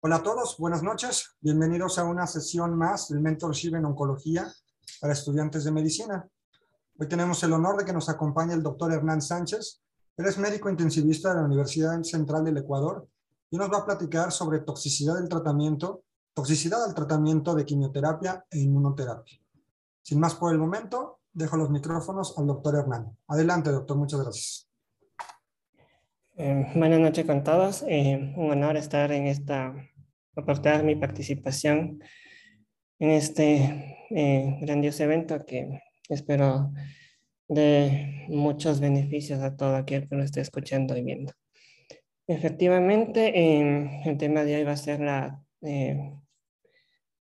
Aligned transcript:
Hola 0.00 0.16
a 0.16 0.22
todos, 0.22 0.58
buenas 0.58 0.82
noches. 0.82 1.36
Bienvenidos 1.40 1.98
a 1.98 2.04
una 2.04 2.26
sesión 2.26 2.76
más 2.76 3.08
del 3.08 3.20
Mentorship 3.20 3.74
en 3.74 3.86
Oncología 3.86 4.46
para 5.00 5.14
estudiantes 5.14 5.64
de 5.64 5.72
medicina. 5.72 6.28
Hoy 6.98 7.08
tenemos 7.08 7.42
el 7.42 7.54
honor 7.54 7.78
de 7.78 7.86
que 7.86 7.94
nos 7.94 8.10
acompañe 8.10 8.52
el 8.52 8.62
doctor 8.62 8.92
Hernán 8.92 9.22
Sánchez. 9.22 9.80
Él 10.18 10.26
es 10.26 10.36
médico 10.36 10.68
intensivista 10.68 11.30
de 11.30 11.36
la 11.36 11.46
Universidad 11.46 12.00
Central 12.02 12.44
del 12.44 12.58
Ecuador 12.58 13.08
y 13.50 13.56
nos 13.56 13.72
va 13.72 13.78
a 13.78 13.86
platicar 13.86 14.30
sobre 14.32 14.60
toxicidad 14.60 15.14
del 15.14 15.30
tratamiento, 15.30 16.04
toxicidad 16.34 16.84
al 16.84 16.94
tratamiento 16.94 17.54
de 17.54 17.64
quimioterapia 17.64 18.44
e 18.50 18.58
inmunoterapia. 18.58 19.40
Sin 20.02 20.20
más 20.20 20.34
por 20.34 20.52
el 20.52 20.58
momento, 20.58 21.20
dejo 21.32 21.56
los 21.56 21.70
micrófonos 21.70 22.36
al 22.36 22.46
doctor 22.46 22.76
Hernán. 22.76 23.16
Adelante, 23.28 23.72
doctor, 23.72 23.96
muchas 23.96 24.20
gracias. 24.20 24.65
Eh, 26.38 26.66
buenas 26.74 27.00
noches 27.00 27.24
con 27.24 27.42
todos. 27.42 27.82
Eh, 27.88 28.34
un 28.36 28.50
honor 28.50 28.76
estar 28.76 29.10
en 29.10 29.26
esta, 29.26 29.74
aportar 30.36 30.84
mi 30.84 30.94
participación 30.94 32.02
en 32.98 33.10
este 33.10 33.96
eh, 34.10 34.58
grandioso 34.60 35.04
evento 35.04 35.46
que 35.46 35.80
espero 36.10 36.74
de 37.48 38.26
muchos 38.28 38.80
beneficios 38.80 39.40
a 39.40 39.56
todo 39.56 39.76
aquel 39.76 40.08
que 40.08 40.16
lo 40.16 40.24
esté 40.24 40.42
escuchando 40.42 40.94
y 40.94 41.02
viendo. 41.04 41.32
Efectivamente, 42.26 43.32
el 44.04 44.18
tema 44.18 44.44
de 44.44 44.56
hoy 44.56 44.64
va 44.64 44.72
a 44.72 44.76
ser 44.76 45.00
la 45.00 45.42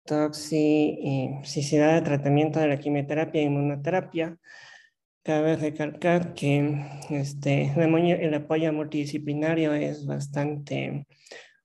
toxicidad 0.05 1.95
de 1.95 2.03
tratamiento 2.03 2.59
de 2.59 2.67
la 2.69 2.79
quimioterapia 2.79 3.43
e 3.43 3.45
inmunoterapia 3.45 4.37
Cabe 5.25 5.57
recalcar 5.57 6.35
que 6.35 6.85
este, 7.09 7.73
el 7.75 8.35
apoyo 8.35 8.71
multidisciplinario 8.75 9.73
es 9.73 10.05
bastante 10.05 11.07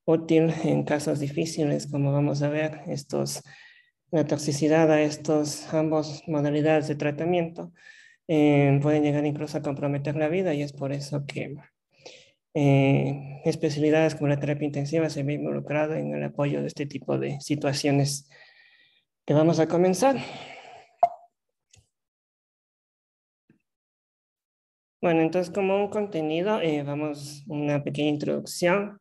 útil 0.06 0.54
en 0.64 0.84
casos 0.84 1.20
difíciles, 1.20 1.86
como 1.86 2.14
vamos 2.14 2.42
a 2.42 2.48
ver, 2.48 2.80
estos, 2.88 3.44
la 4.12 4.26
toxicidad 4.26 4.90
a 4.90 5.02
estos 5.02 5.74
ambos 5.74 6.24
modalidades 6.26 6.88
de 6.88 6.96
tratamiento 6.96 7.74
eh, 8.30 8.80
pueden 8.82 9.04
llegar 9.04 9.26
incluso 9.26 9.58
a 9.58 9.62
comprometer 9.62 10.16
la 10.16 10.30
vida 10.30 10.54
y 10.54 10.62
es 10.62 10.72
por 10.72 10.94
eso 10.94 11.26
que 11.26 11.58
eh, 12.54 13.42
especialidades 13.44 14.16
como 14.16 14.30
la 14.30 14.40
terapia 14.40 14.68
intensiva 14.68 15.10
se 15.10 15.24
ven 15.24 15.42
involucrado 15.42 15.96
en 15.96 16.16
el 16.16 16.24
apoyo 16.24 16.62
de 16.62 16.68
este 16.68 16.86
tipo 16.86 17.18
de 17.18 17.42
situaciones 17.42 18.30
que 19.26 19.34
vamos 19.34 19.60
a 19.60 19.68
comenzar. 19.68 20.16
Bueno, 25.02 25.22
entonces 25.22 25.54
como 25.54 25.78
un 25.78 25.90
contenido, 25.90 26.60
eh, 26.62 26.84
vamos 26.84 27.44
una 27.48 27.84
pequeña 27.84 28.10
introducción, 28.10 29.00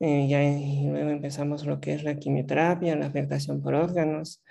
eh, 0.00 0.28
ya, 0.28 0.42
y 0.44 0.86
luego 0.88 1.10
empezamos 1.10 1.66
lo 1.66 1.80
que 1.80 1.94
es 1.94 2.04
la 2.04 2.16
quimioterapia, 2.18 2.96
la 2.96 3.06
afectación 3.06 3.62
por 3.62 3.74
órganos, 3.74 4.42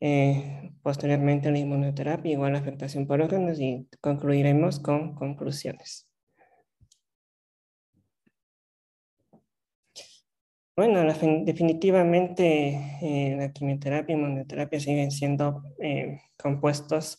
eh, 0.00 0.72
posteriormente 0.82 1.50
la 1.50 1.58
inmunoterapia, 1.60 2.32
igual 2.32 2.52
la 2.52 2.58
afectación 2.60 3.06
por 3.06 3.22
órganos 3.22 3.60
y 3.60 3.88
concluiremos 4.02 4.80
con 4.80 5.14
conclusiones. 5.14 6.06
Bueno, 10.76 11.02
definitivamente 11.44 13.34
la 13.36 13.52
quimioterapia 13.52 14.14
y 14.14 14.18
inmunoterapia 14.18 14.78
siguen 14.78 15.10
siendo 15.10 15.62
compuestos 16.36 17.18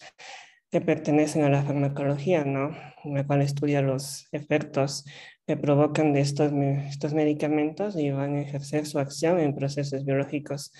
que 0.71 0.81
pertenecen 0.81 1.43
a 1.43 1.49
la 1.49 1.63
farmacología, 1.63 2.43
¿no? 2.45 2.75
La 3.05 3.25
cual 3.25 3.41
estudia 3.41 3.81
los 3.81 4.27
efectos 4.31 5.05
que 5.47 5.57
provocan 5.57 6.13
de 6.13 6.21
estos, 6.21 6.51
estos 6.53 7.13
medicamentos 7.13 7.95
y 7.95 8.11
van 8.11 8.35
a 8.35 8.41
ejercer 8.41 8.85
su 8.85 8.99
acción 8.99 9.39
en 9.39 9.55
procesos 9.55 10.05
biológicos 10.05 10.71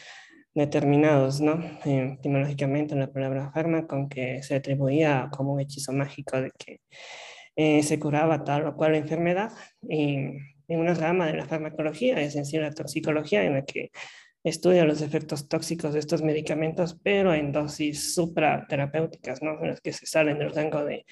determinados, 0.54 1.42
¿no? 1.42 1.64
Eh, 1.86 2.18
etimológicamente 2.20 2.96
la 2.96 3.12
palabra 3.12 3.52
fármaco, 3.52 4.08
que 4.10 4.44
se 4.44 4.56
atribuía 4.56 5.30
como 5.36 5.54
un 5.54 5.62
hechizo 5.62 5.92
mágico 5.94 6.40
de 6.42 6.52
que 6.58 6.82
eh, 7.56 7.84
se 7.84 8.00
curaba 8.00 8.44
tal 8.44 8.68
o 8.68 8.76
cual 8.76 8.96
enfermedad. 8.96 9.52
Y 9.82 10.16
en 10.68 10.80
una 10.80 10.94
rama 10.94 11.28
de 11.28 11.34
la 11.34 11.46
farmacología, 11.46 12.22
es 12.22 12.36
decir, 12.36 12.62
la 12.62 12.72
toxicología, 12.72 13.44
en 13.44 13.54
la 13.56 13.66
que 13.66 13.92
estudia 14.44 14.86
los 14.86 15.02
efectos 15.02 15.48
tóxicos 15.48 15.94
de 15.94 16.00
estos 16.00 16.22
medicamentos, 16.22 16.98
pero 17.02 17.34
en 17.34 17.52
dosis 17.52 18.14
supraterapéuticas, 18.14 19.42
¿no? 19.42 19.62
En 19.62 19.70
las 19.70 19.82
que 19.82 19.94
se 19.94 20.06
salen 20.06 20.40
del 20.40 20.54
rango 20.54 20.84
de 20.86 21.06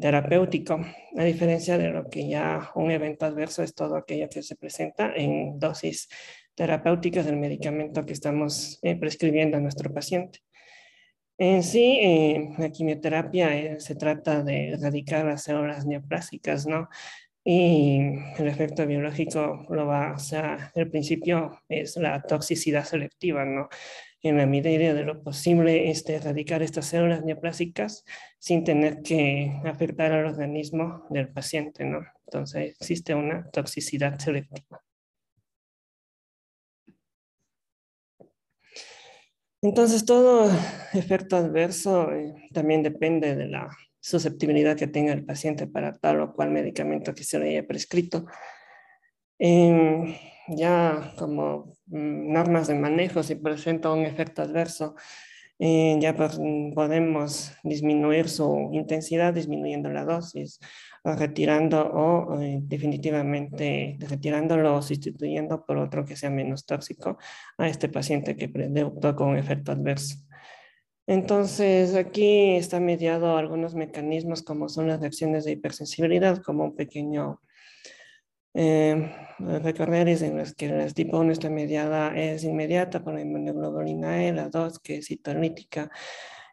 terapéutico, 0.00 0.80
a 1.16 1.24
diferencia 1.24 1.78
de 1.78 1.88
lo 1.90 2.08
que 2.10 2.28
ya 2.28 2.70
un 2.74 2.90
evento 2.90 3.26
adverso 3.26 3.62
es 3.62 3.74
todo 3.74 3.96
aquello 3.96 4.28
que 4.28 4.42
se 4.42 4.56
presenta 4.56 5.14
en 5.14 5.58
dosis 5.58 6.08
terapéuticas 6.54 7.24
del 7.24 7.36
medicamento 7.36 8.04
que 8.04 8.12
estamos 8.12 8.78
eh, 8.82 8.96
prescribiendo 8.96 9.56
a 9.56 9.60
nuestro 9.60 9.92
paciente. 9.92 10.40
En 11.38 11.62
sí, 11.62 12.00
eh, 12.02 12.50
la 12.58 12.70
quimioterapia 12.70 13.56
eh, 13.56 13.80
se 13.80 13.94
trata 13.94 14.42
de 14.42 14.70
erradicar 14.70 15.24
las 15.24 15.44
células 15.44 15.86
neoplásicas, 15.86 16.66
¿no? 16.66 16.88
Y 17.50 18.00
el 18.36 18.46
efecto 18.46 18.86
biológico 18.86 19.64
lo 19.70 19.86
va, 19.86 20.12
o 20.12 20.18
sea, 20.18 20.70
el 20.74 20.90
principio 20.90 21.62
es 21.66 21.96
la 21.96 22.20
toxicidad 22.20 22.84
selectiva, 22.84 23.46
¿no? 23.46 23.70
En 24.22 24.36
la 24.36 24.44
medida 24.44 24.92
de 24.92 25.02
lo 25.02 25.22
posible, 25.22 25.90
este, 25.90 26.16
erradicar 26.16 26.62
estas 26.62 26.84
células 26.84 27.24
neoplásicas 27.24 28.04
sin 28.38 28.64
tener 28.64 29.00
que 29.02 29.50
afectar 29.64 30.12
al 30.12 30.26
organismo 30.26 31.06
del 31.08 31.30
paciente, 31.30 31.86
¿no? 31.86 32.00
Entonces, 32.26 32.76
existe 32.78 33.14
una 33.14 33.48
toxicidad 33.50 34.18
selectiva. 34.18 34.82
Entonces, 39.62 40.04
todo 40.04 40.50
efecto 40.92 41.36
adverso 41.36 42.12
eh, 42.12 42.34
también 42.52 42.82
depende 42.82 43.34
de 43.34 43.46
la 43.46 43.70
susceptibilidad 44.08 44.76
que 44.76 44.86
tenga 44.86 45.12
el 45.12 45.24
paciente 45.24 45.66
para 45.66 45.92
tal 45.98 46.20
o 46.20 46.32
cual 46.32 46.50
medicamento 46.50 47.14
que 47.14 47.24
se 47.24 47.38
le 47.38 47.50
haya 47.50 47.66
prescrito. 47.66 48.26
Em, 49.38 50.14
ya 50.48 51.14
como 51.18 51.76
mm, 51.86 52.32
normas 52.32 52.68
de 52.68 52.74
manejo, 52.74 53.22
si 53.22 53.34
presenta 53.36 53.92
un 53.92 54.04
efecto 54.06 54.42
adverso, 54.42 54.94
eh, 55.60 55.98
ya 56.00 56.14
podemos 56.16 57.52
disminuir 57.64 58.28
su 58.28 58.70
intensidad 58.72 59.34
disminuyendo 59.34 59.90
la 59.90 60.04
dosis, 60.04 60.60
o 61.04 61.12
retirando 61.14 61.80
o 61.82 62.40
eh, 62.40 62.60
definitivamente 62.62 63.98
retirándolo 64.00 64.76
o 64.76 64.82
sustituyendo 64.82 65.64
por 65.66 65.78
otro 65.78 66.04
que 66.04 66.16
sea 66.16 66.30
menos 66.30 66.64
tóxico 66.64 67.18
a 67.58 67.68
este 67.68 67.88
paciente 67.88 68.36
que 68.36 68.48
debutó 68.48 69.14
con 69.16 69.30
un 69.30 69.36
efecto 69.36 69.72
adverso. 69.72 70.27
Entonces, 71.08 71.94
aquí 71.94 72.56
está 72.56 72.80
mediado 72.80 73.38
algunos 73.38 73.74
mecanismos 73.74 74.42
como 74.42 74.68
son 74.68 74.88
las 74.88 75.00
reacciones 75.00 75.46
de 75.46 75.52
hipersensibilidad, 75.52 76.42
como 76.42 76.64
un 76.64 76.76
pequeño 76.76 77.40
eh, 78.52 79.10
en 79.38 80.36
los 80.36 80.54
que 80.54 80.68
la 80.68 80.86
tipo 80.90 81.18
1 81.18 81.32
está 81.32 81.48
mediada, 81.48 82.14
es 82.14 82.44
inmediata 82.44 83.02
por 83.02 83.14
la 83.14 83.22
inmunoglobulina 83.22 84.22
E, 84.22 84.34
la 84.34 84.50
2 84.50 84.80
que 84.80 84.98
es 84.98 85.06
citolítica 85.06 85.90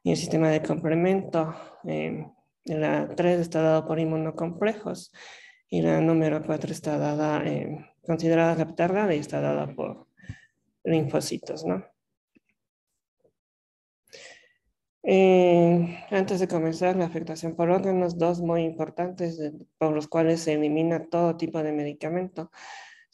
y 0.04 0.12
el 0.12 0.18
sistema 0.18 0.50
de 0.50 0.62
complemento. 0.62 1.54
Eh, 1.84 2.26
la 2.64 3.10
3 3.14 3.42
está 3.42 3.62
dada 3.62 3.86
por 3.86 4.00
inmunocomplejos 4.00 5.12
y 5.70 5.82
la 5.82 6.00
número 6.00 6.42
4 6.42 6.72
está 6.72 6.98
dada, 6.98 7.44
eh, 7.46 7.92
considerada 8.06 8.56
retardada 8.56 9.14
y 9.14 9.20
está 9.20 9.42
dada 9.42 9.68
por 9.76 10.08
linfocitos, 10.86 11.66
¿no? 11.66 11.95
Eh, 15.08 16.00
antes 16.10 16.40
de 16.40 16.48
comenzar 16.48 16.96
la 16.96 17.06
afectación 17.06 17.56
por 17.56 17.70
órganos, 17.70 18.18
dos 18.18 18.42
muy 18.42 18.64
importantes 18.64 19.40
por 19.78 19.94
los 19.94 20.08
cuales 20.08 20.42
se 20.42 20.54
elimina 20.54 21.06
todo 21.06 21.38
tipo 21.38 21.62
de 21.62 21.72
medicamento 21.72 22.50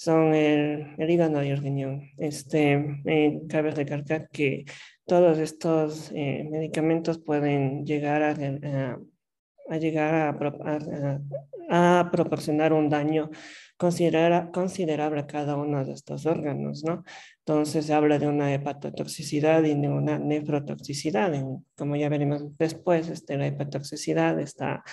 son 0.02 0.34
el, 0.34 0.96
hígado 0.98 1.44
y 1.44 1.50
el 1.50 1.62
riñón. 1.62 2.10
Este, 2.18 3.02
eh, 3.06 3.42
cabe 3.48 3.70
recalcar 3.70 4.30
que 4.30 4.66
todos 5.06 5.38
estos 5.38 6.12
eh, 6.16 6.44
medicamentos 6.50 7.20
pueden 7.20 7.86
llegar 7.86 8.24
a, 8.24 8.34
llegar 9.78 10.36
a, 11.70 12.10
proporcionar 12.12 12.74
un 12.74 12.90
daño 12.90 13.30
considerable 13.82 15.20
a 15.20 15.28
cada 15.28 15.56
uno 15.56 15.84
de 15.84 15.94
estos 15.94 16.26
órganos, 16.28 16.84
¿no? 16.84 17.04
Entonces 17.40 17.88
se 17.88 17.94
habla 17.94 18.20
de 18.20 18.28
una 18.28 18.54
hepatotoxicidad 18.54 19.64
y 19.64 19.74
de 19.74 19.90
una 19.90 20.20
nefrotoxicidad. 20.20 21.34
Como 21.76 21.96
ya 21.96 22.10
veremos 22.10 22.58
después, 22.58 23.10
este, 23.10 23.38
la 23.38 23.48
hepatotoxicidad 23.48 24.40
está 24.40 24.84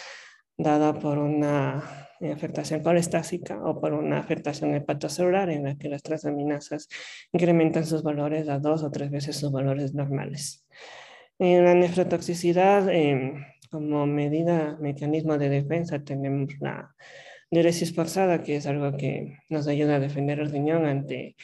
dada 0.56 0.98
por 0.98 1.18
una 1.18 2.08
afectación 2.20 2.82
colestásica 2.82 3.62
o 3.62 3.80
por 3.80 3.92
una 3.92 4.18
afectación 4.18 4.74
hepatocelular 4.74 5.50
en 5.50 5.64
la 5.64 5.76
que 5.76 5.88
las 5.88 6.02
transaminasas 6.02 6.88
incrementan 7.32 7.84
sus 7.84 8.02
valores 8.02 8.48
a 8.48 8.58
dos 8.58 8.82
o 8.82 8.90
tres 8.90 9.10
veces 9.10 9.36
sus 9.36 9.52
valores 9.52 9.94
normales. 9.94 10.66
En 11.38 11.64
la 11.64 11.74
nefrotoxicidad, 11.74 12.88
em, 12.88 13.44
como 13.70 14.06
medida, 14.06 14.76
mecanismo 14.80 15.38
de 15.38 15.50
defensa, 15.50 16.02
tenemos 16.02 16.48
la 16.58 16.94
diuresis 17.50 17.94
forzada, 17.94 18.42
que 18.42 18.56
es 18.56 18.66
algo 18.66 18.96
que 18.96 19.38
nos 19.48 19.66
ayuda 19.68 19.96
a 19.96 20.00
defender 20.00 20.40
el 20.40 20.50
riñón 20.50 20.86
ante 20.86 21.36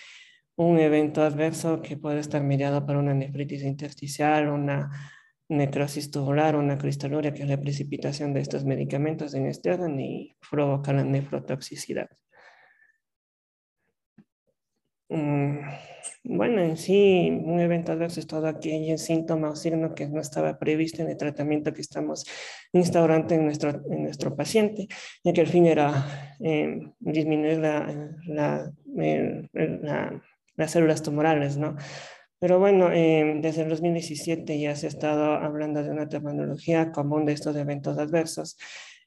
un 0.57 0.79
evento 0.79 1.23
adverso 1.23 1.83
que 1.83 1.97
puede 1.97 2.21
estar 2.21 2.43
mediado 2.43 2.87
por 2.87 2.97
una 2.97 3.15
nefritis 3.15 3.63
intersticial, 3.63 4.49
una 4.49 4.91
necrosis 5.49 6.11
tubular, 6.11 6.57
una 6.57 6.79
cristaluria, 6.79 7.33
que 7.35 7.43
es 7.43 7.49
la 7.49 7.61
precipitación 7.61 8.33
de 8.35 8.41
estos 8.41 8.65
medicamentos 8.65 9.35
en 9.35 9.47
este 9.47 9.71
órgano 9.73 10.01
y 10.01 10.37
provoca 10.51 10.93
la 10.93 11.05
nefrotoxicidad. 11.05 12.09
Mm, 15.09 15.61
bueno, 16.25 16.63
en 16.63 16.77
sí, 16.79 17.31
un 17.45 17.61
evento 17.61 17.93
adverso 17.93 18.19
es 18.19 18.27
todo 18.27 18.47
aquel 18.47 18.99
síntoma 18.99 19.51
o 19.51 19.57
signo 19.57 19.95
que 19.95 20.09
no 20.09 20.21
estaba 20.21 20.59
previsto 20.59 21.03
en 21.03 21.11
el 21.11 21.17
tratamiento 21.19 21.73
que 21.75 21.83
estamos 21.83 22.25
instaurando 22.73 23.35
en 23.35 23.45
nuestro, 23.45 23.71
en 23.91 24.05
nuestro 24.05 24.35
paciente, 24.35 24.89
ya 25.23 25.33
que 25.35 25.43
el 25.43 25.49
fin 25.49 25.67
era 25.67 26.37
eh, 26.41 26.81
disminuir 26.99 27.59
la, 27.59 28.73
las 30.57 30.71
células 30.71 31.03
tumorales, 31.03 31.59
¿no? 31.59 31.77
Pero 32.39 32.59
bueno, 32.59 32.91
eh, 32.93 33.39
desde 33.41 33.63
el 33.63 33.69
2017 33.69 34.59
ya 34.59 34.77
se 34.77 34.87
ha 34.87 34.89
estado 34.89 35.35
hablando 35.35 35.83
de 35.83 35.91
una 35.91 36.09
terminología 36.09 36.91
común 36.93 37.25
de 37.27 37.33
estos 37.33 37.57
eventos 37.57 37.99
adversos, 37.99 38.57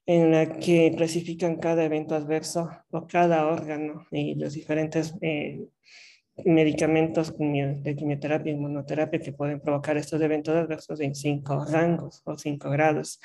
en 0.05 0.31
la 0.31 0.57
que 0.57 0.93
clasifican 0.95 1.57
cada 1.57 1.83
evento 1.83 2.15
adverso 2.15 2.69
o 2.91 3.07
cada 3.07 3.47
órgano 3.47 4.07
y 4.11 4.35
los 4.35 4.53
diferentes 4.53 5.13
eh, 5.21 5.67
medicamentos 6.45 7.33
de 7.37 7.95
quimioterapia 7.95 8.51
y 8.51 8.55
inmunoterapia 8.55 9.19
que 9.19 9.33
pueden 9.33 9.59
provocar 9.59 9.97
estos 9.97 10.21
eventos 10.21 10.55
adversos 10.55 10.99
en 11.01 11.15
cinco 11.15 11.65
rangos 11.65 12.21
o 12.25 12.37
cinco 12.37 12.69
grados. 12.69 13.19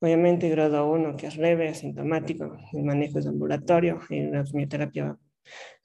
Obviamente, 0.00 0.48
grado 0.50 0.90
1, 0.90 1.16
que 1.16 1.28
es 1.28 1.36
leve, 1.36 1.68
asintomático, 1.68 2.56
el 2.72 2.84
manejo 2.84 3.18
es 3.18 3.26
ambulatorio, 3.26 4.00
y 4.10 4.20
la 4.20 4.44
quimioterapia, 4.44 5.16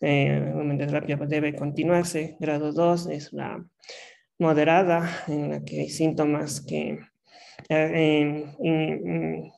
eh, 0.01 0.53
la 0.53 1.25
debe 1.25 1.55
continuarse. 1.55 2.35
Grado 2.39 2.73
2 2.73 3.07
es 3.07 3.33
la 3.33 3.63
moderada, 4.37 5.09
en 5.27 5.49
la 5.51 5.63
que 5.63 5.81
hay 5.81 5.89
síntomas 5.89 6.61
que 6.61 6.99
eh, 7.69 8.45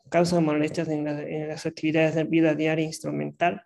causan 0.10 0.46
molestias 0.46 0.90
en, 0.90 1.08
en, 1.08 1.48
las 1.48 1.66
actividades 1.66 2.16
de 2.16 2.24
vida 2.24 2.54
diaria 2.56 2.86
instrumental 2.86 3.64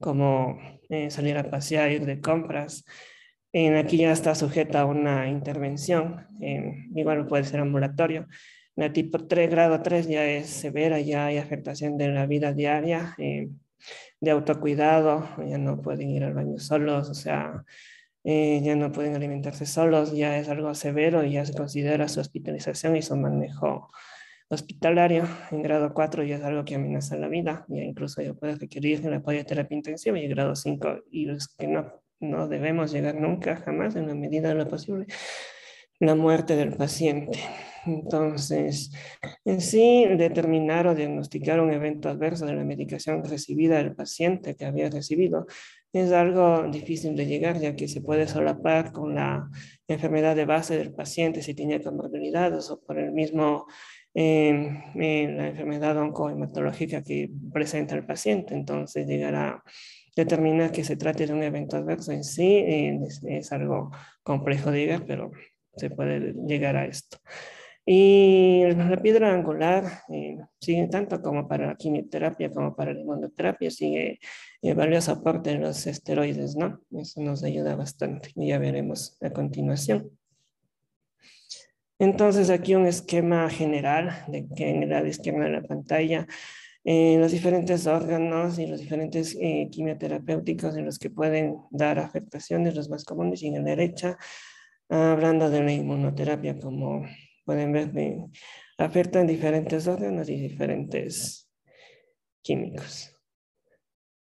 como 0.00 0.58
eh, 0.88 1.10
salir 1.10 1.38
a 1.38 1.50
pasear, 1.50 1.90
ir 1.90 2.06
de 2.06 2.20
compras. 2.20 2.84
En 3.52 3.76
aquí 3.76 3.98
ya 3.98 4.12
está 4.12 4.34
sujeta 4.34 4.82
a 4.82 4.84
una 4.84 5.28
intervención, 5.28 6.26
igual 6.94 7.26
puede 7.26 7.44
ser 7.44 7.60
ambulatorio. 7.60 8.26
La 8.76 8.92
tipo 8.92 9.26
3, 9.26 9.50
grado 9.50 9.80
3 9.82 10.06
ya 10.06 10.26
es 10.26 10.48
severa, 10.48 11.00
ya 11.00 11.26
hay 11.26 11.38
afectación 11.38 11.96
de 11.96 12.08
la 12.08 12.26
vida 12.26 12.52
diaria, 12.52 13.14
eh, 13.16 13.48
de 14.20 14.30
autocuidado, 14.30 15.26
ya 15.46 15.56
no 15.56 15.80
pueden 15.80 16.10
ir 16.10 16.24
al 16.24 16.34
baño 16.34 16.58
solos, 16.58 17.08
o 17.08 17.14
sea, 17.14 17.64
eh, 18.22 18.60
ya 18.62 18.76
no 18.76 18.92
pueden 18.92 19.16
alimentarse 19.16 19.64
solos, 19.64 20.12
ya 20.12 20.38
es 20.38 20.50
algo 20.50 20.74
severo 20.74 21.24
y 21.24 21.32
ya 21.32 21.46
se 21.46 21.54
considera 21.54 22.06
su 22.08 22.20
hospitalización 22.20 22.96
y 22.96 23.02
su 23.02 23.16
manejo 23.16 23.88
hospitalario 24.48 25.24
en 25.50 25.62
grado 25.62 25.92
4 25.92 26.24
ya 26.24 26.36
es 26.36 26.42
algo 26.42 26.64
que 26.64 26.76
amenaza 26.76 27.16
la 27.16 27.28
vida, 27.28 27.64
ya 27.68 27.82
incluso 27.82 28.22
ya 28.22 28.34
puede 28.34 28.56
requerir 28.56 29.04
el 29.06 29.14
apoyo 29.14 29.38
de 29.38 29.44
terapia 29.44 29.76
intensiva 29.76 30.18
y 30.18 30.24
en 30.24 30.30
grado 30.30 30.54
5 30.54 31.04
y 31.10 31.30
es 31.30 31.48
que 31.48 31.66
no, 31.66 31.92
no 32.20 32.48
debemos 32.48 32.92
llegar 32.92 33.16
nunca, 33.16 33.56
jamás 33.56 33.96
en 33.96 34.06
la 34.06 34.14
medida 34.14 34.48
de 34.48 34.54
lo 34.54 34.68
posible, 34.68 35.06
la 35.98 36.14
muerte 36.14 36.56
del 36.56 36.76
paciente. 36.76 37.38
Entonces, 37.86 38.92
en 39.44 39.60
sí, 39.60 40.06
determinar 40.16 40.88
o 40.88 40.94
diagnosticar 40.94 41.60
un 41.60 41.72
evento 41.72 42.08
adverso 42.08 42.44
de 42.44 42.54
la 42.54 42.64
medicación 42.64 43.24
recibida 43.24 43.76
del 43.78 43.94
paciente 43.94 44.56
que 44.56 44.64
había 44.64 44.90
recibido 44.90 45.46
es 45.92 46.12
algo 46.12 46.68
difícil 46.70 47.16
de 47.16 47.26
llegar, 47.26 47.58
ya 47.58 47.74
que 47.74 47.88
se 47.88 48.00
puede 48.00 48.26
solapar 48.26 48.92
con 48.92 49.14
la 49.14 49.48
enfermedad 49.88 50.36
de 50.36 50.44
base 50.44 50.76
del 50.76 50.92
paciente 50.92 51.42
si 51.42 51.54
tiene 51.54 51.80
comorbilidades 51.80 52.70
o 52.70 52.80
por 52.80 52.98
el 52.98 53.12
mismo 53.12 53.66
la 54.16 55.48
enfermedad 55.48 55.96
oncohematológica 55.98 57.02
que 57.02 57.30
presenta 57.52 57.94
el 57.94 58.06
paciente. 58.06 58.54
Entonces, 58.54 59.06
llegar 59.06 59.34
a 59.34 59.62
determinar 60.16 60.72
que 60.72 60.84
se 60.84 60.96
trate 60.96 61.26
de 61.26 61.34
un 61.34 61.42
evento 61.42 61.76
adverso 61.76 62.12
en 62.12 62.24
sí 62.24 62.64
es, 62.66 63.52
algo 63.52 63.90
complejo 64.22 64.72
llegar, 64.72 65.04
pero 65.06 65.30
se 65.76 65.90
puede 65.90 66.32
llegar 66.46 66.76
a 66.76 66.86
esto. 66.86 67.18
Y 67.84 68.64
la 68.64 69.00
piedra 69.00 69.32
angular 69.32 69.84
eh, 70.08 70.38
sigue 70.58 70.88
tanto 70.88 71.22
como 71.22 71.46
para 71.46 71.68
la 71.68 71.76
quimioterapia 71.76 72.50
como 72.50 72.74
para 72.74 72.92
la 72.92 73.00
inmunoterapia, 73.00 73.70
sigue 73.70 74.18
el 74.60 74.74
valioso 74.74 75.12
aporte 75.12 75.50
de 75.50 75.58
los 75.58 75.86
esteroides, 75.86 76.56
¿no? 76.56 76.80
Eso 76.90 77.20
nos 77.20 77.44
ayuda 77.44 77.76
bastante 77.76 78.30
y 78.34 78.48
ya 78.48 78.58
veremos 78.58 79.16
a 79.20 79.30
continuación. 79.30 80.10
Entonces 81.98 82.50
aquí 82.50 82.74
un 82.74 82.86
esquema 82.86 83.48
general 83.48 84.24
de 84.28 84.46
que 84.54 84.68
en 84.68 84.88
la 84.88 85.06
izquierda 85.06 85.44
de 85.44 85.50
la 85.50 85.62
pantalla 85.62 86.26
eh, 86.88 87.16
los 87.18 87.32
diferentes 87.32 87.86
órganos 87.88 88.60
y 88.60 88.66
los 88.66 88.78
diferentes 88.78 89.36
eh, 89.40 89.68
quimioterapéuticos 89.72 90.76
en 90.76 90.84
los 90.84 91.00
que 91.00 91.10
pueden 91.10 91.56
dar 91.70 91.98
afectaciones, 91.98 92.76
los 92.76 92.88
más 92.88 93.04
comunes, 93.04 93.42
y 93.42 93.48
en 93.48 93.54
la 93.54 93.62
derecha, 93.62 94.16
hablando 94.88 95.50
de 95.50 95.64
la 95.64 95.72
inmunoterapia, 95.72 96.60
como 96.60 97.04
pueden 97.44 97.72
ver, 97.72 97.90
afectan 98.78 99.26
diferentes 99.26 99.88
órganos 99.88 100.28
y 100.28 100.36
diferentes 100.36 101.50
químicos. 102.40 103.12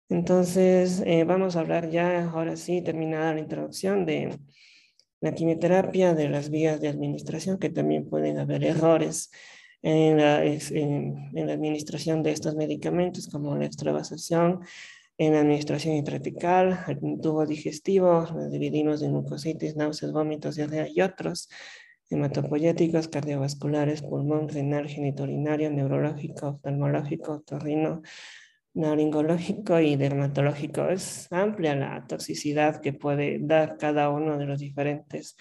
Entonces, 0.10 1.02
eh, 1.08 1.24
vamos 1.24 1.56
a 1.56 1.62
hablar 1.62 1.90
ya, 1.90 2.30
ahora 2.30 2.56
sí, 2.56 2.84
terminada 2.84 3.34
la 3.34 3.40
introducción 3.40 4.06
de 4.06 4.38
la 5.24 5.34
quimioterapia, 5.34 6.14
de 6.14 6.28
las 6.28 6.50
vías 6.50 6.82
de 6.82 6.90
administración, 6.90 7.58
que 7.58 7.70
también 7.70 8.10
pueden 8.10 8.40
haber 8.40 8.66
errores 8.66 9.32
en 9.82 10.18
la, 10.18 10.44
en, 10.44 11.32
la 11.34 11.54
administración 11.54 12.24
de 12.24 12.32
estos 12.32 12.56
medicamentos, 12.56 13.30
como 13.30 13.56
la 13.56 13.66
extravasación, 13.66 14.60
en 15.18 15.32
la 15.32 15.40
administración 15.40 15.96
intratecal, 15.96 16.78
el 16.90 17.22
tubo 17.22 17.46
digestivo, 17.46 18.28
dividimos 18.52 19.02
en 19.02 19.14
mucositis, 19.14 19.78
náuseas, 19.78 20.12
vómitos, 20.12 20.58
diarrea 20.58 20.90
y 20.90 21.00
otros, 21.00 21.48
hematopoyéticos, 22.10 23.08
cardiovasculares, 23.08 24.02
pulmón, 24.02 24.50
renal, 24.50 24.90
geniturinario, 24.90 25.72
neurológico, 25.72 26.48
oftalmológico, 26.50 27.44
torrino, 27.46 28.02
naringológico 28.74 29.80
y 29.80 29.96
dermatológico. 29.96 30.90
Es 30.90 31.32
amplia 31.32 31.76
la 31.76 32.06
toxicidad 32.08 32.82
que 32.82 32.94
puede 32.94 33.40
dar 33.40 33.78
cada 33.78 34.10
uno 34.10 34.38
de 34.38 34.46
los 34.46 34.60
diferentes 34.60 35.38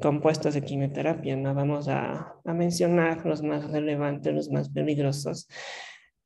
compuestos 0.00 0.54
de 0.54 0.62
quimioterapia. 0.62 1.36
No 1.36 1.54
vamos 1.54 1.88
a, 1.88 2.34
mencionar 2.44 3.24
los 3.26 3.42
más 3.42 3.70
relevantes, 3.70 4.34
los 4.34 4.50
más 4.50 4.68
peligrosos. 4.70 5.48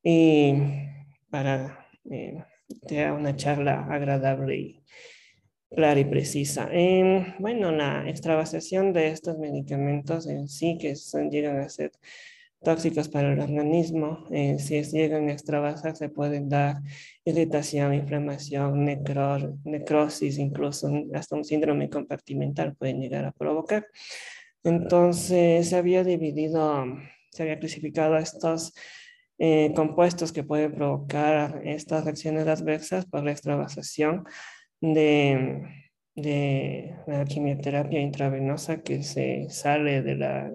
Y 0.02 0.54
para 1.30 1.88
eh, 2.10 2.44
tener 2.86 3.12
una 3.12 3.34
charla 3.36 3.86
agradable 3.90 4.56
y 4.56 4.84
clara 5.74 5.98
y 6.00 6.04
precisa. 6.04 6.68
bueno, 7.38 7.72
la 7.72 8.08
extravasación 8.08 8.92
de 8.92 9.08
estos 9.08 9.38
medicamentos 9.38 10.26
en 10.28 10.48
sí 10.48 10.78
que 10.80 10.94
son, 10.94 11.30
llegan 11.30 11.58
a 11.58 11.68
ser 11.68 11.92
tóxicos 12.64 13.08
para 13.08 13.32
el 13.32 13.38
organismo. 13.38 14.26
Eh, 14.30 14.58
si 14.58 14.82
llegan 14.82 15.28
a 15.28 15.32
extravasar, 15.32 15.94
se 15.96 16.08
pueden 16.08 16.48
dar 16.48 16.78
irritación, 17.24 17.94
inflamación, 17.94 18.84
necrosis, 18.84 20.38
incluso 20.38 20.90
hasta 21.14 21.36
un 21.36 21.44
síndrome 21.44 21.88
compartimental 21.88 22.74
pueden 22.74 23.00
llegar 23.00 23.24
a 23.24 23.32
provocar. 23.32 23.86
Entonces, 24.64 25.68
se 25.68 25.76
había 25.76 26.02
dividido, 26.02 26.86
se 27.30 27.42
había 27.42 27.60
clasificado 27.60 28.16
estos 28.16 28.72
eh, 29.38 29.72
compuestos 29.76 30.32
que 30.32 30.42
pueden 30.42 30.72
provocar 30.74 31.60
estas 31.64 32.04
reacciones 32.04 32.46
adversas 32.48 33.06
por 33.06 33.24
la 33.24 33.32
extravasación 33.32 34.24
de, 34.80 35.62
de 36.14 36.96
la 37.06 37.24
quimioterapia 37.24 38.00
intravenosa 38.00 38.82
que 38.82 39.02
se 39.02 39.46
sale 39.50 40.02
de 40.02 40.16
la 40.16 40.50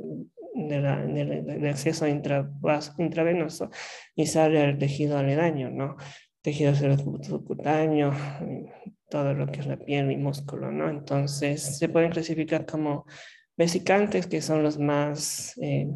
del, 0.69 1.67
acceso 1.67 2.07
intravenoso 2.07 3.69
y 4.15 4.27
sale 4.27 4.61
al 4.61 4.77
tejido 4.77 5.17
aledaño, 5.17 5.69
¿no? 5.69 5.97
Tejido 6.41 6.73
subcutáneo, 6.75 8.13
todo 9.09 9.33
lo 9.33 9.47
que 9.47 9.59
es 9.59 9.67
la 9.67 9.77
piel 9.77 10.11
y 10.11 10.17
músculo, 10.17 10.71
¿no? 10.71 10.89
Entonces 10.89 11.77
se 11.77 11.89
pueden 11.89 12.11
clasificar 12.11 12.65
como 12.65 13.05
vesicantes, 13.57 14.27
que 14.27 14.41
son 14.41 14.63
los 14.63 14.79
más 14.79 15.57
eh, 15.61 15.91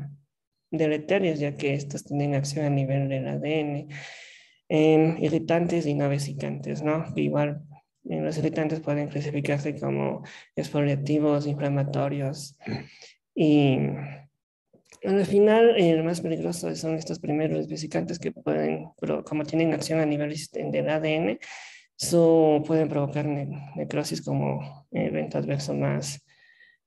deleterios, 0.72 1.40
ya 1.40 1.56
que 1.56 1.74
estos 1.74 2.04
tienen 2.04 2.36
acción 2.36 2.66
a 2.66 2.70
nivel 2.70 3.08
del 3.08 3.28
ADN, 3.28 3.88
eh, 4.70 5.16
irritantes 5.20 5.86
y 5.86 5.94
no 5.94 6.10
vesicantes, 6.10 6.84
¿no? 6.84 7.06
Igual 7.16 7.62
los 8.04 8.38
irritantes 8.38 8.82
pueden 8.82 9.08
clasificarse 9.08 9.80
como 9.80 10.24
exfoliativos, 10.56 11.48
inflamatorios 11.48 12.58
y 13.34 13.78
al 15.04 15.26
final, 15.26 15.76
el 15.78 16.04
más 16.04 16.22
peligroso 16.22 16.74
son 16.76 16.96
estos 16.96 17.20
primeros 17.20 17.68
vesicantes 17.68 18.20
que 18.20 18.32
pueden, 18.32 18.90
pero 19.00 19.24
como 19.24 19.44
tienen 19.44 19.74
acción 19.74 20.00
a 20.00 20.06
nivel 20.06 20.36
del 20.54 20.90
ADN, 20.90 21.40
su, 21.96 22.64
pueden 22.66 22.90
provocar 22.90 23.26
necrosis 23.26 24.22
como 24.22 24.88
evento 24.92 25.38
adverso 25.38 25.74
más 25.74 26.24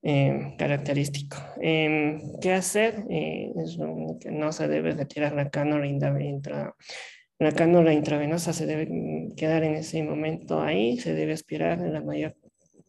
eh, 0.03 0.55
característico. 0.59 1.37
Em, 1.61 2.21
¿Qué 2.41 2.53
hacer? 2.53 3.05
Eh, 3.11 3.53
no 4.31 4.53
se 4.53 4.69
debe 4.69 4.93
retirar 4.93 5.35
la 5.35 5.51
cánula 5.51 5.87
intra, 5.87 6.75
la 7.39 7.53
cánula 7.53 7.93
intravenosa 7.93 8.53
se 8.53 8.67
debe 8.67 8.89
quedar 9.37 9.63
en 9.63 9.75
ese 9.75 10.03
momento 10.03 10.63
ahí, 10.63 10.99
se 10.99 11.13
debe 11.13 11.33
aspirar 11.33 11.81
en 11.81 11.93
la 11.93 12.01
mayor 12.01 12.35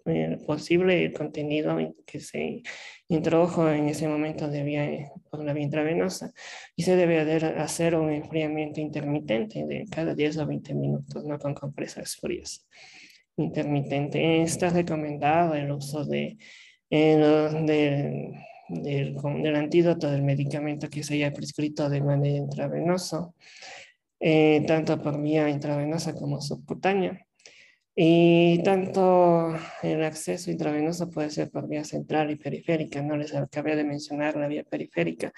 eh, 0.07 0.37
posible 0.45 1.05
el 1.05 1.13
contenido 1.13 1.77
que 2.05 2.19
se 2.19 2.63
introdujo 3.07 3.69
en 3.69 3.89
ese 3.89 4.07
momento 4.07 4.47
de 4.47 4.63
vía, 4.63 5.11
por 5.29 5.43
la 5.43 5.53
vía 5.53 5.63
intravenosa 5.63 6.31
y 6.75 6.83
se 6.83 6.95
debe 6.95 7.19
hacer 7.19 7.95
un 7.95 8.11
enfriamiento 8.11 8.79
intermitente 8.79 9.65
de 9.65 9.85
cada 9.89 10.15
10 10.15 10.37
o 10.37 10.47
20 10.47 10.73
minutos, 10.73 11.25
no 11.25 11.37
con 11.37 11.53
compresas 11.53 12.15
frías. 12.15 12.67
Intermitente. 13.37 14.41
Está 14.41 14.69
recomendado 14.69 15.53
el 15.53 15.71
uso 15.71 16.03
de, 16.05 16.37
del, 16.89 18.35
del, 18.69 19.55
antídoto 19.55 20.09
del 20.09 20.23
medicamento 20.23 20.89
que 20.89 21.03
se 21.03 21.15
haya 21.15 21.33
prescrito 21.33 21.89
de 21.89 22.01
manera 22.01 22.37
intravenosa, 22.37 23.29
eh, 24.19 24.63
tanto 24.65 25.01
por 25.01 25.21
vía 25.21 25.49
intravenosa 25.49 26.15
como 26.15 26.41
subcutánea. 26.41 27.26
Y 27.99 28.61
tanto 28.61 29.55
el 29.81 30.03
acceso 30.03 30.51
intravenoso 30.51 31.09
puede 31.09 31.31
ser 31.31 31.49
por 31.49 31.67
vía 31.67 31.83
central 31.83 32.29
y 32.29 32.35
periférica, 32.35 33.01
no 33.01 33.17
les 33.17 33.33
acabé 33.33 33.75
de 33.75 33.83
mencionar 33.83 34.35
la 34.35 34.47
vía 34.47 34.63
periférica. 34.63 35.33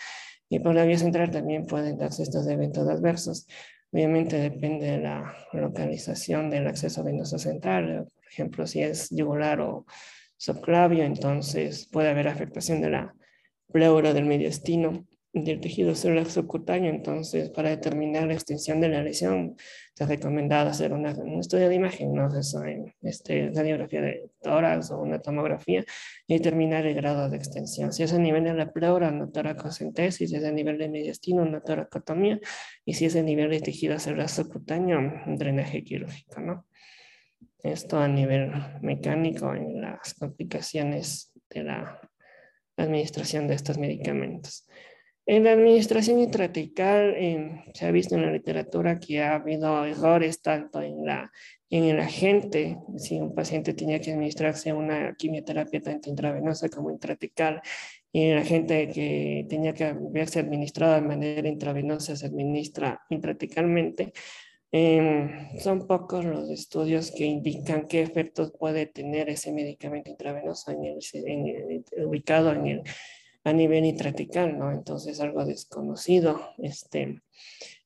Y 0.49 0.59
por 0.59 0.75
la 0.75 0.83
vía 0.83 0.97
central 0.97 1.31
también 1.31 1.65
pueden 1.65 1.97
darse 1.97 2.21
estos 2.21 2.45
eventos 2.49 2.85
adversos. 2.89 3.47
Obviamente 3.93 4.35
depende 4.35 4.87
de 4.87 4.97
la 4.97 5.33
localización 5.53 6.49
del 6.49 6.67
acceso 6.67 7.01
venoso 7.01 7.39
central. 7.39 8.09
Por 8.13 8.27
ejemplo, 8.29 8.67
si 8.67 8.81
es 8.81 9.07
yugular 9.09 9.61
o 9.61 9.85
subclavio, 10.35 11.05
entonces 11.05 11.87
puede 11.89 12.09
haber 12.09 12.27
afectación 12.27 12.81
de 12.81 12.89
la 12.89 13.15
pleura 13.71 14.13
del 14.13 14.25
mediastino 14.25 15.07
del 15.31 15.59
tejido 15.59 15.93
celular 15.95 16.29
subcutáneo. 16.29 16.89
Entonces, 16.89 17.49
para 17.49 17.69
determinar 17.69 18.27
la 18.27 18.33
extensión 18.33 18.81
de 18.81 18.89
la 18.89 19.03
lesión, 19.03 19.55
se 19.93 20.03
ha 20.03 20.07
recomendado 20.07 20.69
hacer 20.69 20.93
una, 20.93 21.13
un 21.13 21.39
estudio 21.39 21.69
de 21.69 21.75
imagen, 21.75 22.13
¿no? 22.13 22.27
Eso 22.37 22.63
en 22.63 22.93
este, 23.01 23.51
radiografía 23.53 24.01
de 24.01 24.29
tórax 24.41 24.91
o 24.91 24.99
una 25.01 25.19
tomografía 25.19 25.83
y 26.25 26.35
determinar 26.35 26.85
el 26.85 26.95
grado 26.95 27.29
de 27.29 27.37
extensión. 27.37 27.93
Si 27.93 28.03
es 28.03 28.13
a 28.13 28.17
nivel 28.17 28.43
de 28.43 28.53
la 28.53 28.71
pleura, 28.71 29.09
una 29.09 29.31
toracocentesis, 29.31 30.29
si 30.29 30.35
es 30.35 30.43
a 30.43 30.51
nivel 30.51 30.77
de 30.77 30.89
mediastino, 30.89 31.43
una 31.43 31.61
toracotomía, 31.61 32.39
y 32.85 32.93
si 32.93 33.05
es 33.05 33.15
a 33.15 33.21
nivel 33.21 33.49
de 33.51 33.61
tejido 33.61 33.99
celular 33.99 34.29
subcutáneo, 34.29 34.99
un 34.99 35.37
drenaje 35.37 35.83
quirúrgico, 35.83 36.41
¿no? 36.41 36.65
Esto 37.61 37.99
a 37.99 38.07
nivel 38.07 38.51
mecánico 38.81 39.53
en 39.53 39.81
las 39.81 40.13
complicaciones 40.13 41.33
de 41.49 41.63
la 41.63 41.99
administración 42.77 43.47
de 43.47 43.55
estos 43.55 43.77
medicamentos. 43.77 44.68
En 45.31 45.43
la 45.43 45.51
administración 45.51 46.19
intratecal 46.21 47.13
eh, 47.15 47.63
se 47.75 47.85
ha 47.85 47.91
visto 47.91 48.15
en 48.15 48.23
la 48.23 48.31
literatura 48.31 48.99
que 48.99 49.21
ha 49.21 49.35
habido 49.35 49.85
errores 49.85 50.41
tanto 50.41 50.81
en, 50.81 51.05
la, 51.05 51.31
en 51.69 51.83
el 51.83 51.99
agente, 51.99 52.79
si 52.97 53.19
un 53.19 53.35
paciente 53.35 53.75
tenía 53.75 54.01
que 54.01 54.11
administrarse 54.11 54.73
una 54.73 55.13
quimioterapia 55.15 55.81
tanto 55.81 56.09
intravenosa 56.09 56.67
como 56.69 56.89
intratecal, 56.89 57.61
y 58.11 58.23
el 58.23 58.39
agente 58.39 58.87
que 58.87 59.45
tenía 59.47 59.71
que 59.71 59.83
haberse 59.83 60.39
administrado 60.39 60.95
de 60.95 61.01
manera 61.01 61.47
intravenosa 61.47 62.15
se 62.15 62.25
administra 62.25 62.99
intratecalmente. 63.11 64.13
Eh, 64.71 65.59
son 65.59 65.85
pocos 65.85 66.25
los 66.25 66.49
estudios 66.49 67.11
que 67.11 67.25
indican 67.25 67.87
qué 67.87 68.01
efectos 68.01 68.51
puede 68.57 68.87
tener 68.87 69.29
ese 69.29 69.51
medicamento 69.51 70.09
intravenoso 70.09 70.71
en 70.71 70.85
el, 70.85 71.85
ubicado 72.03 72.51
en 72.51 72.65
el 72.65 72.81
a 73.49 73.53
nivel 73.53 73.85
intratecal, 73.85 74.57
¿no? 74.57 74.71
Entonces 74.71 75.19
algo 75.19 75.45
desconocido. 75.45 76.39
Este, 76.57 77.21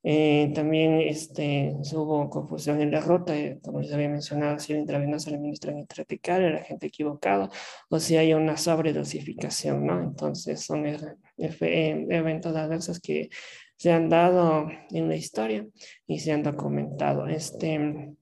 eh, 0.03 0.51
también 0.53 0.99
este, 0.99 1.75
hubo 1.93 2.29
confusión 2.29 2.81
en 2.81 2.91
la 2.91 2.99
ruta, 2.99 3.37
eh, 3.37 3.59
como 3.63 3.79
les 3.79 3.93
había 3.93 4.09
mencionado, 4.09 4.59
si 4.59 4.73
el 4.73 4.79
intravenoso 4.79 5.29
le 5.29 5.37
administran 5.37 5.77
intratecal, 5.77 6.43
era 6.43 6.63
gente 6.63 6.87
equivocado, 6.87 7.49
o 7.89 7.99
si 7.99 8.17
hay 8.17 8.33
una 8.33 8.57
sobredosificación, 8.57 9.85
¿no? 9.85 10.03
Entonces 10.03 10.61
son 10.61 10.85
eh, 10.85 10.97
eventos 11.37 12.55
adversos 12.55 12.99
que 12.99 13.29
se 13.77 13.91
han 13.91 14.09
dado 14.09 14.67
en 14.91 15.07
la 15.07 15.15
historia 15.15 15.65
y 16.05 16.19
se 16.19 16.33
han 16.33 16.43
documentado. 16.43 17.27
Este, 17.27 18.13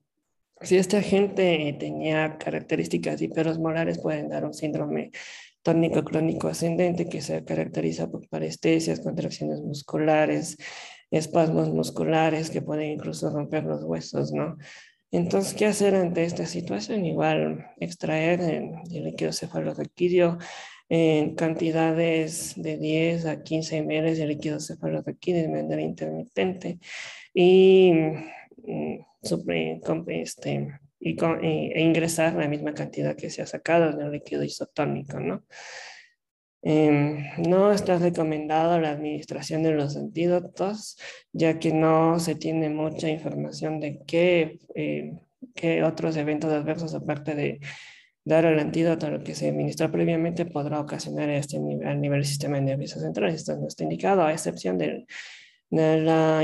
si 0.60 0.76
este 0.76 0.98
agente 0.98 1.76
tenía 1.80 2.38
características 2.38 3.20
hiperosmolares, 3.20 3.98
pueden 3.98 4.28
dar 4.28 4.44
un 4.44 4.54
síndrome 4.54 5.10
tónico 5.62 6.02
crónico 6.04 6.48
ascendente 6.48 7.08
que 7.08 7.20
se 7.20 7.44
caracteriza 7.44 8.10
por 8.10 8.28
parestesias, 8.28 9.00
contracciones 9.00 9.60
musculares, 9.60 10.56
espasmos 11.10 11.70
musculares 11.70 12.50
que 12.50 12.62
pueden 12.62 12.92
incluso 12.92 13.30
romper 13.30 13.64
los 13.64 13.84
huesos, 13.84 14.32
¿no? 14.32 14.56
Entonces, 15.12 15.52
¿qué 15.52 15.66
hacer 15.66 15.94
ante 15.94 16.24
esta 16.24 16.46
situación? 16.46 17.04
Igual 17.04 17.66
extraer 17.78 18.40
el, 18.40 18.72
líquido 19.04 19.32
cefalorraquídeo 19.32 20.38
en 20.88 21.34
cantidades 21.34 22.54
de 22.56 22.78
10 22.78 23.26
a 23.26 23.42
15 23.42 23.82
ml 23.82 24.16
de 24.16 24.26
líquido 24.26 24.58
cefalorraquídeo 24.58 25.42
de 25.42 25.48
manera 25.48 25.82
intermitente 25.82 26.78
y 27.34 27.92
mm, 27.92 29.04
este, 30.08 30.80
y 31.02 31.16
e 31.42 31.82
ingresar 31.82 32.34
la 32.34 32.48
misma 32.48 32.74
cantidad 32.74 33.16
que 33.16 33.28
se 33.28 33.42
ha 33.42 33.46
sacado 33.46 33.96
del 33.96 34.12
líquido 34.12 34.44
isotónico, 34.44 35.18
¿no? 35.18 35.44
Em, 36.64 37.24
no 37.38 37.72
está 37.72 37.98
recomendado 37.98 38.78
la 38.78 38.90
administración 38.92 39.64
de 39.64 39.72
los 39.72 39.96
antídotos, 39.96 40.96
ya 41.32 41.58
que 41.58 41.72
no 41.72 42.20
se 42.20 42.36
tiene 42.36 42.68
mucha 42.68 43.08
información 43.08 43.80
de 43.80 44.00
qué, 44.06 44.60
eh, 44.76 45.18
qué 45.56 45.82
otros 45.82 46.16
eventos 46.16 46.52
adversos, 46.52 46.94
aparte 46.94 47.34
de 47.34 47.58
dar 48.24 48.44
el 48.44 48.60
antídoto 48.60 49.06
a 49.06 49.10
lo 49.10 49.24
que 49.24 49.34
se 49.34 49.48
administró 49.48 49.90
previamente, 49.90 50.46
podrá 50.46 50.78
ocasionar 50.80 51.28
este 51.30 51.58
nivel, 51.58 51.88
al 51.88 52.00
nivel 52.00 52.20
del 52.20 52.26
sistema 52.26 52.60
nervioso 52.60 53.00
central. 53.00 53.30
Esto 53.30 53.56
no 53.56 53.66
está 53.66 53.82
indicado, 53.82 54.22
a 54.22 54.32
excepción 54.32 54.78
del 54.78 55.06
de 55.72 56.02
la, 56.02 56.42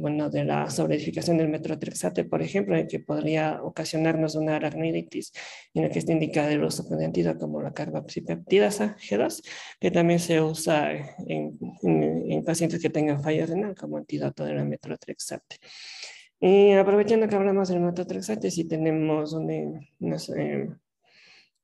bueno, 0.00 0.28
de 0.28 0.44
la 0.44 0.68
sobreedificación 0.68 1.38
del 1.38 1.48
metrotrexate, 1.48 2.24
por 2.24 2.42
ejemplo, 2.42 2.76
que 2.86 3.00
podría 3.00 3.62
ocasionarnos 3.62 4.34
una 4.34 4.56
aracnoiditis, 4.56 5.32
en 5.72 5.84
la 5.84 5.88
que 5.88 5.98
está 5.98 6.12
indicado 6.12 6.50
el 6.50 6.62
uso 6.62 6.82
de 6.82 7.06
antídoto 7.06 7.38
como 7.38 7.62
la 7.62 7.72
carboxipeptidasa 7.72 8.94
G2, 8.98 9.42
que 9.80 9.90
también 9.90 10.18
se 10.18 10.42
usa 10.42 10.92
en, 11.26 11.58
en, 11.82 12.44
pacientes 12.44 12.82
que 12.82 12.90
tengan 12.90 13.22
falla 13.22 13.46
renal 13.46 13.74
como 13.74 13.96
antídoto 13.96 14.44
de 14.44 14.52
la 14.52 14.64
metrotrexate. 14.64 15.56
Y 16.38 16.72
aprovechando 16.72 17.28
que 17.28 17.36
hablamos 17.36 17.70
del 17.70 17.80
metrotrexate, 17.80 18.50
si 18.50 18.64
tenemos 18.68 19.32
un, 19.32 19.88
no 19.98 20.18
sé, 20.18 20.68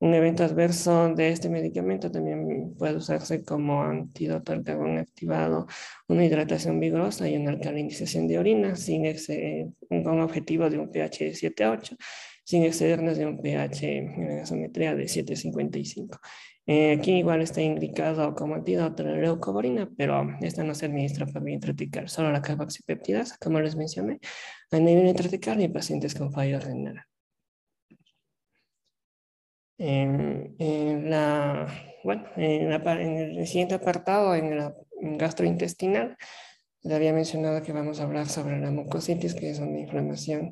un 0.01 0.15
evento 0.15 0.45
adverso 0.45 1.13
de 1.15 1.31
este 1.31 1.49
medicamento 1.49 2.11
también 2.11 2.75
puede 2.79 2.97
usarse 2.97 3.45
como 3.45 3.83
antídoto 3.83 4.53
al 4.53 4.63
carbón 4.63 4.99
activado, 4.99 5.67
una 6.07 6.25
hidratación 6.25 6.79
vigorosa 6.79 7.29
y 7.29 7.37
una 7.37 7.51
alcalinización 7.51 8.29
de 8.29 8.39
orina 8.39 8.77
sin 8.77 9.05
con 10.05 10.21
objetivo 10.21 10.71
de 10.71 10.79
un 10.79 10.91
pH 10.91 11.25
de 11.25 11.35
7 11.35 11.65
a 11.65 11.71
8, 11.73 11.97
sin 12.45 12.63
excedernos 12.63 13.19
de 13.19 13.27
un 13.27 13.41
pH 13.41 13.99
en 13.99 14.37
gasometría 14.39 14.95
de 14.95 15.05
7,55. 15.05 16.21
Eh, 16.67 16.93
aquí 16.93 17.13
igual 17.13 17.41
está 17.41 17.63
indicado 17.63 18.35
como 18.35 18.55
antídoto 18.55 19.03
la 19.03 19.17
leucoborina, 19.17 19.89
pero 19.97 20.29
esta 20.43 20.63
no 20.65 20.75
se 20.75 20.87
administra 20.87 21.27
por 21.27 21.43
vía 21.43 21.55
intratecal, 21.55 22.09
solo 22.09 22.31
la 22.31 22.43
carboxipeptidasa, 22.43 23.37
como 23.41 23.59
les 23.61 23.75
mencioné, 23.75 24.21
a 24.71 24.79
nivel 24.79 25.09
intratecal 25.09 25.61
y 25.61 25.65
en 25.65 25.73
pacientes 25.73 26.15
con 26.15 26.31
fallo 26.31 26.61
renal. 26.61 27.03
En, 29.79 31.09
la, 31.09 31.67
bueno, 32.03 32.25
en, 32.37 32.73
el 32.73 33.47
siguiente 33.47 33.77
apartado, 33.77 34.35
en 34.35 34.59
la 34.59 34.75
gastrointestinal, 35.01 36.17
le 36.83 36.95
había 36.95 37.13
mencionado 37.13 37.63
que 37.63 37.73
vamos 37.73 38.01
a 38.01 38.05
hablar 38.05 38.29
sobre 38.29 38.59
la 38.59 38.71
mucositis, 38.71 39.35
que 39.35 39.51
es 39.51 39.59
una 39.61 39.79
inflamación 39.79 40.51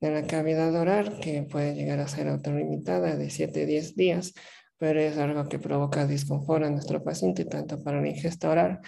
de 0.00 0.10
la 0.10 0.26
cavidad 0.26 0.74
oral 0.74 1.18
que 1.20 1.42
puede 1.42 1.74
llegar 1.74 2.00
a 2.00 2.08
ser 2.08 2.28
autolimitada 2.28 3.16
de 3.16 3.30
7 3.30 3.62
a 3.62 3.66
10 3.66 3.96
días, 3.96 4.34
pero 4.78 5.00
es 5.00 5.16
algo 5.18 5.48
que 5.48 5.58
provoca 5.58 6.06
disconfort 6.06 6.64
a 6.64 6.70
nuestro 6.70 7.02
paciente, 7.02 7.44
tanto 7.44 7.82
para 7.82 8.00
la 8.00 8.08
ingesta 8.08 8.50
oral 8.50 8.80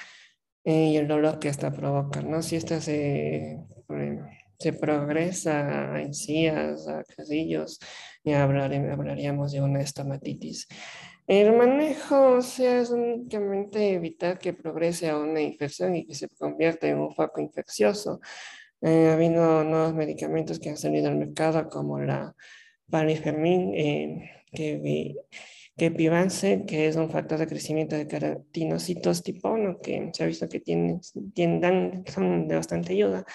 eh, 0.65 0.91
y 0.91 0.97
el 0.97 1.09
dolor 1.09 1.39
que 1.39 1.49
esta 1.49 1.71
provoca. 1.71 2.21
¿no? 2.23 2.43
Si 2.43 2.57
esta 2.57 2.81
se, 2.81 3.59
se 4.59 4.73
progresa 4.73 5.95
a 5.95 6.03
encías, 6.03 6.89
a 6.89 7.03
casillos, 7.05 7.79
y 8.27 8.33
hablaríamos 8.33 9.53
de 9.53 9.63
una 9.63 9.81
estomatitis. 9.81 10.67
El 11.29 11.57
manejo, 11.57 12.33
o 12.33 12.43
sea, 12.43 12.81
es 12.81 12.91
únicamente 12.91 13.95
evitar 13.95 14.39
que 14.39 14.53
progrese 14.53 15.09
a 15.09 15.17
una 15.17 15.41
infección 15.41 15.95
y 15.95 16.07
que 16.07 16.15
se 16.15 16.29
convierta 16.29 16.89
en 16.89 16.99
un 16.99 17.15
foco 17.15 17.41
infeccioso. 17.41 18.21
ha 18.83 19.13
habido 19.13 19.65
nuevos 19.65 19.95
medicamentos 19.95 20.59
que 20.59 20.71
han 20.71 20.77
salido 20.77 21.09
al 21.09 21.17
mercado 21.17 21.69
como 21.69 22.01
la 22.01 22.35
palifermin, 22.91 23.73
que 24.53 25.15
que 25.77 25.91
Pivance, 25.91 26.65
que 26.67 26.89
es 26.89 26.97
un 26.97 27.11
factor 27.11 27.39
de 27.39 27.47
crecimiento 27.47 27.97
de 27.97 28.07
keratinocitos 28.07 29.23
tipo 29.23 29.51
1, 29.51 29.79
que 29.83 30.11
se 30.13 30.25
ha 30.25 30.27
visto 30.27 30.49
que 30.49 30.61
tienen, 30.61 31.01
tienen 31.35 32.05
son 32.07 32.49
de 32.49 32.55
bastante 32.57 32.95
ayuda, 32.95 33.27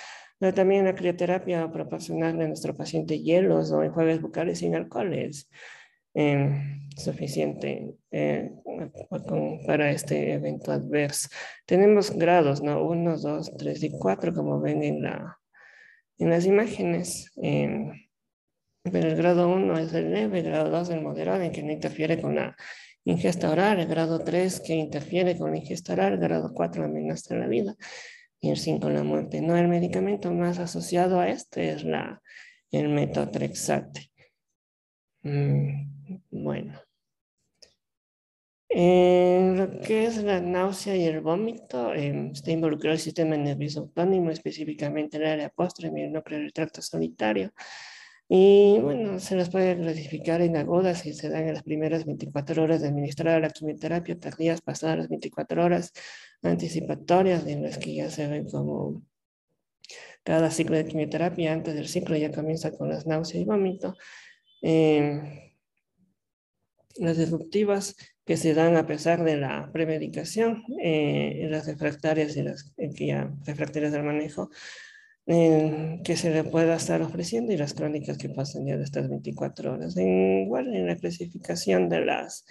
también 0.50 0.86
la 0.86 0.96
crioterapia 0.96 1.72
proporcionarle 1.72 2.46
a 2.46 2.48
nuestro 2.48 2.76
paciente 2.76 3.22
hielos 3.22 3.72
o 3.72 3.84
enjuagues 3.84 4.22
bucales 4.22 4.60
sin 4.60 4.76
alcohol 4.76 5.14
es 5.14 5.48
eh, 6.16 6.80
suficiente 6.98 7.96
eh, 8.10 8.52
para 9.68 9.92
este 9.92 10.34
evento 10.34 10.72
adverso. 10.72 11.30
Tenemos 11.68 12.12
grados, 12.12 12.64
¿no? 12.64 12.84
1, 12.84 13.18
2, 13.18 13.58
3 13.58 13.84
y 13.84 13.92
4, 13.92 14.34
como 14.34 14.60
ven 14.60 14.82
en, 14.82 15.04
la, 15.04 15.38
en 16.18 16.32
las 16.32 16.48
imágenes. 16.48 17.32
Eh, 17.42 17.92
pero 18.84 19.10
el 19.10 19.16
grado 19.16 19.48
1 19.48 19.78
es 19.78 19.94
el 19.94 20.12
leve, 20.12 20.40
el 20.40 20.46
grado 20.46 20.72
2 20.72 20.90
el 20.90 21.02
moderado, 21.02 21.44
en 21.44 21.52
que 21.52 21.62
no 21.62 21.72
interfiere 21.72 22.20
con 22.20 22.34
la 22.34 22.56
ingesta 23.04 23.52
oral, 23.52 23.80
el 23.80 23.88
grado 23.88 24.20
3 24.20 24.60
que 24.62 24.74
interfiere 24.74 25.38
con 25.38 25.52
la 25.52 25.58
ingesta 25.58 25.94
oral, 25.94 26.14
el 26.14 26.20
grado 26.20 26.52
4 26.52 26.84
amenaza 26.84 27.36
la 27.36 27.48
vida 27.48 27.76
y 28.42 28.50
el 28.50 28.58
5 28.58 28.90
la 28.90 29.04
muerte. 29.04 29.42
No, 29.42 29.56
el 29.56 29.68
medicamento 29.68 30.32
más 30.32 30.60
asociado 30.60 31.20
a 31.20 31.30
este 31.30 31.72
es 31.72 31.84
la, 31.84 32.22
el 32.72 32.90
metotrexate. 32.90 34.12
Mm, 35.24 36.20
bueno. 36.32 36.82
En 38.74 39.58
lo 39.58 39.82
que 39.82 40.06
es 40.06 40.24
la 40.24 40.40
náusea 40.40 40.96
y 40.96 41.04
el 41.04 41.20
vómito, 41.20 41.94
eh, 41.94 42.32
está 42.34 42.52
involucrado 42.52 42.94
el 42.94 43.02
sistema 43.02 43.36
nervioso 43.36 43.82
autónomo, 43.82 44.32
específicamente 44.32 45.18
el 45.18 45.26
área 45.26 45.50
postre 45.50 45.92
y 45.94 46.02
el 46.02 46.14
núcleo 46.14 46.40
del 46.40 46.54
tracto 46.54 46.82
solitario. 46.82 47.52
Y 48.34 48.80
bueno, 48.80 49.20
se 49.20 49.36
las 49.36 49.50
puede 49.50 49.76
clasificar 49.76 50.40
en 50.40 50.56
agudas 50.56 51.02
si 51.02 51.14
se 51.14 51.28
dan 51.28 51.50
en 51.50 51.54
las 51.54 51.64
primeras 51.64 52.06
24 52.06 52.64
horas 52.64 52.82
de 52.82 52.88
administrar 52.88 53.42
la 53.42 53.50
quimioterapia, 53.50 54.18
tardías 54.18 54.62
pasadas 54.62 55.00
las 55.00 55.10
24 55.10 55.62
horas 55.66 55.92
anticipatorias, 56.42 57.46
en 57.46 57.62
las 57.62 57.78
que 57.78 57.94
ya 57.94 58.10
se 58.10 58.28
ven 58.28 58.48
como 58.48 59.04
cada 60.24 60.50
ciclo 60.50 60.78
de 60.78 60.86
quimioterapia, 60.86 61.52
antes 61.52 61.76
del 61.76 61.90
ciclo 61.90 62.16
ya 62.16 62.32
comienza 62.32 62.72
con 62.72 62.88
las 62.88 63.06
náuseas 63.06 63.42
y 63.42 63.46
vómito. 63.46 63.98
Em, 64.62 65.52
las 67.00 67.18
disruptivas 67.18 67.98
que 68.24 68.38
se 68.38 68.54
dan 68.54 68.78
a 68.78 68.88
pesar 68.88 69.26
de 69.26 69.36
la 69.36 69.70
premedicación, 69.74 70.64
eh, 70.82 71.48
las 71.50 71.68
refractarias 71.68 72.38
y 72.38 72.44
las 72.44 72.74
eh, 72.78 72.92
que 72.96 73.08
ya 73.08 73.30
refractarias 73.46 73.92
del 73.92 74.04
manejo, 74.04 74.50
que 76.04 76.18
se 76.18 76.32
le 76.32 76.44
pueda 76.44 76.76
estar 76.76 77.02
ofreciendo 77.02 77.54
y 77.54 77.58
las 77.58 77.74
crónicas 77.74 78.18
que 78.18 78.30
pasan 78.30 78.66
ya 78.66 78.78
de 78.78 78.84
estas 78.84 79.10
24 79.10 79.74
horas. 79.74 79.96
En, 79.98 80.44
igual 80.46 80.74
en 80.76 80.88
la 80.88 80.96
clasificación 80.96 81.90
de 81.90 82.06
las 82.06 82.46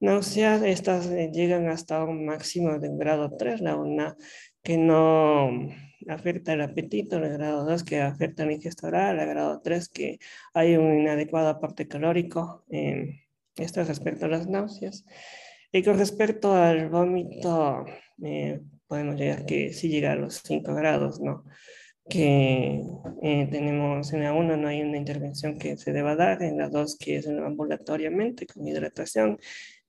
náuseas, 0.00 0.62
estas 0.62 1.06
eh, 1.06 1.30
llegan 1.32 1.68
hasta 1.68 2.04
un 2.04 2.26
máximo 2.26 2.78
de 2.78 2.90
grado 2.92 3.36
3, 3.36 3.60
la 3.60 3.76
una 3.76 4.16
que 4.62 4.76
no 4.76 5.68
afecta 6.08 6.52
el 6.52 6.60
apetito, 6.60 7.16
el 7.16 7.32
grado 7.32 7.64
2 7.64 7.84
que 7.84 8.00
afecta 8.00 8.44
la 8.44 8.52
ingesta 8.52 8.88
oral, 8.88 9.18
el 9.18 9.28
grado 9.28 9.60
3 9.62 9.88
que 9.88 10.18
hay 10.54 10.76
un 10.76 10.98
inadecuado 10.98 11.48
aporte 11.48 11.88
calórico. 11.88 12.64
esto 13.56 13.84
respecto 13.84 14.26
a 14.26 14.28
las 14.28 14.46
náuseas. 14.46 15.04
Y 15.72 15.82
con 15.82 15.98
respecto 15.98 16.54
al 16.54 16.88
vómito, 16.88 17.84
eh, 18.22 18.60
podemos 18.86 19.16
llegar 19.16 19.44
que 19.46 19.72
sí 19.72 19.88
llega 19.88 20.12
a 20.12 20.16
los 20.16 20.42
5 20.42 20.74
grados, 20.74 21.20
¿no? 21.20 21.44
Que 22.08 22.82
eh, 23.22 23.48
tenemos 23.50 24.12
en 24.12 24.22
la 24.22 24.32
1 24.32 24.56
no 24.56 24.68
hay 24.68 24.82
una 24.82 24.96
intervención 24.96 25.58
que 25.58 25.76
se 25.76 25.92
deba 25.92 26.16
dar, 26.16 26.42
en 26.42 26.58
la 26.58 26.68
2 26.68 26.96
que 26.98 27.16
es 27.16 27.28
ambulatoriamente 27.28 28.46
con 28.46 28.66
hidratación, 28.66 29.38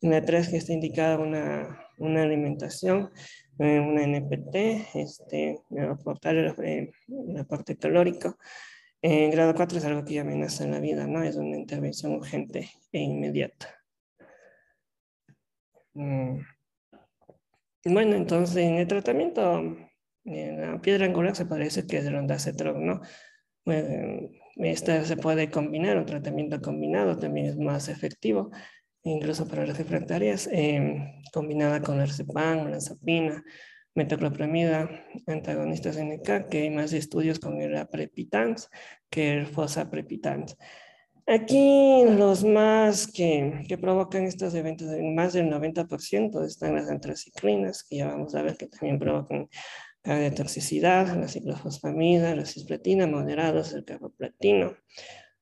en 0.01 0.11
la 0.11 0.23
3 0.23 0.49
que 0.49 0.57
está 0.57 0.73
indicada 0.73 1.17
una, 1.17 1.79
una 1.97 2.23
alimentación, 2.23 3.11
eh, 3.59 3.79
una 3.79 4.03
NPT, 4.03 4.55
este, 4.95 5.59
aportar 5.89 6.35
eh, 6.63 6.91
el 7.07 7.37
aporte 7.37 7.77
calórico. 7.77 8.37
En 9.01 9.31
grado 9.31 9.55
4 9.55 9.77
es 9.77 9.85
algo 9.85 10.03
que 10.03 10.15
ya 10.15 10.21
amenaza 10.21 10.65
en 10.65 10.71
la 10.71 10.79
vida, 10.79 11.07
¿no? 11.07 11.23
Es 11.23 11.35
una 11.37 11.57
intervención 11.57 12.13
urgente 12.13 12.69
e 12.91 12.99
inmediata. 12.99 13.75
Mm. 15.93 16.39
Bueno, 17.85 18.15
entonces 18.15 18.57
en 18.57 18.75
el 18.75 18.87
tratamiento 18.87 19.88
la 20.23 20.79
piedra 20.81 21.05
angular 21.05 21.35
se 21.35 21.45
parece 21.45 21.85
que 21.87 21.97
es 21.97 22.05
el 22.05 22.15
ondacetrol, 22.15 22.85
¿no? 22.85 23.01
esta 24.55 25.05
se 25.05 25.17
puede 25.17 25.49
combinar, 25.49 25.97
un 25.97 26.05
tratamiento 26.05 26.59
combinado 26.61 27.17
también 27.17 27.47
es 27.47 27.57
más 27.57 27.87
efectivo, 27.87 28.51
incluso 29.03 29.47
para 29.47 29.65
las 29.65 29.77
refractarias, 29.77 30.49
eh, 30.51 31.21
combinada 31.31 31.81
con 31.81 31.99
ercepan, 31.99 32.71
la 32.71 32.79
sapina, 32.79 33.43
metoclopramida, 33.95 34.89
antagonistas 35.27 35.97
NK, 35.97 36.49
que 36.49 36.63
hay 36.63 36.69
más 36.69 36.93
estudios 36.93 37.39
con 37.39 37.61
el 37.61 37.75
aprepitans 37.77 38.69
que 39.09 39.33
el 39.33 39.47
fosaprepitans. 39.47 40.57
Aquí 41.25 42.05
los 42.17 42.43
más 42.43 43.05
que, 43.05 43.63
que, 43.67 43.77
provocan 43.77 44.23
estos 44.23 44.55
eventos, 44.55 44.87
más 45.15 45.33
del 45.33 45.49
90% 45.49 46.43
están 46.43 46.75
las 46.75 46.89
antraciclinas, 46.89 47.83
que 47.83 47.97
ya 47.97 48.07
vamos 48.07 48.33
a 48.33 48.41
ver 48.41 48.57
que 48.57 48.67
también 48.67 48.97
provocan 48.97 49.47
de 50.03 50.31
toxicidad, 50.31 51.15
la 51.15 51.27
ciclofosfamida, 51.27 52.35
la 52.35 52.45
cisplatina, 52.45 53.07
moderados 53.07 53.73
el 53.73 53.85
carboplatino, 53.85 54.75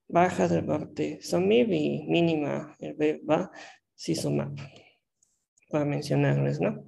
baja 0.07 0.47
del 0.47 0.63
bortezomib 0.63 1.71
y 1.71 2.03
mínima 2.07 2.75
el 2.79 2.95
bevacizumab, 2.95 4.55
para 5.69 5.85
mencionarles, 5.85 6.59
¿no? 6.59 6.83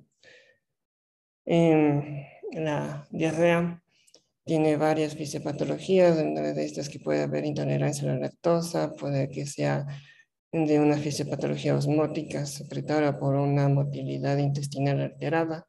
Em, 1.46 2.26
la 2.52 3.08
diarrea 3.12 3.84
tiene 4.46 4.78
varias 4.78 5.16
fisiopatologías, 5.16 6.18
una 6.18 6.42
de 6.42 6.66
estas 6.66 6.90
que 6.90 7.00
puede 7.00 7.24
haber 7.24 7.46
intolerancia 7.46 8.10
a 8.10 8.14
la 8.14 8.20
lactosa, 8.20 8.94
puede 8.96 9.30
que 9.30 9.46
sea 9.46 9.86
de 10.52 10.80
una 10.80 10.98
fisiopatología 10.98 11.76
osmótica 11.76 12.46
secretada 12.46 13.20
por 13.20 13.36
una 13.36 13.70
motilidad 13.70 14.38
intestinal 14.38 15.00
alterada, 15.02 15.68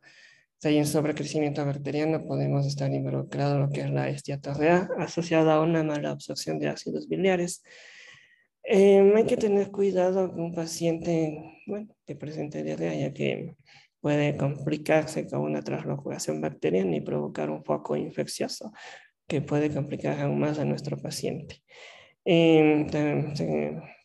si 0.61 0.68
hay 0.68 0.79
un 0.79 0.87
sobrecrecimiento 0.87 1.64
bacteriano, 1.64 2.23
podemos 2.27 2.66
estar 2.66 2.92
involucrados 2.92 3.55
en 3.55 3.61
lo 3.62 3.70
que 3.70 3.81
es 3.81 3.90
la 3.90 4.11
esteatorrea 4.11 4.90
asociada 4.99 5.55
a 5.55 5.62
una 5.62 5.83
mala 5.83 6.11
absorción 6.11 6.59
de 6.59 6.68
ácidos 6.68 7.09
biliares. 7.09 7.62
Em, 8.62 9.16
hay 9.16 9.25
que 9.25 9.38
tener 9.38 9.70
cuidado 9.70 10.31
con 10.31 10.40
un 10.40 10.55
paciente 10.55 11.62
bueno, 11.66 11.96
que 12.05 12.14
presente 12.14 12.62
diarrea, 12.62 12.94
ya 12.94 13.14
que 13.14 13.57
puede 14.01 14.37
complicarse 14.37 15.27
con 15.27 15.40
una 15.40 15.62
translocación 15.62 16.42
bacteriana 16.42 16.94
y 16.94 17.01
provocar 17.01 17.49
un 17.49 17.64
foco 17.64 17.96
infeccioso 17.96 18.70
que 19.27 19.40
puede 19.40 19.70
complicar 19.73 20.20
aún 20.20 20.40
más 20.40 20.59
a 20.59 20.66
nuestro 20.66 20.99
paciente. 20.99 21.62
Eh, 22.25 22.87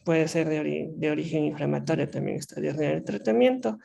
puede 0.06 0.28
ser 0.30 0.48
de, 0.48 1.12
origen 1.12 1.46
inflamatorio 1.46 2.10
también 2.10 2.38
esta 2.38 2.62
diarrea 2.62 2.91
del 2.91 3.04
tratamiento. 3.04 3.78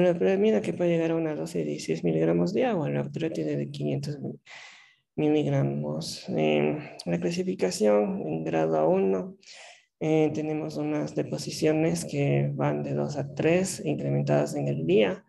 La 0.00 0.14
prolamina 0.14 0.62
que 0.62 0.72
puede 0.72 0.92
llegar 0.92 1.10
a 1.10 1.16
una 1.16 1.34
dosis 1.34 1.56
de 1.56 1.64
16 1.64 2.02
miligramos 2.02 2.54
de 2.54 2.64
agua, 2.64 2.88
la 2.88 3.02
otra 3.02 3.28
tiene 3.28 3.56
de 3.56 3.70
500 3.70 4.18
miligramos. 5.16 6.24
la 6.30 7.20
clasificación 7.20 8.22
en 8.26 8.42
grado 8.42 8.88
1 8.88 9.36
eh, 10.00 10.30
tenemos 10.32 10.78
unas 10.78 11.14
deposiciones 11.14 12.06
que 12.06 12.50
van 12.54 12.82
de 12.82 12.94
2 12.94 13.18
a 13.18 13.34
3 13.34 13.82
incrementadas 13.84 14.54
en 14.54 14.68
el 14.68 14.86
día, 14.86 15.26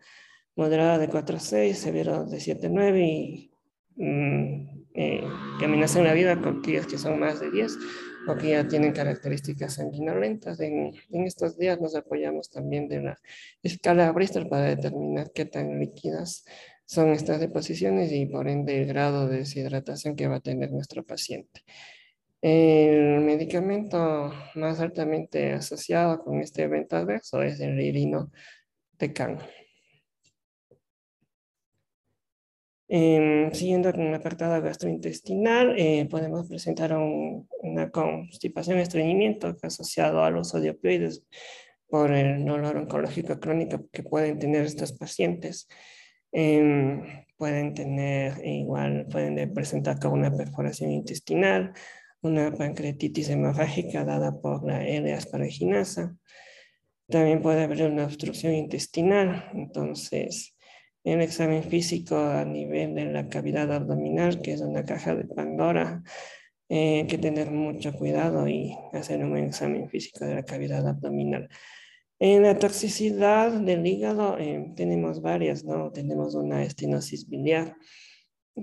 moderada 0.56 0.96
de 0.96 1.08
4 1.08 1.36
a 1.36 1.40
6, 1.40 1.78
severo 1.78 2.24
de 2.24 2.40
7 2.40 2.66
a 2.66 2.70
9 2.70 3.06
y 3.06 3.52
mm, 3.96 4.86
eh, 4.94 5.24
que 5.58 5.64
amenazan 5.66 6.04
la 6.04 6.14
vida 6.14 6.40
con 6.40 6.60
aquellas 6.60 6.86
que 6.86 6.96
son 6.96 7.20
más 7.20 7.38
de 7.38 7.50
10 7.50 7.76
o 8.26 8.36
que 8.36 8.50
ya 8.50 8.66
tienen 8.68 8.92
características 8.92 9.74
sanguinolentas. 9.74 10.60
En, 10.60 10.92
en 11.10 11.24
estos 11.24 11.58
días 11.58 11.80
nos 11.80 11.94
apoyamos 11.94 12.50
también 12.50 12.88
de 12.88 13.02
la 13.02 13.18
escala 13.62 14.10
Bristol 14.12 14.48
para 14.48 14.64
determinar 14.64 15.32
qué 15.32 15.44
tan 15.44 15.78
líquidas 15.78 16.44
son 16.86 17.10
estas 17.10 17.40
deposiciones 17.40 18.12
y 18.12 18.26
por 18.26 18.48
ende 18.48 18.82
el 18.82 18.86
grado 18.86 19.28
de 19.28 19.38
deshidratación 19.38 20.16
que 20.16 20.28
va 20.28 20.36
a 20.36 20.40
tener 20.40 20.70
nuestro 20.70 21.04
paciente. 21.04 21.62
El 22.42 23.20
medicamento 23.20 24.30
más 24.54 24.78
altamente 24.80 25.52
asociado 25.52 26.22
con 26.22 26.40
este 26.42 26.64
evento 26.64 26.96
adverso 26.96 27.42
es 27.42 27.58
el 27.60 27.80
irinotecan. 27.80 29.38
Eh, 32.88 33.48
siguiendo 33.52 33.90
con 33.92 34.02
el 34.02 34.14
apartado 34.14 34.60
gastrointestinal, 34.60 35.74
eh, 35.78 36.06
podemos 36.10 36.46
presentar 36.48 36.94
una 36.96 37.90
constipación, 37.90 38.78
estreñimiento 38.78 39.56
asociado 39.62 40.22
al 40.22 40.36
uso 40.36 40.60
de 40.60 40.70
opioides 40.70 41.24
por 41.88 42.12
el 42.12 42.44
dolor 42.44 42.76
oncológico 42.76 43.40
crónico 43.40 43.88
que 43.90 44.02
pueden 44.02 44.38
tener 44.38 44.64
estos 44.64 44.92
pacientes. 44.92 45.68
Em, 46.32 47.24
pueden 47.36 47.74
tener, 47.74 48.44
igual 48.44 49.06
pueden 49.10 49.52
presentar 49.54 49.98
con 49.98 50.12
una 50.12 50.36
perforación 50.36 50.90
intestinal, 50.90 51.72
una 52.22 52.52
pancreatitis 52.52 53.30
hemorrágica 53.30 54.04
dada 54.04 54.40
por 54.40 54.64
la 54.66 54.84
L-asparaginasa. 54.86 56.16
También 57.08 57.42
puede 57.42 57.64
haber 57.64 57.82
una 57.90 58.04
obstrucción 58.04 58.54
intestinal, 58.54 59.50
entonces 59.54 60.53
el 61.04 61.20
examen 61.20 61.62
físico 61.62 62.16
a 62.18 62.44
nivel 62.44 62.94
de 62.94 63.06
la 63.06 63.28
cavidad 63.28 63.72
abdominal, 63.72 64.40
que 64.42 64.54
es 64.54 64.60
una 64.60 64.84
caja 64.84 65.14
de 65.14 65.24
Pandora, 65.24 66.02
eh, 66.68 67.00
hay 67.00 67.06
que 67.06 67.18
tener 67.18 67.50
mucho 67.50 67.92
cuidado 67.92 68.48
y 68.48 68.76
hacer 68.92 69.24
un 69.24 69.36
examen 69.36 69.88
físico 69.88 70.24
de 70.24 70.34
la 70.36 70.44
cavidad 70.44 70.88
abdominal. 70.88 71.48
En 72.18 72.42
la 72.42 72.58
toxicidad 72.58 73.52
del 73.52 73.86
hígado 73.86 74.38
eh, 74.38 74.72
tenemos 74.76 75.20
varias, 75.20 75.64
¿no? 75.64 75.90
Tenemos 75.92 76.34
una 76.34 76.62
estenosis 76.62 77.28
biliar 77.28 77.76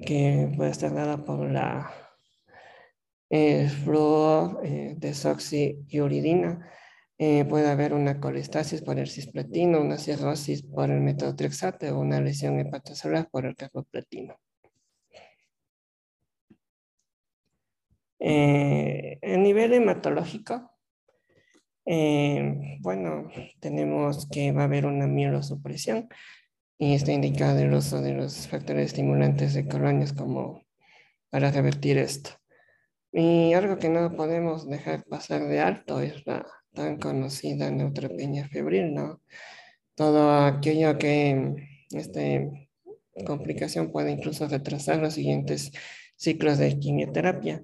que 0.06 0.52
puede 0.56 0.72
estar 0.72 0.94
dada 0.94 1.24
por 1.24 1.50
la 1.52 1.92
eh, 3.30 3.70
fluor, 3.70 4.62
eh, 4.64 4.96
desoxiuridina. 4.98 6.70
Eh, 7.24 7.46
puede 7.46 7.70
haber 7.70 7.94
una 7.94 8.20
colestasis 8.20 8.82
por 8.82 8.98
el 8.98 9.08
cisplatino, 9.08 9.80
una 9.80 10.00
cirrosis 10.00 10.64
por 10.64 10.90
el 10.90 11.02
metotrexate 11.02 11.92
o 11.92 12.00
una 12.00 12.20
lesión 12.20 12.60
hepatocelular 12.60 13.30
por 13.30 13.46
el 13.46 13.56
carboplatino. 13.56 14.40
Eh, 18.18 19.20
a 19.22 19.38
nivel 19.38 19.74
hematológico, 19.74 20.72
eh, 21.86 22.80
bueno, 22.80 23.30
tenemos 23.60 24.28
que 24.28 24.52
va 24.52 24.64
a 24.64 24.66
haber 24.66 24.88
una 24.88 25.06
mielosupresión 25.06 26.10
y 26.80 26.96
está 26.96 27.12
indicado 27.12 27.60
el 27.60 27.72
uso 27.72 28.02
de 28.02 28.14
los 28.16 28.48
factores 28.48 28.88
estimulantes 28.88 29.54
de 29.54 29.68
colonias 29.68 30.14
como 30.14 30.64
para 31.30 31.52
revertir 31.52 32.00
esto. 32.00 32.32
Y 33.12 33.54
algo 33.54 33.78
que 33.78 33.90
no 33.90 34.16
podemos 34.16 34.68
dejar 34.68 35.04
pasar 35.04 35.44
de 35.44 35.60
alto 35.60 36.02
es 36.02 36.26
la 36.26 36.48
tan 36.74 36.98
conocida 36.98 37.72
neutropenia 37.72 38.48
febril, 38.48 38.94
¿no? 38.94 39.22
Todo 39.96 40.32
aquello 40.32 40.98
que 40.98 41.56
esta 41.92 42.22
complicación 43.26 43.92
puede 43.92 44.12
incluso 44.12 44.48
retrasar 44.48 45.00
los 45.00 45.14
siguientes 45.14 45.72
ciclos 46.16 46.58
de 46.58 46.78
quimioterapia. 46.80 47.64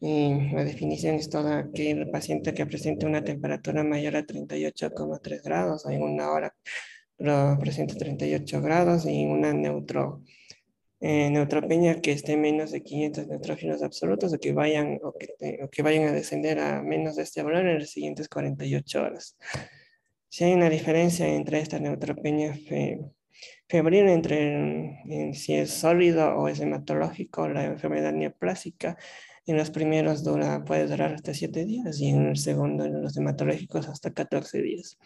Y 0.00 0.50
la 0.52 0.64
definición 0.64 1.14
es 1.14 1.30
todo 1.30 1.52
aquel 1.52 2.10
paciente 2.10 2.54
que 2.54 2.66
presente 2.66 3.06
una 3.06 3.22
temperatura 3.22 3.84
mayor 3.84 4.16
a 4.16 4.26
38,3 4.26 5.42
grados 5.44 5.86
en 5.86 6.02
una 6.02 6.32
hora, 6.32 6.56
pero 7.16 7.56
presente 7.60 7.94
38 7.94 8.60
grados 8.62 9.06
y 9.06 9.24
una 9.26 9.52
neutro, 9.52 10.22
eh, 11.04 11.30
neutropenia 11.30 12.00
que 12.00 12.12
esté 12.12 12.36
menos 12.36 12.70
de 12.70 12.84
500 12.84 13.26
neutrófilos 13.26 13.82
absolutos 13.82 14.32
o 14.32 14.38
que, 14.38 14.52
vayan, 14.52 15.00
o 15.02 15.12
que, 15.18 15.58
o 15.64 15.68
que 15.68 15.82
vayan 15.82 16.06
a 16.06 16.12
descender 16.12 16.60
a 16.60 16.80
menos 16.80 17.16
de 17.16 17.24
este 17.24 17.42
valor 17.42 17.66
en 17.66 17.80
las 17.80 17.90
siguientes 17.90 18.28
48 18.28 19.02
horas. 19.02 19.36
Si 20.28 20.44
hay 20.44 20.52
una 20.54 20.70
diferencia 20.70 21.26
entre 21.26 21.58
esta 21.58 21.80
neutropenia 21.80 22.54
febril, 23.68 24.08
entre 24.08 25.34
si 25.34 25.54
es 25.54 25.72
sólido 25.72 26.36
o 26.36 26.46
es 26.46 26.60
hematológico, 26.60 27.48
la 27.48 27.64
enfermedad 27.64 28.12
neoplásica, 28.12 28.96
en 29.44 29.56
los 29.56 29.70
primeros 29.70 30.22
dura, 30.22 30.64
puede 30.64 30.86
durar 30.86 31.14
hasta 31.14 31.34
7 31.34 31.64
días 31.64 31.98
y 32.00 32.10
en 32.10 32.26
el 32.28 32.36
segundo, 32.36 32.84
en 32.84 33.02
los 33.02 33.16
hematológicos, 33.16 33.88
hasta 33.88 34.12
14 34.12 34.62
días. 34.62 34.98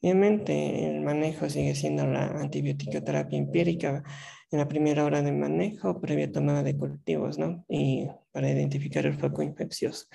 Obviamente, 0.00 0.86
el 0.86 1.02
manejo 1.02 1.50
sigue 1.50 1.74
siendo 1.74 2.06
la 2.06 2.28
antibiótico 2.28 3.02
terapia 3.02 3.38
empírica 3.38 4.04
en 4.50 4.58
la 4.58 4.68
primera 4.68 5.04
hora 5.04 5.22
de 5.22 5.32
manejo, 5.32 6.00
previa 6.00 6.32
tomada 6.32 6.62
de 6.62 6.76
cultivos, 6.76 7.38
¿no? 7.38 7.64
Y 7.68 8.08
para 8.32 8.50
identificar 8.50 9.06
el 9.06 9.14
foco 9.14 9.42
infeccioso. 9.42 10.06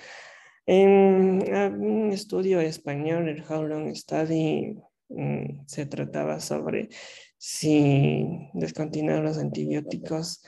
En 0.66 1.42
un 1.80 2.10
estudio 2.12 2.60
español, 2.60 3.28
el 3.28 3.44
How 3.48 3.64
Long 3.64 3.94
Study, 3.94 4.78
mm, 5.08 5.66
se 5.66 5.86
trataba 5.86 6.40
sobre 6.40 6.88
si 7.36 8.48
descontinuar 8.54 9.22
los 9.22 9.38
antibióticos 9.38 10.42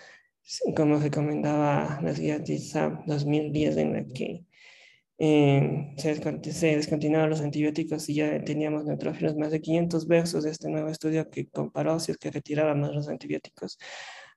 como 0.74 0.98
recomendaba 0.98 2.00
las 2.02 2.18
guías 2.18 2.44
de 2.44 2.54
ISAP 2.54 3.04
2010 3.06 3.76
en 3.76 3.92
la 3.92 4.04
que 4.06 4.44
eh, 5.18 5.94
se, 5.96 6.76
descontinuaron 6.76 7.30
los 7.30 7.40
antibióticos 7.40 8.08
y 8.08 8.14
ya 8.16 8.44
teníamos 8.44 8.84
neutrófilos 8.84 9.36
más 9.36 9.50
de 9.50 9.60
500 9.60 10.06
versos 10.06 10.44
de 10.44 10.50
este 10.50 10.68
nuevo 10.68 10.88
estudio 10.88 11.30
que 11.30 11.48
comparó 11.48 11.98
si 12.00 12.12
es 12.12 12.18
que 12.18 12.30
retirábamos 12.30 12.94
los 12.94 13.08
antibióticos 13.08 13.78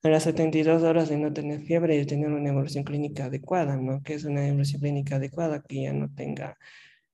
a 0.01 0.09
las 0.09 0.23
72 0.23 0.83
horas 0.83 1.09
de 1.09 1.17
no 1.17 1.33
tener 1.33 1.61
fiebre 1.61 1.97
y 1.97 2.05
tener 2.05 2.31
una 2.31 2.49
evolución 2.49 2.83
clínica 2.85 3.25
adecuada, 3.25 3.75
¿no? 3.75 4.01
Que 4.01 4.13
es 4.13 4.23
una 4.23 4.47
evolución 4.47 4.81
clínica 4.81 5.17
adecuada, 5.17 5.61
que 5.61 5.83
ya 5.83 5.93
no 5.93 6.09
tenga 6.13 6.57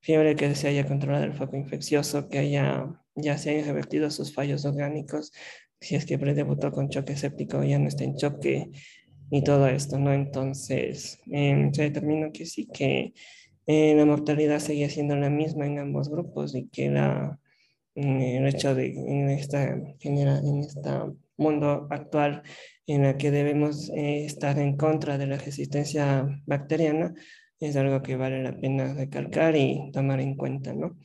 fiebre, 0.02 0.36
que 0.36 0.54
se 0.54 0.68
haya 0.68 0.86
controlado 0.86 1.24
el 1.26 1.34
foco 1.34 1.56
infeccioso, 1.58 2.30
que 2.30 2.38
haya, 2.40 2.86
ya 3.16 3.38
se 3.40 3.50
hayan 3.50 3.66
revertido 3.66 4.12
sus 4.12 4.34
fallos 4.34 4.66
orgánicos, 4.66 5.32
si 5.80 5.96
es 5.96 6.06
que 6.06 6.20
predebutó 6.20 6.72
con 6.72 6.90
choque 6.90 7.18
séptico, 7.18 7.64
ya 7.64 7.80
no 7.80 7.88
está 7.88 8.04
en 8.04 8.16
choque 8.18 8.70
y 9.32 9.44
todo 9.44 9.68
esto, 9.68 9.98
¿no? 9.98 10.14
Entonces, 10.14 11.20
em, 11.32 11.74
se 11.74 11.84
determinó 11.84 12.32
que 12.32 12.46
sí, 12.46 12.68
que 12.72 13.14
eh, 13.68 13.96
la 13.96 14.06
mortalidad 14.06 14.60
seguía 14.60 14.90
siendo 14.90 15.16
la 15.16 15.30
misma 15.30 15.66
en 15.66 15.80
ambos 15.80 16.10
grupos 16.10 16.56
y 16.56 16.68
que 16.70 16.90
la, 16.90 17.40
mm, 17.96 18.20
el 18.22 18.48
hecho 18.48 18.76
de 18.76 18.88
en 18.88 19.30
esta, 19.30 19.64
en 20.02 20.60
este 20.60 20.90
mundo 21.38 21.88
actual 21.90 22.44
en 22.88 23.06
el 23.06 23.18
que 23.18 23.32
debemos 23.32 23.90
eh, 23.90 24.26
estar 24.26 24.60
en 24.60 24.78
contra 24.78 25.18
de 25.18 25.28
la 25.28 25.38
resistencia 25.38 26.28
bacteriana 26.46 27.14
es 27.60 27.76
algo 27.76 28.02
que 28.02 28.16
vale 28.16 28.44
la 28.44 28.58
pena 28.58 28.94
recalcar 28.94 29.56
y 29.56 29.92
tomar 29.92 30.20
en 30.20 30.36
cuenta, 30.36 30.74
¿no? 30.74 30.98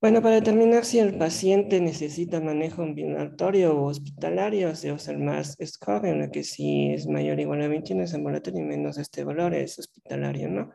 Bueno, 0.00 0.22
para 0.22 0.36
determinar 0.36 0.84
si 0.84 1.00
el 1.00 1.18
paciente 1.18 1.80
necesita 1.80 2.40
manejo 2.40 2.82
ambulatorio 2.82 3.76
o 3.76 3.86
hospitalario, 3.86 4.74
se 4.76 4.92
usa 4.92 5.12
el 5.12 5.18
más 5.18 5.56
score, 5.64 6.06
en 6.06 6.20
la 6.20 6.30
que 6.30 6.44
si 6.44 6.92
es 6.92 7.08
mayor 7.08 7.38
o 7.38 7.40
igual 7.40 7.62
a 7.62 7.68
21 7.68 8.04
es 8.04 8.14
ambulatorio 8.14 8.62
y 8.62 8.64
menos 8.64 8.96
este 8.96 9.24
valor 9.24 9.54
es 9.54 9.76
hospitalario, 9.78 10.48
¿no? 10.48 10.70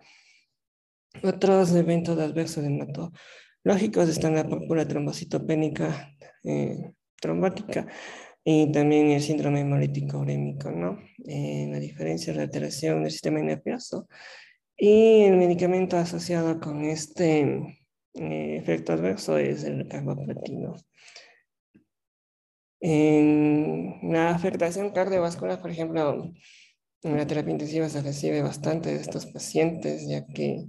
Otros 1.22 1.74
eventos 1.76 2.18
adversos 2.20 2.64
hematológicos 2.64 4.10
están 4.10 4.36
la 4.36 4.48
púrpura 4.48 4.88
trombocitopénica 4.88 6.16
eh, 6.44 6.94
trombótica 7.22 7.88
y 8.44 8.72
también 8.72 9.12
el 9.12 9.22
síndrome 9.22 9.62
hemolítico 9.62 10.20
urémico, 10.20 10.72
¿no? 10.72 11.00
Eh, 11.26 11.68
la 11.72 11.80
diferencia 11.80 12.34
la 12.34 12.44
alteración 12.44 13.04
del 13.04 13.12
sistema 13.12 13.40
nervioso 13.40 14.08
y 14.76 15.22
el 15.24 15.38
medicamento 15.38 15.98
asociado 15.98 16.60
con 16.60 16.84
este 16.84 17.42
eh, 18.16 18.58
efecto 18.58 18.94
adverso 18.94 19.38
es 19.38 19.64
el 19.64 19.88
carboplatino. 19.88 20.76
En 22.82 24.12
la 24.12 24.32
afectación 24.32 24.92
cardiovascular, 24.92 25.62
por 25.62 25.72
ejemplo, 25.72 26.34
en 27.04 27.18
la 27.18 27.26
terapia 27.26 27.54
intensiva 27.54 27.88
se 27.88 28.02
recibe 28.02 28.42
bastante 28.42 28.90
de 28.94 29.00
estos 29.00 29.26
pacientes, 29.28 30.06
ya 30.08 30.26
que 30.26 30.66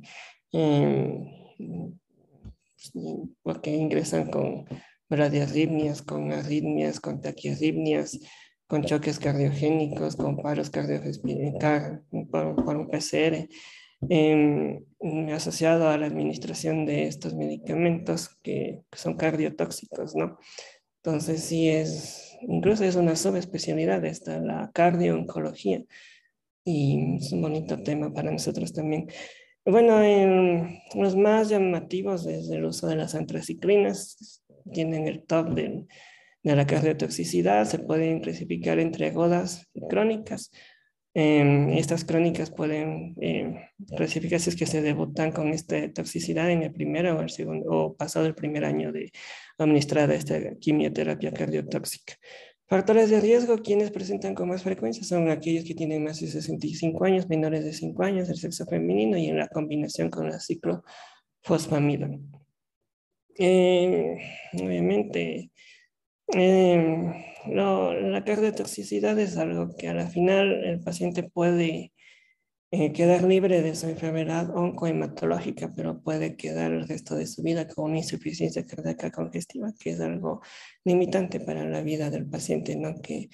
porque 3.43 3.71
ingresan 3.71 4.31
con 4.31 4.67
bradiarritmias, 5.09 6.03
con 6.03 6.33
arritmias, 6.33 7.01
con 7.01 7.21
taquiarritmias, 7.21 8.21
con 8.67 8.85
choques 8.85 9.19
cardiogénicos, 9.19 10.17
con 10.17 10.37
paros 10.37 10.71
cardiorrespiratorios 10.71 12.01
por, 12.31 12.64
por 12.64 12.77
un 12.77 12.88
PCR 12.88 13.49
asociado 15.33 15.88
a 15.88 15.99
la 15.99 16.07
administración 16.07 16.87
de 16.87 17.07
estos 17.07 17.35
medicamentos 17.35 18.37
que, 18.43 18.83
son 18.93 19.17
cardiotóxicos, 19.17 20.14
¿no? 20.14 20.38
Entonces 21.03 21.43
sí 21.43 21.69
es, 21.69 22.37
incluso 22.43 22.85
es 22.85 22.97
una 22.97 23.17
subespecialidad 23.17 24.05
esta, 24.05 24.38
la 24.40 24.71
cardiooncología, 24.73 25.85
y 26.64 27.17
es 27.17 27.33
un 27.33 27.43
bonito 27.43 27.83
tema 27.83 28.12
para 28.12 28.31
nosotros 28.31 28.73
también. 28.73 29.09
Bueno, 29.66 30.68
los 30.94 31.16
más 31.16 31.48
llamativos 31.48 32.27
es 32.27 32.50
el 32.50 32.66
uso 32.66 32.87
de 32.87 32.96
las 32.96 33.14
antraciclinas, 33.14 34.42
tienen 34.70 35.09
el 35.09 35.24
top 35.24 35.55
de, 35.55 35.87
la 36.42 36.66
cardiotoxicidad, 36.66 37.64
se 37.64 37.79
pueden 37.79 38.20
clasificar 38.20 38.79
entre 38.79 39.07
agudas 39.07 39.66
y 39.72 39.81
crónicas. 39.88 40.50
Em, 41.14 41.70
estas 41.70 42.05
crónicas 42.05 42.50
pueden 42.50 43.14
eh, 43.22 43.70
clasificarse 43.96 44.50
es 44.50 44.57
que 44.57 44.66
se 44.66 44.83
debutan 44.83 45.33
con 45.33 45.48
esta 45.48 45.90
toxicidad 45.92 46.50
en 46.50 46.62
el 46.62 46.72
primer 46.72 47.07
o 47.07 47.22
el 47.22 47.31
segundo 47.31 47.70
o 47.70 47.96
pasado 47.96 48.27
el 48.27 48.35
primer 48.35 48.64
año 48.66 48.92
de 48.92 49.12
administrada 49.57 50.14
esta 50.14 50.57
quimioterapia 50.57 51.33
cardiotóxica. 51.33 52.14
Factores 52.66 53.11
de 53.11 53.20
riesgo, 53.20 53.59
quienes 53.59 53.90
presentan 53.90 54.35
con 54.35 54.48
más 54.48 54.62
frecuencia 54.62 55.05
son 55.05 55.31
aquellos 55.31 55.64
que 55.64 55.74
tienen 55.74 56.05
más 56.05 56.20
de 56.20 56.29
65 56.29 57.05
años, 57.05 57.29
menores 57.29 57.64
de 57.64 57.72
5 57.72 58.03
años, 58.03 58.29
el 58.31 58.37
sexo 58.37 58.64
femenino 58.66 59.18
y 59.18 59.27
en 59.27 59.38
la 59.38 59.48
combinación 59.48 60.11
con 60.11 60.29
la 60.29 60.40
ciclofosfamida. 60.40 62.09
Eh, 63.38 64.16
obviamente, 64.55 65.50
Eh, 66.35 67.12
la 67.46 68.22
cardiotoxicidad 68.24 69.18
es 69.18 69.37
algo 69.37 69.77
que 69.77 69.88
a 69.88 69.94
la 69.94 70.09
final 70.09 70.64
el 70.64 70.81
paciente 70.81 71.22
puede 71.22 71.92
eh, 72.77 72.93
quedar 72.93 73.23
libre 73.23 73.63
de 73.63 73.77
su 73.77 73.89
enfermedad 73.89 74.51
oncohematológica, 74.51 75.73
pero 75.77 76.03
puede 76.03 76.35
quedar 76.37 76.73
el 76.73 76.89
resto 76.89 77.15
de 77.15 77.29
su 77.29 77.41
vida 77.45 77.69
con 77.69 77.85
una 77.91 77.99
insuficiencia 77.99 78.67
cardíaca 78.67 79.13
congestiva, 79.13 79.73
que 79.79 79.91
es 79.91 80.01
algo 80.01 80.41
limitante 80.83 81.39
para 81.39 81.65
la 81.69 81.83
vida 81.83 82.11
del 82.11 82.29
paciente, 82.29 82.75
¿no? 82.75 83.01
que 83.01 83.29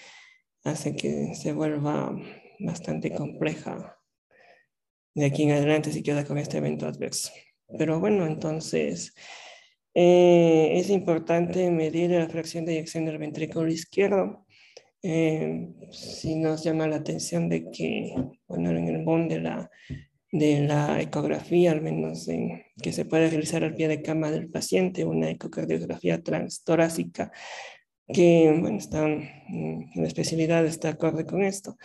hace 0.62 0.94
que 0.94 1.34
se 1.34 1.54
vuelva 1.54 2.14
bastante 2.58 3.14
compleja 3.14 3.96
de 5.14 5.24
aquí 5.24 5.44
en 5.44 5.52
adelante 5.52 5.90
si 5.90 6.02
queda 6.02 6.26
con 6.26 6.36
este 6.36 6.58
evento 6.58 6.86
adverso. 6.86 7.32
Pero 7.78 7.98
bueno, 7.98 8.26
entonces 8.26 9.14
eh, 9.94 10.72
es 10.74 10.90
importante 10.90 11.70
medir 11.70 12.10
la 12.10 12.28
fracción 12.28 12.66
de 12.66 12.72
eyección 12.72 13.06
del 13.06 13.16
ventrículo 13.16 13.68
izquierdo 13.72 14.44
eh, 15.02 15.68
si 15.90 16.36
nos 16.36 16.62
llama 16.64 16.88
la 16.88 16.96
atención 16.96 17.48
de 17.48 17.70
que, 17.70 18.14
bueno, 18.46 18.70
en 18.70 18.88
el 18.88 19.04
BON 19.04 19.28
de 19.28 19.40
la, 19.40 19.70
de 20.32 20.60
la 20.60 21.00
ecografía, 21.00 21.72
al 21.72 21.82
menos 21.82 22.28
en, 22.28 22.62
que 22.82 22.92
se 22.92 23.04
puede 23.04 23.30
realizar 23.30 23.64
al 23.64 23.74
pie 23.74 23.88
de 23.88 24.02
cama 24.02 24.30
del 24.30 24.48
paciente, 24.50 25.04
una 25.04 25.30
ecocardiografía 25.30 26.22
transtorácica, 26.22 27.32
que, 28.12 28.54
bueno, 28.60 28.78
está 28.78 29.06
en 29.06 29.90
la 29.94 30.06
especialidad 30.06 30.66
está 30.66 30.90
acorde 30.90 31.24
con 31.24 31.42
esto. 31.42 31.76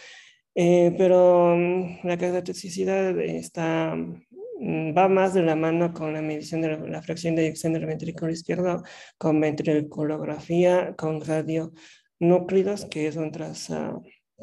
Eh, 0.56 0.94
pero 0.98 1.56
mm, 1.56 2.08
la 2.08 2.18
cardiotoxicidad 2.18 3.20
está, 3.20 3.96
mm, 3.96 4.98
va 4.98 5.08
más 5.10 5.34
de 5.34 5.44
la 5.44 5.56
mano 5.56 5.94
con 5.94 6.14
la 6.14 6.22
medición 6.22 6.62
de 6.62 6.78
la, 6.78 7.02
fracción 7.02 7.36
de 7.36 7.44
eyección 7.44 7.74
del 7.74 7.86
ventrículo 7.86 8.32
izquierdo, 8.32 8.84
con 9.18 9.40
ventriculografía, 9.40 10.96
con 10.98 11.22
radio 11.22 11.74
núclidos, 12.20 12.86
que 12.86 13.08
es, 13.08 13.18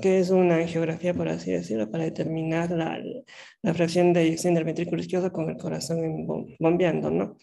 que 0.01 0.19
es 0.19 0.31
una 0.31 0.67
geografía, 0.67 1.15
por 1.15 1.29
así 1.29 1.53
decirlo, 1.53 1.91
para 1.91 2.05
determinar 2.05 2.71
la, 2.71 2.99
la 3.63 3.75
fracción 3.75 4.13
de 4.13 4.23
eyección 4.23 4.55
del 4.55 4.65
ventrículo 4.65 5.01
izquierdo 5.01 5.33
con 5.33 5.51
el 5.51 5.57
corazón 5.57 6.27
bombeando, 6.59 7.11
¿no? 7.11 7.37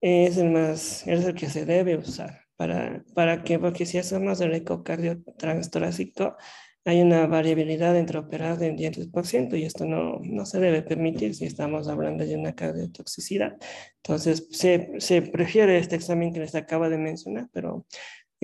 Es 0.00 0.36
el, 0.36 0.50
más, 0.50 1.06
es 1.06 1.24
el 1.24 1.34
que 1.34 1.48
se 1.48 1.64
debe 1.64 1.96
usar. 1.96 2.42
¿Para, 2.56 3.02
para 3.14 3.42
que 3.42 3.58
Porque 3.58 3.86
si 3.86 3.98
hacemos 3.98 4.40
el 4.40 4.54
ecocardio 4.54 5.22
transtorácico, 5.38 6.36
hay 6.84 7.00
una 7.00 7.26
variabilidad 7.26 7.96
entre 7.96 8.18
operar 8.18 8.58
de 8.58 8.72
10% 8.72 9.56
y 9.56 9.64
esto 9.64 9.84
no, 9.86 10.18
no 10.22 10.46
se 10.46 10.58
debe 10.58 10.82
permitir 10.82 11.34
si 11.34 11.44
estamos 11.44 11.88
hablando 11.88 12.24
de 12.26 12.36
una 12.36 12.54
cardiotoxicidad. 12.54 13.56
Entonces, 13.96 14.48
se, 14.50 14.90
se 14.98 15.22
prefiere 15.22 15.78
este 15.78 15.96
examen 15.96 16.32
que 16.32 16.40
les 16.40 16.54
acabo 16.56 16.88
de 16.88 16.98
mencionar, 16.98 17.48
pero 17.52 17.86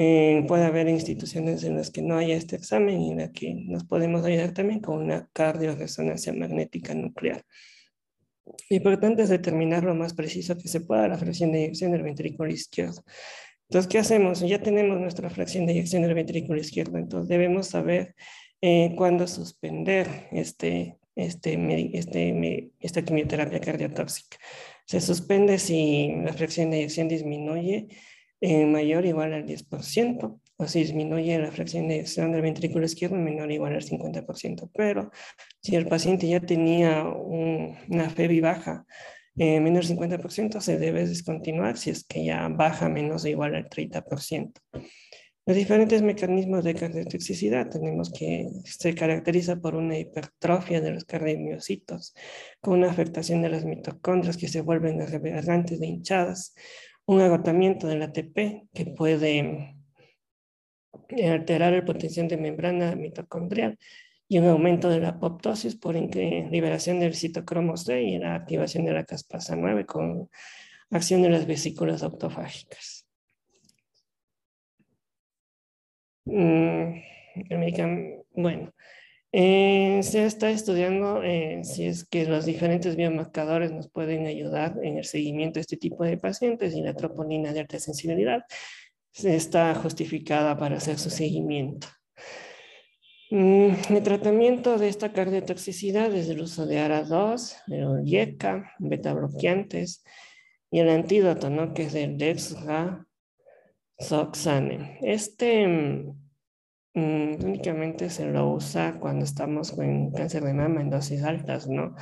eh, 0.00 0.44
puede 0.46 0.64
haber 0.64 0.88
instituciones 0.88 1.64
en 1.64 1.74
las 1.74 1.90
que 1.90 2.02
no 2.02 2.16
haya 2.16 2.36
este 2.36 2.54
examen 2.54 3.00
y 3.00 3.10
en 3.10 3.18
las 3.18 3.30
que 3.32 3.52
nos 3.52 3.82
podemos 3.82 4.24
ayudar 4.24 4.52
también 4.52 4.78
con 4.78 4.98
una 5.02 5.28
cardioresonancia 5.32 6.32
magnética 6.32 6.94
nuclear. 6.94 7.42
Lo 8.70 8.76
importante 8.76 9.22
es 9.22 9.28
determinar 9.28 9.82
lo 9.82 9.96
más 9.96 10.14
preciso 10.14 10.56
que 10.56 10.68
se 10.68 10.82
pueda 10.82 11.08
la 11.08 11.18
fracción 11.18 11.50
de 11.50 11.64
eyección 11.64 11.90
del 11.90 12.04
ventrículo 12.04 12.48
izquierdo. 12.48 13.02
Entonces, 13.68 13.90
¿qué 13.90 13.98
hacemos? 13.98 14.38
Ya 14.38 14.62
tenemos 14.62 15.00
nuestra 15.00 15.30
fracción 15.30 15.66
de 15.66 15.72
eyección 15.72 16.02
del 16.02 16.14
ventrículo 16.14 16.60
izquierdo, 16.60 16.96
entonces 16.96 17.28
debemos 17.28 17.66
saber 17.66 18.14
eh, 18.60 18.94
cuándo 18.96 19.26
suspender 19.26 20.28
este, 20.30 20.96
este, 21.16 21.90
este, 21.92 22.70
esta 22.78 23.02
quimioterapia 23.02 23.60
cardiotóxica. 23.60 24.36
Se 24.86 25.00
suspende 25.00 25.58
si 25.58 26.14
la 26.24 26.32
fracción 26.34 26.70
de 26.70 26.78
eyección 26.78 27.08
disminuye 27.08 27.88
mayor 28.40 29.04
o 29.04 29.08
igual 29.08 29.32
al 29.32 29.46
10%, 29.46 30.40
o 30.56 30.66
si 30.66 30.80
disminuye 30.80 31.38
la 31.38 31.52
fracción 31.52 31.88
de 31.88 31.96
eyección 31.96 32.32
del 32.32 32.42
ventrículo 32.42 32.84
izquierdo 32.84 33.16
menor 33.16 33.48
o 33.48 33.52
igual 33.52 33.74
al 33.74 33.82
50%. 33.82 34.70
Pero 34.74 35.10
si 35.60 35.76
el 35.76 35.86
paciente 35.86 36.28
ya 36.28 36.40
tenía 36.40 37.04
una 37.04 38.10
FEBI 38.10 38.40
baja, 38.40 38.84
eh, 39.36 39.60
menor 39.60 39.84
50%, 39.84 40.60
se 40.60 40.78
debe 40.78 41.06
descontinuar 41.06 41.76
si 41.76 41.90
es 41.90 42.04
que 42.04 42.24
ya 42.24 42.48
baja 42.48 42.88
menos 42.88 43.24
o 43.24 43.28
igual 43.28 43.54
al 43.54 43.68
30%. 43.68 44.52
Los 45.46 45.56
diferentes 45.56 46.02
mecanismos 46.02 46.62
de 46.62 46.74
cardiotoxicidad 46.74 47.70
tenemos 47.70 48.12
que 48.12 48.48
se 48.64 48.94
caracteriza 48.94 49.56
por 49.56 49.76
una 49.76 49.96
hipertrofia 49.96 50.82
de 50.82 50.90
los 50.90 51.06
cardiomiocitos, 51.06 52.14
con 52.60 52.80
una 52.80 52.90
afectación 52.90 53.40
de 53.40 53.48
las 53.48 53.64
mitocondrias 53.64 54.36
que 54.36 54.48
se 54.48 54.60
vuelven 54.60 55.00
aberrantes 55.00 55.80
de 55.80 55.86
hinchadas, 55.86 56.54
un 57.08 57.22
agotamiento 57.22 57.86
del 57.86 58.02
ATP 58.02 58.68
que 58.74 58.84
puede 58.94 59.74
eh, 61.08 61.28
alterar 61.30 61.72
el 61.72 61.84
potencial 61.84 62.28
de 62.28 62.36
membrana 62.36 62.94
mitocondrial 62.96 63.78
y 64.28 64.38
un 64.38 64.46
aumento 64.46 64.90
de 64.90 65.00
la 65.00 65.08
apoptosis 65.10 65.74
por 65.74 65.94
liberación 65.94 67.00
del 67.00 67.14
citocromo 67.14 67.78
C 67.78 68.02
y 68.02 68.18
la 68.18 68.34
activación 68.34 68.84
de 68.84 68.92
la 68.92 69.04
caspasa 69.04 69.56
9 69.56 69.86
con 69.86 70.28
acción 70.90 71.22
de 71.22 71.30
las 71.30 71.46
vesículas 71.46 72.02
autofágicas. 72.02 73.06
Mm, 76.26 77.00
bueno, 78.34 78.74
eh, 79.30 80.00
se 80.02 80.24
está 80.24 80.50
estudiando 80.50 81.22
eh, 81.22 81.60
si 81.62 81.84
es 81.84 82.04
que 82.04 82.24
los 82.24 82.46
diferentes 82.46 82.96
biomarcadores 82.96 83.72
nos 83.72 83.90
pueden 83.90 84.26
ayudar 84.26 84.76
en 84.82 84.96
el 84.96 85.04
seguimiento 85.04 85.58
de 85.58 85.62
este 85.62 85.76
tipo 85.76 86.04
de 86.04 86.16
pacientes 86.16 86.74
y 86.74 86.80
la 86.80 86.94
troponina 86.94 87.52
de 87.52 87.60
alta 87.60 87.78
sensibilidad 87.78 88.42
está 89.12 89.74
justificada 89.74 90.56
para 90.56 90.78
hacer 90.78 90.98
su 90.98 91.10
seguimiento. 91.10 91.88
Mm, 93.30 93.72
el 93.90 94.02
tratamiento 94.02 94.78
de 94.78 94.88
esta 94.88 95.12
cardiotoxicidad 95.12 96.14
es 96.14 96.30
el 96.30 96.40
uso 96.40 96.64
de 96.64 96.78
ARA2, 96.78 97.56
el 97.68 98.08
IECA, 98.08 98.72
beta 98.78 99.12
bloqueantes 99.12 100.02
y 100.70 100.78
el 100.78 100.88
antídoto, 100.88 101.50
¿no? 101.50 101.74
que 101.74 101.82
es 101.82 101.94
el 101.94 102.16
dexrazoxane. 102.16 105.00
Este 105.02 105.66
mm, 106.98 107.44
únicamente 107.44 108.10
se 108.10 108.26
lo 108.26 108.50
usa 108.52 108.98
cuando 109.00 109.24
estamos 109.24 109.72
con 109.72 110.10
cáncer 110.12 110.44
de 110.44 110.54
mama 110.54 110.80
en 110.80 110.90
dosis 110.90 111.22
altas, 111.22 111.68
¿no? 111.68 111.94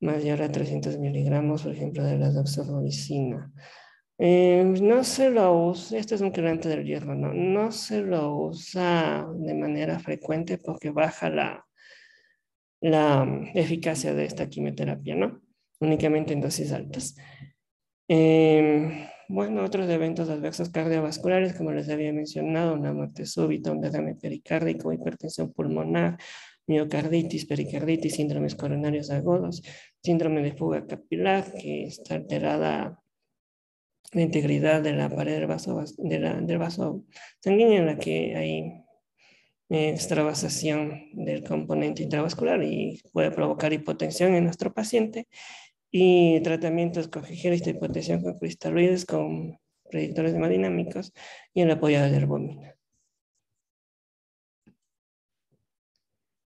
Mayor 0.00 0.42
a 0.42 0.50
300 0.50 0.98
miligramos, 0.98 1.62
por 1.62 1.72
ejemplo, 1.72 2.04
de 2.04 2.18
la 2.18 2.30
doxorubicina. 2.30 3.52
Eh, 4.18 4.64
no 4.80 5.04
se 5.04 5.30
lo 5.30 5.68
usa, 5.68 5.98
este 5.98 6.14
es 6.14 6.20
un 6.22 6.32
quelante 6.32 6.68
del 6.68 6.84
hierro, 6.84 7.14
¿no? 7.14 7.32
No 7.34 7.70
se 7.72 8.02
lo 8.02 8.36
usa 8.36 9.26
de 9.36 9.54
manera 9.54 9.98
frecuente 9.98 10.58
porque 10.58 10.90
baja 10.90 11.28
la, 11.28 11.66
la 12.80 13.24
mm, 13.24 13.50
eficacia 13.54 14.14
de 14.14 14.24
esta 14.24 14.48
quimioterapia, 14.48 15.16
¿no? 15.16 15.42
Únicamente 15.80 16.32
en 16.32 16.40
dosis 16.40 16.72
altas. 16.72 17.16
Eh, 18.08 19.08
bueno, 19.28 19.64
otros 19.64 19.88
eventos 19.88 20.28
adversos 20.28 20.70
cardiovasculares, 20.70 21.54
como 21.54 21.72
les 21.72 21.88
había 21.88 22.12
mencionado, 22.12 22.74
una 22.74 22.92
muerte 22.92 23.26
súbita, 23.26 23.72
un 23.72 23.80
derrame 23.80 24.14
pericárdico, 24.14 24.92
hipertensión 24.92 25.52
pulmonar, 25.52 26.18
miocarditis, 26.66 27.46
pericarditis, 27.46 28.14
síndromes 28.14 28.54
coronarios 28.54 29.10
agudos, 29.10 29.62
síndrome 30.02 30.42
de 30.42 30.52
fuga 30.52 30.86
capilar, 30.86 31.52
que 31.52 31.84
está 31.84 32.14
alterada 32.14 33.00
la 34.12 34.22
integridad 34.22 34.82
de 34.82 34.92
la 34.92 35.08
pared 35.08 35.34
del 35.34 35.46
vaso, 35.46 35.82
del 35.98 36.58
vaso 36.58 37.04
sanguíneo 37.40 37.78
en 37.78 37.86
la 37.86 37.98
que 37.98 38.36
hay 38.36 38.86
extravasación 39.68 41.10
del 41.12 41.42
componente 41.42 42.04
intravascular 42.04 42.62
y 42.62 43.00
puede 43.12 43.32
provocar 43.32 43.72
hipotensión 43.72 44.34
en 44.34 44.44
nuestro 44.44 44.72
paciente 44.72 45.26
y 45.90 46.40
tratamientos 46.40 47.08
con 47.08 47.22
de 47.22 47.70
hipotensión 47.70 48.22
con 48.22 48.38
cristaloides 48.38 49.06
con 49.06 49.58
predictores 49.90 50.34
hemodinámicos 50.34 51.12
y 51.54 51.62
el 51.62 51.70
apoyo 51.70 52.00
de 52.02 52.10
la 52.10 52.16
herbomina. 52.16 52.76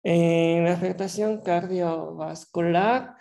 En 0.01 0.63
la 0.63 0.71
afectación 0.73 1.41
cardiovascular, 1.41 3.15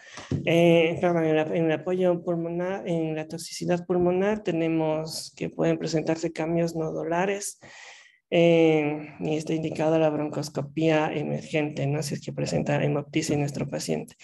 eh, 0.46 0.96
perdón, 1.00 1.24
en, 1.24 1.64
el 1.66 1.72
apoyo 1.72 2.22
pulmonar, 2.22 2.86
en 2.86 3.16
la 3.16 3.26
toxicidad 3.26 3.84
pulmonar 3.84 4.44
tenemos 4.44 5.34
que 5.36 5.50
pueden 5.50 5.76
presentarse 5.76 6.32
cambios 6.32 6.76
nodulares 6.76 7.58
eh, 8.30 9.16
y 9.18 9.36
está 9.36 9.54
indicada 9.54 9.98
la 9.98 10.08
broncoscopía 10.08 11.12
emergente, 11.12 11.86
no 11.88 12.02
si 12.02 12.14
es 12.14 12.20
que 12.20 12.32
presenta 12.32 12.82
hemoptisis 12.82 13.30
en 13.30 13.40
nuestro 13.40 13.66
paciente. 13.66 14.14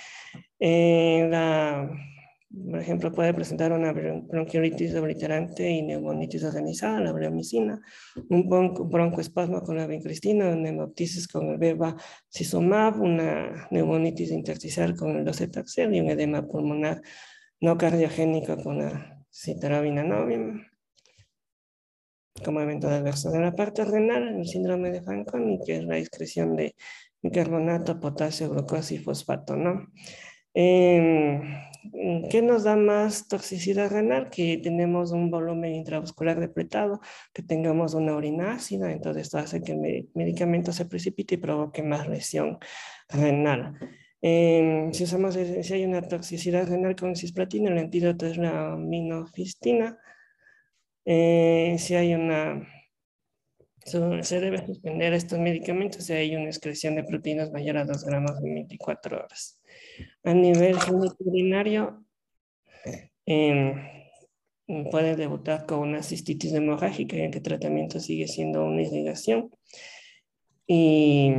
Eh, 0.58 1.28
por 2.70 2.78
ejemplo, 2.78 3.12
puede 3.12 3.34
presentar 3.34 3.72
una 3.72 3.92
bronquiolitis 3.92 4.94
obliterante 4.94 5.68
y 5.68 5.82
neumonitis 5.82 6.44
organizada, 6.44 7.00
la 7.00 7.12
bleomicina, 7.12 7.82
un 8.30 8.48
broncoespasmo 8.48 9.62
con 9.62 9.76
la 9.76 9.86
vincristina, 9.88 10.50
una 10.50 10.68
hemoptisis 10.68 11.26
con 11.26 11.48
el 11.48 11.58
bevacizumab, 11.58 13.00
una 13.00 13.66
neumonitis 13.70 14.30
intersticial 14.30 14.94
con 14.94 15.16
el 15.16 15.24
docetaxel 15.24 15.94
y 15.94 16.00
un 16.00 16.10
edema 16.10 16.46
pulmonar 16.46 17.02
no 17.60 17.76
cardiogénico 17.76 18.56
con 18.62 18.78
la 18.78 19.24
citarabina 19.32 20.04
novia. 20.04 20.38
como 22.44 22.60
evento 22.60 22.88
adverso. 22.88 23.30
De 23.30 23.40
la 23.40 23.54
parte 23.54 23.84
renal, 23.84 24.40
el 24.40 24.46
síndrome 24.46 24.90
de 24.90 25.02
Fanconi, 25.02 25.60
que 25.64 25.76
es 25.76 25.84
la 25.84 25.98
excreción 25.98 26.56
de 26.56 26.74
bicarbonato, 27.22 28.00
potasio, 28.00 28.50
glucosa 28.50 28.94
y 28.94 28.98
fosfato, 28.98 29.56
¿no? 29.56 29.86
Em, 30.54 31.64
¿Qué 32.30 32.42
nos 32.42 32.64
da 32.64 32.76
más 32.76 33.28
toxicidad 33.28 33.90
renal? 33.90 34.30
Que 34.30 34.58
tenemos 34.58 35.12
un 35.12 35.30
volumen 35.30 35.74
intravascular 35.74 36.40
depletado, 36.40 37.00
que 37.32 37.42
tengamos 37.42 37.94
una 37.94 38.16
orina 38.16 38.52
ácida, 38.54 38.92
entonces 38.92 39.24
esto 39.24 39.38
hace 39.38 39.62
que 39.62 39.72
el 39.72 40.08
medicamento 40.14 40.72
se 40.72 40.86
precipite 40.86 41.34
y 41.36 41.38
provoque 41.38 41.82
más 41.82 42.08
lesión 42.08 42.58
renal. 43.08 43.78
Em, 44.22 44.92
si, 44.92 45.04
usamos, 45.04 45.34
si 45.34 45.74
hay 45.74 45.84
una 45.84 46.02
toxicidad 46.02 46.68
renal 46.68 46.96
con 46.96 47.14
cisplatina, 47.16 47.70
el 47.70 47.78
antídoto 47.78 48.26
es 48.26 48.38
la 48.38 48.76
minofistina. 48.76 49.98
Eh, 51.04 51.76
si 51.78 51.94
hay 51.94 52.14
una 52.14 52.66
se 53.84 54.40
debe 54.40 54.64
suspender 54.64 55.12
estos 55.12 55.38
medicamentos 55.38 56.04
si 56.04 56.14
hay 56.14 56.34
una 56.34 56.46
excreción 56.46 56.94
de 56.94 57.04
proteínas 57.04 57.52
mayor 57.52 57.76
a 57.76 57.84
2 57.84 58.04
gramos 58.04 58.32
en 58.42 58.54
24 58.54 59.18
horas. 59.18 59.60
A 60.22 60.34
nivel 60.34 60.76
urinario, 61.18 62.04
eh, 63.26 63.74
puede 64.90 65.16
debutar 65.16 65.66
con 65.66 65.80
una 65.80 66.02
cistitis 66.02 66.52
hemorrágica, 66.52 67.16
en 67.16 67.30
que 67.30 67.38
el 67.38 67.44
tratamiento 67.44 68.00
sigue 68.00 68.28
siendo 68.28 68.64
una 68.64 68.82
irrigación. 68.82 69.50
Y, 70.66 71.32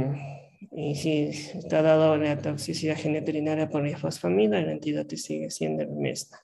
si 0.95 1.29
está 1.57 1.81
dado 1.81 2.17
la 2.17 2.37
toxicidad 2.37 2.97
genitourinaria 2.97 3.69
por 3.69 3.87
ifosfamida, 3.87 4.59
el 4.59 4.69
antídoto 4.69 5.15
sigue 5.17 5.49
siendo 5.49 5.83
el 5.83 5.91
MESNA. 5.91 6.39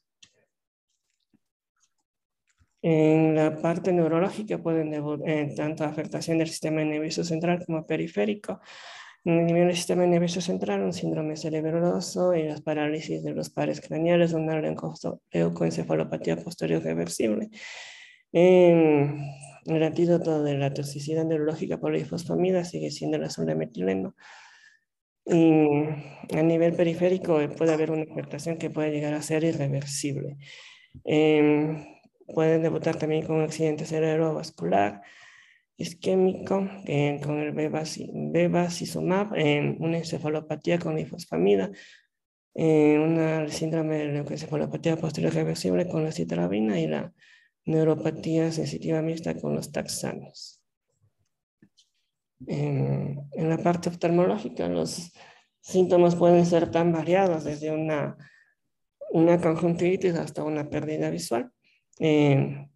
En 2.84 3.36
la 3.36 3.62
parte 3.62 3.94
neurológica 3.94 4.58
pueden 4.58 4.92
eh, 5.28 5.54
tanto 5.56 5.84
afectación 5.84 6.40
del 6.40 6.48
sistema 6.48 6.84
nervioso 6.84 7.24
central 7.24 7.64
como 7.64 7.86
periférico. 7.86 8.60
Nivel 9.24 9.76
sistema 9.76 10.06
nervioso 10.06 10.42
central, 10.42 10.82
un 10.82 10.94
síndrome 10.94 11.36
cerebroso 11.38 12.34
y 12.34 12.44
las 12.44 12.62
parálisis 12.62 13.24
de 13.24 13.32
los 13.34 13.52
pares 13.52 13.80
craneales, 13.80 14.34
una 14.34 14.60
leucoencefalopatía 15.32 16.38
posterior 16.38 16.82
reversible. 16.82 17.50
el 18.32 19.84
antídoto 19.84 20.44
de 20.44 20.58
la 20.58 20.74
toxicidad 20.74 21.26
neurológica 21.26 21.80
por 21.80 21.92
la 21.92 22.00
sigue 22.64 22.90
siendo 22.90 23.18
azul 23.24 23.46
de 23.46 23.56
metileno. 23.56 24.16
Y 25.26 25.68
a 26.36 26.42
nivel 26.42 26.74
periférico 26.74 27.40
puede 27.58 27.74
haber 27.74 27.92
una 27.92 28.12
afectación 28.12 28.58
que 28.58 28.72
puede 28.72 28.92
llegar 28.92 29.14
a 29.14 29.22
ser 29.22 29.44
irreversible. 29.44 30.38
Eh, 31.06 32.02
Pueden 32.34 32.62
debutar 32.62 32.96
también 32.96 33.26
con 33.26 33.38
un 33.38 33.44
accidente 33.44 33.86
cerebrovascular 33.86 35.02
isquémico 35.82 36.68
con 37.24 37.40
el 37.40 37.52
bevacizumab, 37.52 39.36
en 39.36 39.78
una 39.80 39.98
encefalopatía 39.98 40.80
con 40.80 40.96
lifosfamida, 40.96 41.72
en 42.54 43.00
una 43.02 43.50
síndrome 43.50 43.98
de 43.98 44.20
encefalopatía 44.20 44.98
posterior 44.98 45.34
reversible 45.34 45.88
con 45.88 46.04
la 46.04 46.12
citrabina 46.12 46.80
y 46.80 46.88
la 46.88 47.14
neuropatía 47.66 48.52
sensitiva 48.52 49.02
mixta 49.02 49.36
con 49.36 49.56
los 49.56 49.72
taxanos. 49.72 50.62
En, 52.48 53.20
en, 53.34 53.50
la 53.50 53.58
parte 53.58 53.90
oftalmológica, 53.90 54.68
los 54.68 55.12
síntomas 55.62 56.16
pueden 56.16 56.46
ser 56.46 56.72
tan 56.72 56.92
variados, 56.92 57.44
desde 57.44 57.72
una, 57.72 58.18
una 59.12 59.40
conjuntivitis 59.40 60.16
hasta 60.16 60.44
una 60.44 60.70
pérdida 60.70 61.10
visual. 61.10 61.52
Eh, 62.00 62.68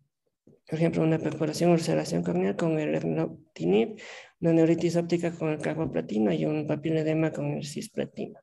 por 0.68 0.80
ejemplo, 0.80 1.04
una 1.04 1.20
perforación 1.20 1.70
o 1.70 1.74
ulceración 1.74 2.24
corneal 2.24 2.56
con 2.56 2.80
el 2.80 2.96
erlotinib, 2.96 4.00
una 4.42 4.54
neuritis 4.54 4.96
óptica 4.96 5.32
con 5.32 5.50
el 5.50 5.60
carboplatino 5.60 6.34
y 6.34 6.46
un 6.46 6.66
papiledema 6.66 7.32
con 7.32 7.52
el 7.54 7.66
cisplatino. 7.66 8.40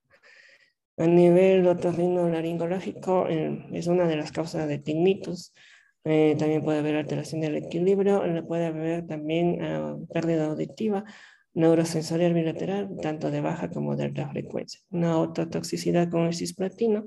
A 0.99 1.07
nivel 1.07 1.67
otorrinolaringológico, 1.67 3.27
eh, 3.29 3.67
es 3.73 3.87
una 3.89 4.07
de 4.07 4.17
las 4.17 4.31
causas 4.31 4.69
de 4.69 4.79
tinnitus. 4.79 5.53
Eh, 6.05 6.37
también 6.39 6.63
puede 6.63 6.79
haber 6.79 6.97
alteración 6.97 7.41
del 7.41 7.57
equilibrio, 7.57 8.23
puede 8.47 8.67
haber 8.67 9.07
también 9.07 9.63
ah, 9.63 9.97
pérdida 10.13 10.47
auditiva, 10.47 11.05
neurosensorial 11.55 12.35
bilateral, 12.35 12.91
tanto 13.01 13.31
de 13.31 13.41
baja 13.41 13.71
como 13.71 13.97
de 13.97 14.05
alta 14.05 14.29
frecuencia. 14.29 14.81
Una 14.91 15.19
ototoxicidad 15.19 16.09
con 16.11 16.23
el 16.23 16.35
cisplatino 16.35 17.07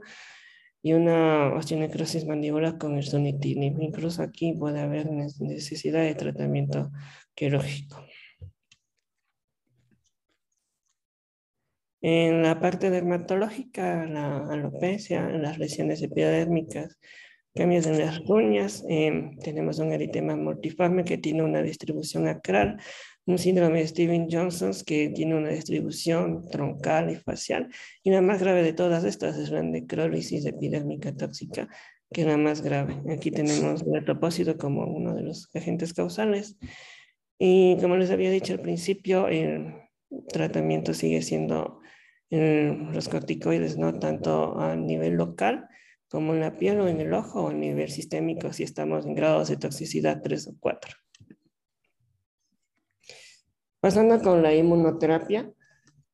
y 0.86 0.94
una 0.94 1.52
osteonecrosis 1.56 2.28
mandibular 2.28 2.78
con 2.78 2.96
el 2.96 3.04
sunitinib. 3.04 3.82
Incluso 3.82 4.22
aquí 4.22 4.54
puede 4.54 4.82
haber 4.82 5.10
necesidad 5.10 6.04
de 6.04 6.14
tratamiento 6.14 6.92
quirúrgico. 7.34 8.06
En 12.02 12.44
la 12.44 12.60
parte 12.60 12.92
dermatológica, 12.92 14.06
la 14.06 14.48
alopecia, 14.48 15.28
las 15.28 15.58
lesiones 15.58 16.04
epidérmicas, 16.04 17.00
cambios 17.56 17.86
en 17.88 18.00
las 18.00 18.20
uñas, 18.28 18.84
eh, 18.90 19.32
tenemos 19.42 19.80
un 19.80 19.94
eritema 19.94 20.36
multiforme 20.36 21.06
que 21.06 21.18
tiene 21.18 21.42
una 21.42 21.62
distribución 21.62 22.28
acral, 22.28 22.78
un 23.26 23.38
síndrome 23.38 23.80
de 23.80 23.88
Steven 23.88 24.28
Johnson 24.30 24.74
que 24.86 25.10
tiene 25.10 25.36
una 25.36 25.50
distribución 25.50 26.48
troncal 26.50 27.10
y 27.12 27.16
facial. 27.16 27.70
Y 28.04 28.12
la 28.12 28.22
más 28.22 28.42
grave 28.42 28.62
de 28.62 28.74
todas 28.74 29.06
estas 29.06 29.38
es 29.38 29.52
la 29.52 29.64
necrólisis 29.64 30.46
epidérmica 30.46 31.16
tóxica, 31.16 31.70
que 32.12 32.22
es 32.22 32.28
la 32.28 32.38
más 32.38 32.62
grave. 32.62 33.02
Aquí 33.10 33.32
tenemos 33.32 33.84
el 33.84 34.04
propósito 34.04 34.58
como 34.58 34.86
uno 34.86 35.16
de 35.16 35.24
los 35.24 35.50
agentes 35.56 35.94
causales. 35.94 36.58
Y 37.40 37.78
como 37.78 37.96
les 37.96 38.12
había 38.12 38.32
dicho 38.32 38.54
al 38.54 38.60
principio, 38.60 39.30
el 39.30 39.76
tratamiento 40.28 40.94
sigue 40.94 41.22
siendo 41.22 41.80
los 42.30 43.08
corticoides, 43.08 43.78
no 43.78 43.98
tanto 43.98 44.60
a 44.60 44.76
nivel 44.76 45.14
local 45.14 45.70
como 46.16 46.34
en 46.34 46.40
la 46.40 46.56
piel 46.56 46.80
o 46.80 46.88
en 46.88 47.02
el 47.02 47.14
ojo 47.14 47.44
o 47.44 47.50
a 47.50 47.54
nivel 47.54 47.90
sistémico 47.90 48.54
si 48.54 48.64
estamos 48.64 49.06
en 49.06 49.16
grados 49.16 49.50
de 49.50 49.58
toxicidad 49.58 50.22
3 50.24 50.48
o 50.48 50.56
4. 50.62 50.96
Pasando 53.82 54.22
con 54.22 54.42
la 54.42 54.56
inmunoterapia, 54.56 55.52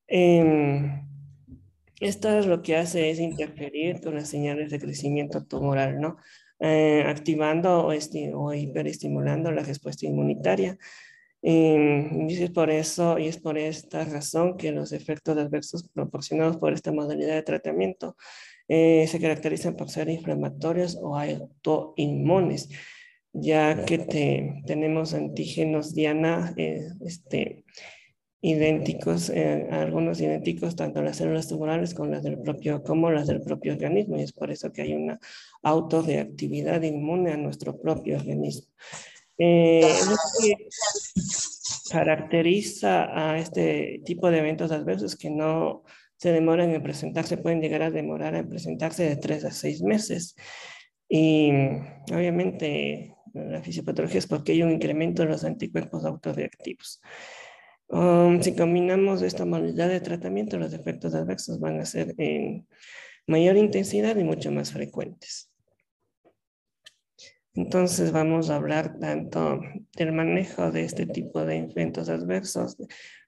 eh, 0.08 1.04
esto 2.00 2.42
lo 2.48 2.64
que 2.64 2.78
hace 2.78 3.12
es 3.12 3.20
interferir 3.20 4.02
con 4.02 4.16
las 4.16 4.28
señales 4.28 4.72
de 4.72 4.80
crecimiento 4.80 5.46
tumoral, 5.46 6.02
¿no? 6.02 6.18
Eh, 6.60 7.04
activando 7.06 7.86
o, 7.86 7.94
o, 7.94 8.54
hiperestimulando 8.56 9.52
la 9.52 9.62
respuesta 9.62 10.08
inmunitaria. 10.08 10.80
Em, 11.44 12.28
y 12.28 12.42
es 12.42 12.50
por 12.50 12.72
eso 12.72 13.20
y 13.20 13.28
es 13.28 13.38
por 13.38 13.60
esta 13.60 14.04
razón 14.06 14.58
que 14.58 14.72
los 14.72 14.94
efectos 14.94 15.38
adversos 15.38 15.88
proporcionados 15.90 16.58
por 16.58 16.74
esta 16.74 16.92
modalidad 16.92 17.36
de 17.36 17.44
tratamiento 17.44 18.16
eh, 18.74 19.06
se 19.06 19.20
caracterizan 19.20 19.76
por 19.76 19.90
ser 19.90 20.08
inflamatorios 20.08 20.98
o 21.02 21.18
autoinmunes 21.18 22.70
ya 23.34 23.84
que 23.84 23.98
tenemos 24.66 25.14
antígenos 25.14 25.94
Diana 25.94 26.54
eh, 26.56 26.88
este, 27.06 27.66
idénticos, 28.42 29.30
eh, 29.30 29.68
algunos 29.72 30.22
idénticos 30.22 30.78
tanto 30.78 31.02
las 31.02 31.18
células 31.18 31.50
tumorales 31.50 31.94
como 31.94 32.12
las 32.12 32.24
del 32.24 32.40
propio, 32.40 32.82
como 32.82 33.12
las 33.12 33.28
del 33.28 33.42
propio 33.42 33.74
organismo, 33.74 34.18
y 34.18 34.24
es 34.24 34.32
por 34.32 34.52
eso 34.52 34.72
que 34.72 34.84
hay 34.84 34.94
una 34.94 35.20
autorreactividad 35.64 36.82
inmune 36.82 37.32
a 37.32 37.38
nuestro 37.38 37.78
propio 37.78 38.16
organismo. 38.18 38.68
Eh, 39.38 39.82
caracteriza 41.92 43.10
a 43.12 43.38
este 43.38 44.02
tipo 44.06 44.32
de 44.32 44.40
eventos 44.40 44.72
adversos 44.72 45.18
que 45.18 45.30
no 45.30 45.84
se 46.22 46.32
demoran 46.32 46.70
en 46.70 46.84
presentarse, 46.84 47.38
pueden 47.38 47.62
llegar 47.62 47.82
a 47.82 47.90
demorar 47.90 48.36
en 48.36 48.48
presentarse 48.48 49.10
de 49.10 49.16
tres 49.16 49.44
a 49.44 49.50
seis 49.50 49.82
meses. 49.82 50.36
Y 51.10 51.50
obviamente 52.14 53.16
la 53.34 53.60
fisiopatología 53.64 54.20
es 54.20 54.28
porque 54.28 54.52
hay 54.52 54.62
un 54.62 54.70
incremento 54.70 55.24
en 55.24 55.30
los 55.30 55.44
anticuerpos 55.44 56.06
autorreactivos. 56.06 57.02
Um, 57.88 58.40
si 58.40 58.56
combinamos 58.56 59.24
esta 59.24 59.46
modalidad 59.46 59.90
de 59.90 60.00
tratamiento, 60.00 60.60
los 60.60 60.74
efectos 60.74 61.16
adversos 61.16 61.60
van 61.60 61.80
a 61.80 61.86
ser 61.86 62.14
en 62.20 62.68
mayor 63.26 63.58
intensidad 63.58 64.16
y 64.16 64.24
mucho 64.24 64.52
más 64.52 64.72
frecuentes. 64.72 65.52
Entonces 67.56 68.12
vamos 68.12 68.52
a 68.52 68.58
hablar 68.58 69.00
tanto 69.00 69.60
del 69.98 70.12
manejo 70.12 70.72
de 70.72 70.84
este 70.84 71.08
tipo 71.08 71.44
de 71.44 71.58
eventos 71.58 72.10
adversos, 72.10 72.78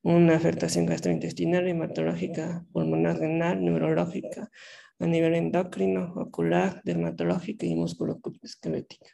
una 0.04 0.36
afectación 0.36 0.86
gastrointestinal, 0.86 1.68
hematológica, 1.68 2.66
pulmonar, 2.72 3.18
renal, 3.18 3.64
neurológica, 3.64 4.52
a 5.00 5.06
nivel 5.06 5.36
endocrino, 5.36 6.14
ocular, 6.16 6.82
dermatológica 6.84 7.66
y 7.66 7.76
musculoesquelética. 7.76 9.08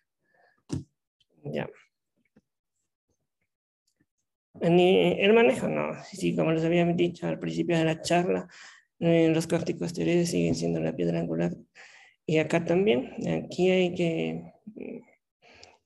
Ya. 1.44 1.70
El 4.62 5.34
manejo, 5.34 5.70
no. 5.70 5.94
Sí, 6.04 6.36
como 6.36 6.52
les 6.52 6.66
había 6.66 6.86
dicho 6.86 7.28
al 7.28 7.40
principio 7.40 7.78
de 7.78 7.86
la 7.86 8.02
charla, 8.02 8.48
eh, 9.00 9.30
los 9.30 9.48
corticosteroides 9.48 10.32
siguen 10.32 10.56
siendo 10.56 10.82
la 10.82 10.96
piedra 10.96 11.20
angular. 11.20 11.54
Y 12.26 12.40
acá 12.40 12.66
también, 12.66 13.14
aquí 13.44 13.70
hay 13.70 13.96
que 13.96 14.54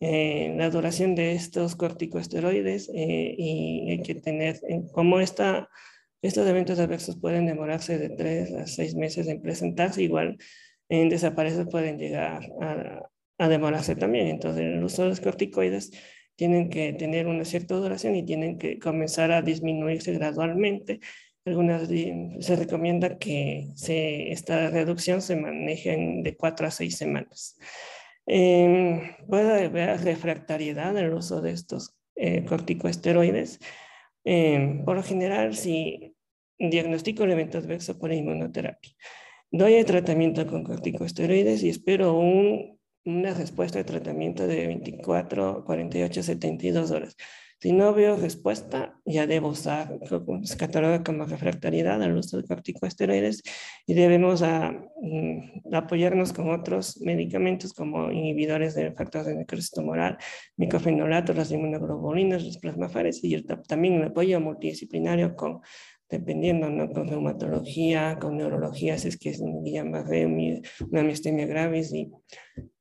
eh, 0.03 0.53
la 0.57 0.69
duración 0.69 1.15
de 1.15 1.33
estos 1.33 1.75
corticosteroides 1.75 2.89
eh, 2.93 3.35
y 3.37 3.91
hay 3.91 4.01
que 4.01 4.15
tener, 4.15 4.59
como 4.91 5.19
esta, 5.19 5.69
estos 6.21 6.47
eventos 6.47 6.79
adversos 6.79 7.17
pueden 7.19 7.45
demorarse 7.45 7.97
de 7.97 8.09
tres 8.09 8.53
a 8.53 8.67
seis 8.67 8.95
meses 8.95 9.27
en 9.27 9.41
presentarse, 9.41 10.03
igual 10.03 10.37
en 10.89 11.09
desaparecer 11.09 11.67
pueden 11.67 11.97
llegar 11.97 12.43
a, 12.61 13.09
a 13.37 13.47
demorarse 13.47 13.95
también. 13.95 14.27
Entonces, 14.27 14.63
el 14.63 14.83
uso 14.83 15.03
de 15.03 15.09
los 15.09 15.21
corticoides 15.21 15.91
tienen 16.35 16.69
que 16.69 16.93
tener 16.93 17.27
una 17.27 17.45
cierta 17.45 17.75
duración 17.75 18.15
y 18.15 18.25
tienen 18.25 18.57
que 18.57 18.79
comenzar 18.79 19.31
a 19.31 19.41
disminuirse 19.41 20.13
gradualmente. 20.13 20.99
Algunas 21.45 21.89
se 22.39 22.55
recomienda 22.55 23.17
que 23.17 23.67
se, 23.75 24.31
esta 24.31 24.69
reducción 24.69 25.21
se 25.21 25.35
maneje 25.35 25.95
de 26.23 26.35
cuatro 26.35 26.67
a 26.67 26.71
seis 26.71 26.97
semanas. 26.97 27.57
Eh, 28.27 29.17
puede 29.27 29.65
haber 29.65 30.01
refractariedad 30.01 30.97
en 30.97 31.05
el 31.05 31.13
uso 31.13 31.41
de 31.41 31.51
estos 31.51 31.95
eh, 32.15 32.45
corticosteroides. 32.45 33.59
Em, 34.23 34.85
por 34.85 34.95
lo 34.95 35.03
general, 35.03 35.55
si 35.55 36.15
diagnostico 36.57 37.23
el 37.23 37.31
evento 37.31 37.57
adverso 37.57 37.97
por 37.99 38.13
inmunoterapia, 38.13 38.93
doy 39.51 39.73
el 39.75 39.85
tratamiento 39.85 40.47
con 40.47 40.63
corticosteroides 40.63 41.63
y 41.63 41.69
espero 41.69 42.13
un 42.13 42.79
una 43.05 43.33
respuesta 43.33 43.79
de 43.79 43.83
tratamiento 43.83 44.47
de 44.47 44.67
24, 44.67 45.63
48, 45.65 46.23
72 46.23 46.91
horas. 46.91 47.15
Si 47.63 47.71
no 47.71 47.93
veo 47.93 48.17
respuesta, 48.17 48.99
ya 49.05 49.25
debo 49.25 49.47
usar, 49.47 49.97
se 50.43 50.57
cataloga 50.57 51.01
como 51.01 51.23
refractariedad 51.23 52.03
al 52.03 52.17
uso 52.17 52.35
de 52.35 52.43
corticosteroides 52.43 53.41
y 53.87 53.93
debemos 53.93 54.41
a, 54.41 54.67
ah, 54.67 54.85
mm, 55.01 55.73
apoyarnos 55.73 56.33
con 56.33 56.49
otros 56.49 56.99
medicamentos 56.99 57.71
como 57.71 58.11
inhibidores 58.11 58.75
del 58.75 58.93
factor 58.93 59.23
de 59.23 59.35
necrosis 59.35 59.71
tumoral, 59.71 60.17
micofenolato, 60.57 61.33
las 61.33 61.53
inmunoglobulinas, 61.53 62.43
los 62.43 62.57
plasmafares 62.57 63.23
y 63.23 63.41
también 63.41 63.93
el 63.93 64.07
apoyo 64.09 64.41
multidisciplinario 64.41 65.33
con 65.33 65.61
dependiendo, 66.09 66.69
¿no? 66.69 66.91
Con 66.91 67.07
reumatología, 67.07 68.19
con 68.19 68.35
neurología, 68.35 68.97
si 68.97 69.07
es 69.07 69.17
que 69.17 69.29
es 69.29 69.39
un 69.39 69.63
una 70.91 71.01
miastemia 71.01 71.45
gravis 71.45 71.93
y, 71.93 72.11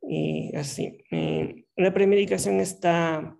y 0.03 0.57
así. 0.57 1.05
Eh, 1.12 1.66
la 1.76 1.95
premedicación 1.95 2.59
está, 2.59 3.39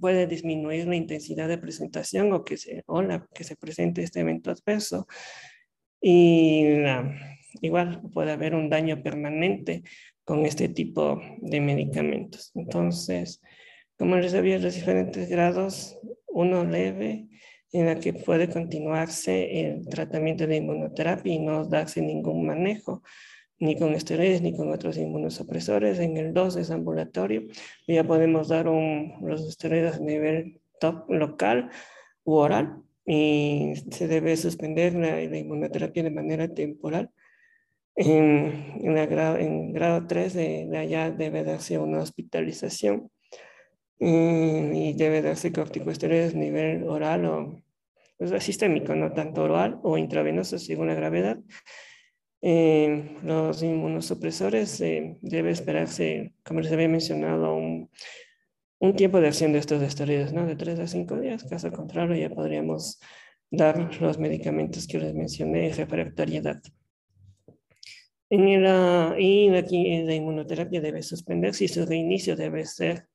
puede 0.00 0.26
disminuir 0.26 0.86
la 0.86 0.96
intensidad 0.96 1.48
de 1.48 1.58
presentación 1.58 2.32
o 2.32 2.44
que 2.44 2.56
se, 2.56 2.82
o 2.86 3.02
la, 3.02 3.26
que 3.34 3.44
se 3.44 3.56
presente 3.56 4.02
este 4.02 4.20
evento 4.20 4.50
adverso. 4.50 5.06
Y 6.00 6.64
igual 7.62 8.02
puede 8.12 8.32
haber 8.32 8.54
un 8.54 8.68
daño 8.68 9.02
permanente 9.02 9.82
con 10.24 10.44
este 10.46 10.68
tipo 10.68 11.20
de 11.40 11.60
medicamentos. 11.60 12.50
Entonces, 12.54 13.40
como 13.96 14.16
les 14.16 14.34
había 14.34 14.58
los 14.58 14.74
diferentes 14.74 15.28
grados, 15.28 15.98
uno 16.28 16.64
leve, 16.64 17.28
en 17.72 17.86
la 17.86 17.98
que 17.98 18.12
puede 18.12 18.48
continuarse 18.48 19.60
el 19.60 19.88
tratamiento 19.88 20.46
de 20.46 20.56
inmunoterapia 20.56 21.34
y 21.34 21.38
no 21.38 21.66
darse 21.66 22.00
ningún 22.00 22.46
manejo, 22.46 23.02
ni 23.58 23.78
con 23.78 23.94
esteroides 23.94 24.42
ni 24.42 24.56
con 24.56 24.72
otros 24.72 24.96
inmunosupresores. 24.96 25.98
En 25.98 26.16
el 26.16 26.34
2 26.34 26.56
es 26.56 26.70
ambulatorio, 26.70 27.42
ya 27.86 28.04
podemos 28.04 28.48
dar 28.48 28.66
los 28.66 29.46
esteroides 29.48 29.96
a 29.96 30.00
nivel 30.00 30.60
top 30.80 31.08
local 31.10 31.70
u 32.24 32.34
oral 32.34 32.82
y 33.04 33.74
se 33.90 34.08
debe 34.08 34.36
suspender 34.36 34.94
la, 34.94 35.22
inmunoterapia 35.22 36.02
de 36.02 36.10
manera 36.10 36.52
temporal. 36.52 37.10
En, 37.94 38.74
en, 38.82 39.72
grado, 39.72 40.06
3 40.06 40.34
de, 40.34 40.66
de 40.66 40.78
allá 40.78 41.10
debe 41.10 41.44
darse 41.44 41.78
una 41.78 42.00
hospitalización 42.00 43.10
y 43.98 44.92
debe 44.94 45.22
darse 45.22 45.52
corticosteroides 45.52 46.34
a 46.34 46.38
nivel 46.38 46.84
oral 46.84 47.24
o 47.24 47.62
pues, 48.18 48.42
sistémico, 48.44 48.94
no 48.94 49.12
tanto 49.12 49.44
oral 49.44 49.78
o 49.82 49.96
intravenoso 49.96 50.58
según 50.58 50.88
la 50.88 50.94
gravedad. 50.94 51.38
Eh, 52.42 53.16
los 53.22 53.62
inmunosupresores 53.62 54.80
eh, 54.80 55.16
debe 55.20 55.50
esperarse, 55.50 56.34
como 56.44 56.60
les 56.60 56.72
había 56.72 56.88
mencionado, 56.88 57.54
un, 57.54 57.90
tiempo 58.96 59.20
de 59.20 59.28
acción 59.28 59.52
de 59.52 59.58
estos 59.58 59.82
esteroides, 59.82 60.32
¿no? 60.32 60.46
De 60.46 60.54
3 60.54 60.78
a 60.80 60.86
5 60.86 61.20
días. 61.20 61.44
Caso 61.44 61.72
contrario, 61.72 62.14
ya 62.16 62.34
podríamos 62.34 63.00
dar 63.50 64.00
los 64.00 64.18
medicamentos 64.18 64.86
que 64.86 64.98
les 64.98 65.14
mencioné, 65.14 65.72
refractariedad. 65.72 66.60
En 68.28 68.62
la, 68.62 69.14
y 69.18 69.48
aquí 69.54 70.02
la 70.02 70.14
inmunoterapia 70.14 70.80
debe 70.80 71.02
suspenderse 71.02 71.64
y 71.64 71.68
su 71.68 71.86
reinicio 71.86 72.36
debe 72.36 72.64
ser 72.64 73.06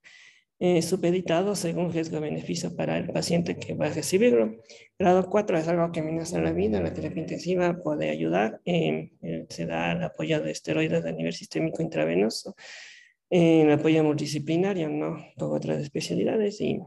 eh, 0.64 0.84
supeditado 0.84 1.55
según 1.55 1.91
riesgo-beneficio 1.91 2.76
para 2.76 2.95
el 2.95 3.09
paciente 3.09 3.57
que 3.57 3.74
va 3.74 3.88
a 3.88 3.93
recibirlo. 3.93 4.62
Grado 4.99 5.28
4 5.28 5.57
es 5.57 5.68
algo 5.68 5.91
que 5.91 6.01
amenaza 6.01 6.39
la 6.39 6.51
vida, 6.51 6.80
la 6.80 6.93
terapia 6.93 7.24
intensiva 7.24 7.82
puede 7.82 8.12
ayudar, 8.12 8.62
eh, 8.66 9.12
se 9.49 9.66
da 9.66 9.93
el 9.93 10.03
apoyo 10.03 10.39
de 10.39 10.51
esteroides 10.51 11.03
a 11.03 11.12
nivel 11.14 11.34
sistémico 11.34 11.82
intravenoso, 11.82 12.55
el 13.28 13.72
apoyo 13.72 14.03
multidisciplinario, 14.03 14.88
¿no? 14.88 15.18
Con 15.36 15.51
otras 15.57 15.82
especialidades 15.82 16.62
y, 16.62 16.80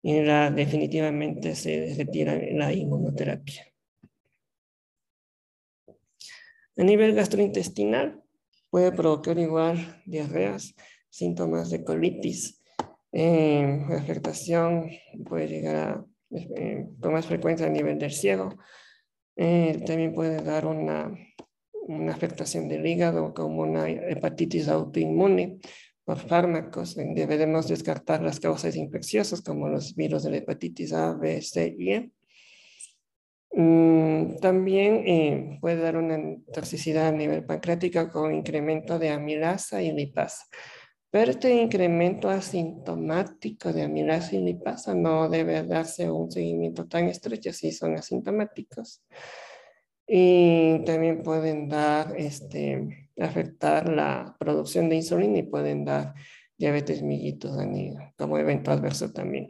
y 0.00 0.22
la, 0.22 0.50
definitivamente 0.50 1.54
se 1.54 1.94
retira 1.98 2.40
la 2.52 2.72
inmunoterapia. 2.72 3.62
A 6.78 6.82
nivel 6.82 7.14
gastrointestinal, 7.14 8.22
puede 8.70 8.90
provocar 8.90 9.38
igual 9.38 10.02
diarreas, 10.06 10.74
síntomas 11.10 11.68
de 11.68 11.84
colitis, 11.84 12.55
eh, 13.18 13.82
la 13.88 13.96
afectación 13.96 14.90
puede 15.26 15.48
llegar 15.48 15.76
a, 15.76 16.04
eh, 16.36 16.86
con 17.00 17.14
más 17.14 17.24
frecuencia 17.24 17.66
a 17.66 17.70
nivel 17.70 17.98
del 17.98 18.12
ciego. 18.12 18.50
Eh, 19.36 19.82
también 19.86 20.12
puede 20.12 20.42
dar 20.42 20.66
una, 20.66 21.16
una 21.88 22.12
afectación 22.12 22.68
del 22.68 22.86
hígado 22.86 23.32
como 23.32 23.62
una 23.62 23.88
hepatitis 23.88 24.68
autoinmune 24.68 25.60
por 26.04 26.18
fármacos. 26.18 26.94
Debemos 26.94 27.68
descartar 27.68 28.22
las 28.22 28.38
causas 28.38 28.76
infecciosas 28.76 29.40
como 29.40 29.70
los 29.70 29.96
virus 29.96 30.24
de 30.24 30.32
la 30.32 30.36
hepatitis 30.36 30.92
A, 30.92 31.14
B, 31.14 31.40
C 31.40 31.74
y 31.78 31.92
E. 31.92 32.10
Mm, 33.52 34.36
también 34.42 35.58
puede 35.62 35.80
dar 35.80 35.96
una 35.96 36.18
toxicidad 36.52 37.08
a 37.08 37.12
nivel 37.12 37.46
pancreático 37.46 38.10
con 38.10 38.34
incremento 38.34 38.98
de 38.98 39.08
amilasa 39.08 39.80
y 39.80 39.92
lipasa. 39.92 40.44
Pero 41.16 41.30
este 41.30 41.50
incremento 41.50 42.28
asintomático 42.28 43.72
de 43.72 43.84
amilasa 43.84 44.36
y 44.36 44.40
lipasa 44.40 44.94
no 44.94 45.30
debe 45.30 45.62
darse 45.62 46.10
un 46.10 46.30
seguimiento 46.30 46.86
tan 46.86 47.08
estrecho 47.08 47.54
si 47.54 47.72
son 47.72 47.94
asintomáticos. 47.94 49.02
Y 50.06 50.84
también 50.84 51.22
pueden 51.22 51.70
dar, 51.70 52.14
este, 52.18 53.08
afectar 53.18 53.88
la 53.88 54.36
producción 54.38 54.90
de 54.90 54.96
insulina 54.96 55.38
y 55.38 55.44
pueden 55.44 55.86
dar 55.86 56.12
diabetes 56.58 57.02
mellitus 57.02 57.52
como 58.18 58.36
evento 58.36 58.70
adverso 58.70 59.10
también. 59.10 59.48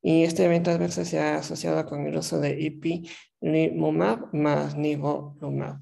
Y 0.00 0.22
este 0.22 0.44
evento 0.44 0.70
adverso 0.70 1.04
se 1.04 1.18
ha 1.18 1.38
asociado 1.38 1.84
con 1.84 2.06
el 2.06 2.16
uso 2.16 2.38
de 2.38 2.60
ipilimumab 2.60 4.32
más 4.32 4.76
nivolumab. 4.76 5.80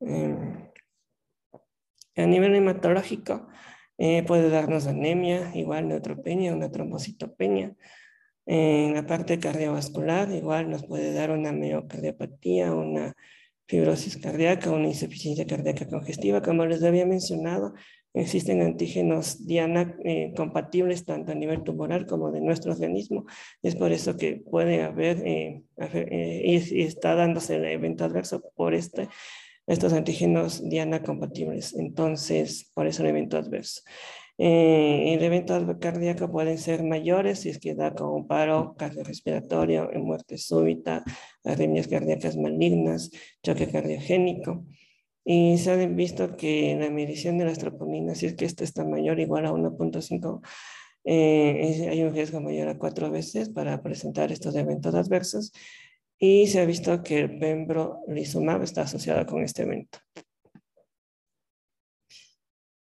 Eh, 0.00 0.70
a 2.16 2.26
nivel 2.26 2.54
hematológico, 2.54 3.48
eh, 3.98 4.22
puede 4.24 4.50
darnos 4.50 4.86
anemia, 4.86 5.52
igual 5.54 5.88
neutropenia, 5.88 6.54
una 6.54 6.70
trombocitopenia. 6.70 7.74
En 8.46 8.94
la 8.94 9.06
parte 9.06 9.38
cardiovascular, 9.38 10.30
igual 10.32 10.70
nos 10.70 10.84
puede 10.84 11.14
dar 11.14 11.30
una 11.30 11.52
miocardiopatía, 11.52 12.74
una 12.74 13.14
fibrosis 13.66 14.18
cardíaca, 14.18 14.70
una 14.70 14.88
insuficiencia 14.88 15.46
cardíaca 15.46 15.88
congestiva. 15.88 16.42
Como 16.42 16.66
les 16.66 16.82
había 16.82 17.06
mencionado, 17.06 17.74
existen 18.12 18.60
antígenos 18.62 19.46
Diana 19.46 19.96
eh, 20.04 20.32
compatibles 20.36 21.04
tanto 21.04 21.32
a 21.32 21.34
nivel 21.34 21.62
tumoral 21.64 22.06
como 22.06 22.30
de 22.30 22.40
nuestro 22.40 22.72
organismo. 22.72 23.24
Es 23.62 23.76
por 23.76 23.92
eso 23.92 24.16
que 24.16 24.36
puede 24.36 24.82
haber 24.82 25.22
eh, 25.26 25.62
y, 26.44 26.82
está 26.82 27.14
dándose 27.14 27.56
el 27.56 27.64
evento 27.64 28.04
adverso 28.04 28.42
por 28.54 28.74
este 28.74 29.08
estos 29.66 29.92
antígenos 29.92 30.68
Diana 30.68 31.02
compatibles. 31.02 31.74
Entonces, 31.74 32.70
por 32.74 32.86
eso 32.86 33.02
el 33.02 33.08
evento 33.10 33.36
adverso. 33.36 33.82
Eh, 34.36 35.14
el 35.14 35.22
evento 35.22 35.78
cardíaco 35.78 36.30
pueden 36.30 36.58
ser 36.58 36.82
mayores 36.82 37.40
si 37.40 37.50
es 37.50 37.58
que 37.60 37.74
da 37.74 37.94
como 37.94 38.26
paro 38.26 38.74
cardiorrespiratorio, 38.76 39.90
muerte 39.94 40.38
súbita, 40.38 41.04
arritmias 41.44 41.86
cardíacas 41.86 42.36
malignas, 42.36 43.10
choque 43.42 43.68
cardiogénico. 43.68 44.64
Y 45.24 45.56
se 45.58 45.70
ha 45.70 45.76
visto 45.86 46.36
que 46.36 46.76
la 46.78 46.90
medición 46.90 47.38
de 47.38 47.46
las 47.46 47.58
troponinas, 47.58 48.18
si 48.18 48.26
es 48.26 48.34
que 48.34 48.44
esta 48.44 48.64
está 48.64 48.84
mayor 48.84 49.20
igual 49.20 49.46
a 49.46 49.52
1.5, 49.52 50.42
eh, 51.04 51.88
hay 51.90 52.02
un 52.02 52.14
riesgo 52.14 52.40
mayor 52.40 52.68
a 52.68 52.78
cuatro 52.78 53.10
veces 53.10 53.50
para 53.50 53.82
presentar 53.82 54.32
estos 54.32 54.54
eventos 54.56 54.94
adversos 54.94 55.52
y 56.26 56.46
se 56.46 56.58
ha 56.58 56.64
visto 56.64 57.02
que 57.02 57.20
el 57.20 57.38
pembrolizumab 57.38 58.62
está 58.62 58.82
asociado 58.82 59.26
con 59.26 59.42
este 59.42 59.62
evento. 59.62 59.98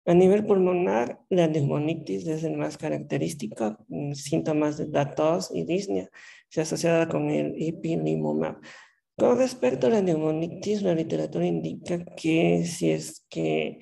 A 0.06 0.14
nivel 0.14 0.46
pulmonar, 0.46 1.20
la 1.28 1.46
neumonitis 1.46 2.26
es 2.26 2.42
el 2.44 2.56
más 2.56 2.78
característico, 2.78 3.76
síntomas 4.14 4.78
de 4.78 4.88
la 4.88 5.14
tos 5.14 5.50
y 5.54 5.64
disnea, 5.64 6.08
se 6.48 6.62
asociada 6.62 7.06
con 7.06 7.28
el 7.28 7.52
ipilimumab. 7.60 8.62
Con 9.14 9.36
respecto 9.36 9.88
a 9.88 9.90
la 9.90 10.00
neumonitis, 10.00 10.80
la 10.80 10.94
literatura 10.94 11.44
indica 11.44 12.02
que 12.16 12.64
si 12.64 12.92
es 12.92 13.26
que 13.28 13.80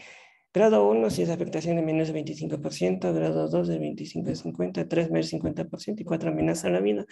grado 0.53 0.89
1, 0.89 1.09
si 1.11 1.23
es 1.23 1.31
afectación 1.31 1.77
de 1.77 1.83
menos 1.83 2.09
del 2.09 2.25
25%, 2.25 3.15
grado 3.15 3.49
2 3.49 3.69
del 3.69 3.79
25 3.79 4.29
al 4.29 4.37
50, 4.37 4.89
3 4.89 5.13
del 5.13 5.25
50% 5.25 6.01
y 6.01 6.05
4 6.05 6.31
amenaza 6.31 6.67
a 6.67 6.73
la 6.73 6.81
vida. 6.81 7.07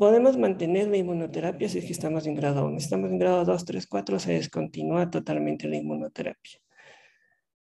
Podemos 0.00 0.38
mantener 0.38 0.88
la 0.88 0.96
inmunoterapia 0.96 1.68
si 1.68 1.76
es 1.76 1.84
que 1.84 1.92
estamos 1.92 2.26
en 2.26 2.34
grado 2.34 2.64
1. 2.64 2.78
Si 2.78 2.84
estamos 2.84 3.10
en 3.10 3.18
grado 3.18 3.44
2, 3.44 3.64
3, 3.66 3.86
4, 3.86 4.18
se 4.18 4.32
descontinúa 4.32 5.10
totalmente 5.10 5.68
la 5.68 5.76
inmunoterapia. 5.76 6.58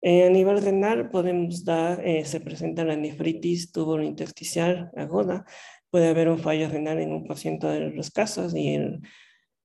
Eh, 0.02 0.26
a 0.26 0.30
nivel 0.30 0.60
renal 0.60 1.10
podemos 1.10 1.64
dar, 1.64 2.04
eh, 2.04 2.24
se 2.24 2.40
presenta 2.40 2.82
la 2.82 2.96
nefritis 2.96 3.70
intersticial 4.02 4.90
aguda, 4.96 5.44
puede 5.90 6.08
haber 6.08 6.28
un 6.28 6.40
fallo 6.40 6.68
renal 6.68 6.98
en 6.98 7.12
un 7.12 7.24
por 7.24 7.38
ciento 7.38 7.68
de 7.68 7.90
los 7.90 8.10
casos 8.10 8.52
y 8.52 8.74
el 8.74 9.00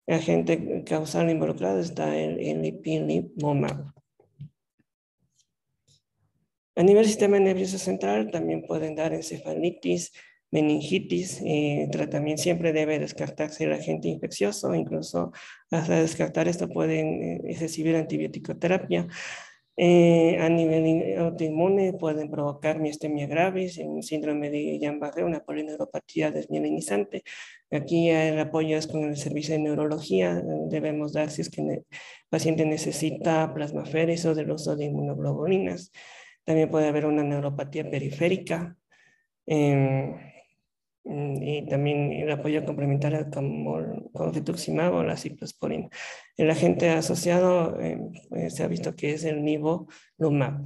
agente 0.06 0.84
causal 0.84 1.30
involucrado 1.30 1.80
está 1.80 2.16
el, 2.16 2.38
el 2.38 2.64
ipilimumab. 2.64 3.92
A 6.76 6.82
nivel 6.84 7.06
sistema 7.06 7.40
nervioso 7.40 7.76
central 7.76 8.30
también 8.30 8.62
pueden 8.62 8.94
dar 8.94 9.12
encefalitis, 9.12 10.12
meningitis, 10.53 11.42
eh, 11.44 11.88
tratamiento 11.90 12.42
siempre 12.42 12.72
debe 12.72 12.98
descartarse 13.00 13.64
el 13.64 13.72
agente 13.72 14.09
infeccioso, 14.09 14.74
incluso 14.74 15.32
hasta 15.70 16.00
descartar 16.00 16.46
esto 16.48 16.68
pueden 16.68 17.42
recibir 17.59 17.96
antibiótico-terapia. 17.96 19.09
Eh, 19.78 20.36
a 20.38 20.50
nivel 20.50 21.18
autoinmune 21.18 21.94
pueden 21.94 22.30
provocar 22.30 22.78
miastemia 22.78 23.26
gravis, 23.26 23.78
un 23.78 24.03
síndrome 24.03 24.50
de 24.50 24.59
Guillain-Barré, 24.59 25.24
una 25.24 25.40
polineuropatía 25.40 26.30
desmielinizante. 26.30 27.22
Aquí 27.70 28.11
el 28.11 28.38
apoyo 28.38 28.76
es 28.76 28.86
con 28.86 29.05
el 29.05 29.16
servicio 29.16 29.55
de 29.55 29.62
neurología. 29.62 30.42
Debemos 30.68 31.14
dar 31.14 31.30
si 31.30 31.40
es 31.42 31.50
que 31.50 31.62
el 31.62 31.86
paciente 32.28 32.66
necesita 32.66 33.53
plasmaféresis 33.55 34.26
o 34.26 34.34
del 34.34 34.50
uso 34.50 34.76
de 34.76 34.84
inmunoglobulinas. 34.86 35.90
También 36.44 36.70
puede 36.70 36.88
haber 36.88 37.07
una 37.07 37.22
neuropatía 37.22 37.90
periférica. 37.90 38.76
Mm, 39.46 40.31
y 41.05 41.66
también 41.66 42.12
el 42.12 42.30
apoyo 42.30 42.64
complementario 42.64 43.28
como 43.30 44.11
con 44.12 44.32
rituximab 44.32 44.94
o 44.94 45.03
la 45.03 45.16
ciclosporina. 45.16 45.88
El 46.36 46.50
agente 46.50 46.90
asociado 46.90 47.80
eh, 47.80 47.98
pues, 48.28 48.55
se 48.55 48.62
ha 48.62 48.68
visto 48.68 48.94
que 48.94 49.14
es 49.14 49.24
el 49.24 49.44
nivolumab. 49.44 50.62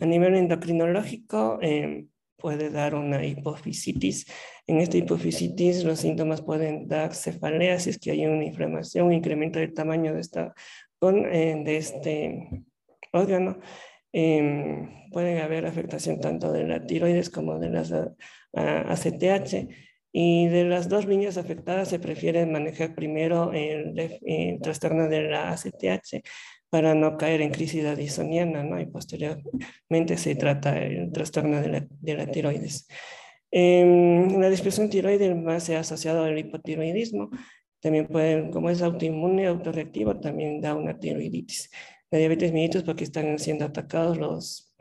A 0.00 0.06
nivel 0.06 0.34
endocrinológico 0.36 1.58
eh, 1.62 2.06
puede 2.36 2.70
dar 2.70 2.94
una 2.94 3.24
hipofisitis. 3.24 4.26
En 4.66 4.78
esta 4.78 4.98
hipofisitis 4.98 5.84
los 5.84 6.00
síntomas 6.00 6.42
pueden 6.42 6.88
dar 6.88 7.14
cefalea 7.14 7.78
si 7.78 7.90
es 7.90 7.98
que 7.98 8.10
hay 8.10 8.26
una 8.26 8.44
inflamación, 8.44 9.06
un 9.06 9.12
incremento 9.12 9.58
del 9.58 9.74
tamaño 9.74 10.14
de, 10.14 10.20
esta, 10.20 10.54
eh, 11.02 11.62
de 11.64 11.76
este 11.76 12.64
órgano 13.12 13.58
Em, 14.12 15.10
puede 15.10 15.40
haber 15.40 15.66
afectación 15.66 16.20
tanto 16.20 16.52
de 16.52 16.64
la 16.64 16.86
tiroides 16.86 17.30
como 17.30 17.58
de 17.58 17.70
las 17.70 17.92
ACTH. 18.52 19.68
Y 20.14 20.48
de 20.48 20.64
las 20.64 20.90
dos 20.90 21.06
líneas 21.06 21.38
afectadas 21.38 21.88
se 21.88 21.98
prefiere 21.98 22.44
manejar 22.44 22.94
primero 22.94 23.52
el, 23.54 23.94
trastorno 24.62 25.08
de 25.08 25.22
la 25.22 25.50
ACTH 25.50 26.22
para 26.68 26.94
no 26.94 27.16
caer 27.16 27.40
en 27.40 27.50
crisis 27.50 27.84
addisoniana, 27.86 28.62
¿no? 28.62 28.78
Y 28.78 28.86
posteriormente 28.86 30.18
se 30.18 30.34
trata 30.34 30.78
el 30.82 31.10
trastorno 31.12 31.60
de 31.62 31.68
la, 31.68 31.86
de 31.88 32.14
la 32.14 32.26
tiroides. 32.26 32.86
Eh, 33.50 34.26
la 34.38 34.50
dispersión 34.50 34.90
tiroide 34.90 35.34
más 35.34 35.64
se 35.64 35.76
ha 35.76 35.80
asociado 35.80 36.24
al 36.24 36.38
hipotiroidismo. 36.38 37.30
También 37.80 38.06
puede, 38.06 38.50
como 38.50 38.70
es 38.70 38.82
autoinmune, 38.82 39.46
autorreactivo, 39.46 40.20
también 40.20 40.60
da 40.60 40.74
una 40.74 40.98
tiroiditis 40.98 41.70
la 42.12 42.18
diabetes 42.18 42.52
mellitus 42.52 42.84
porque 42.84 43.04
están 43.04 43.38
siendo 43.38 43.64
atacados 43.64 44.18
los, 44.18 44.72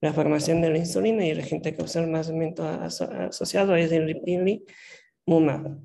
la 0.00 0.12
formación 0.12 0.60
de 0.60 0.70
la 0.70 0.78
insulina 0.78 1.24
y 1.24 1.30
el 1.30 1.40
agente 1.40 1.74
causal 1.74 2.08
más 2.08 2.28
aumento 2.28 2.66
asociado 2.66 3.76
es 3.76 3.92
el 3.92 4.10
ipilimumab. 4.10 5.78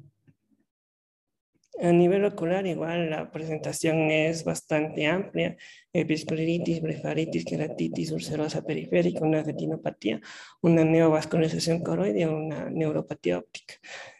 A 1.81 1.91
nivel 1.91 2.23
ocular, 2.23 2.65
igual 2.65 3.09
la 3.09 3.31
presentación 3.31 4.09
es 4.09 4.45
bastante 4.45 5.05
amplia. 5.07 5.57
Episcleritis, 5.91 6.81
blefaritis, 6.81 7.43
queratitis, 7.43 8.11
ulcerosa 8.11 8.63
periférica, 8.63 9.25
una 9.25 9.43
retinopatía, 9.43 10.21
una 10.61 10.85
neovascularización 10.85 11.83
coroidea, 11.83 12.29
una 12.29 12.69
neuropatía 12.69 13.39
óptica. 13.39 13.75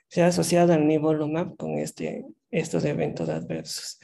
Se 0.10 0.22
ha 0.22 0.28
asociado 0.28 0.74
al 0.74 0.86
nivolumab 0.86 1.56
con 1.56 1.80
este, 1.80 2.26
estos 2.52 2.84
eventos 2.84 3.30
adversos. 3.30 4.00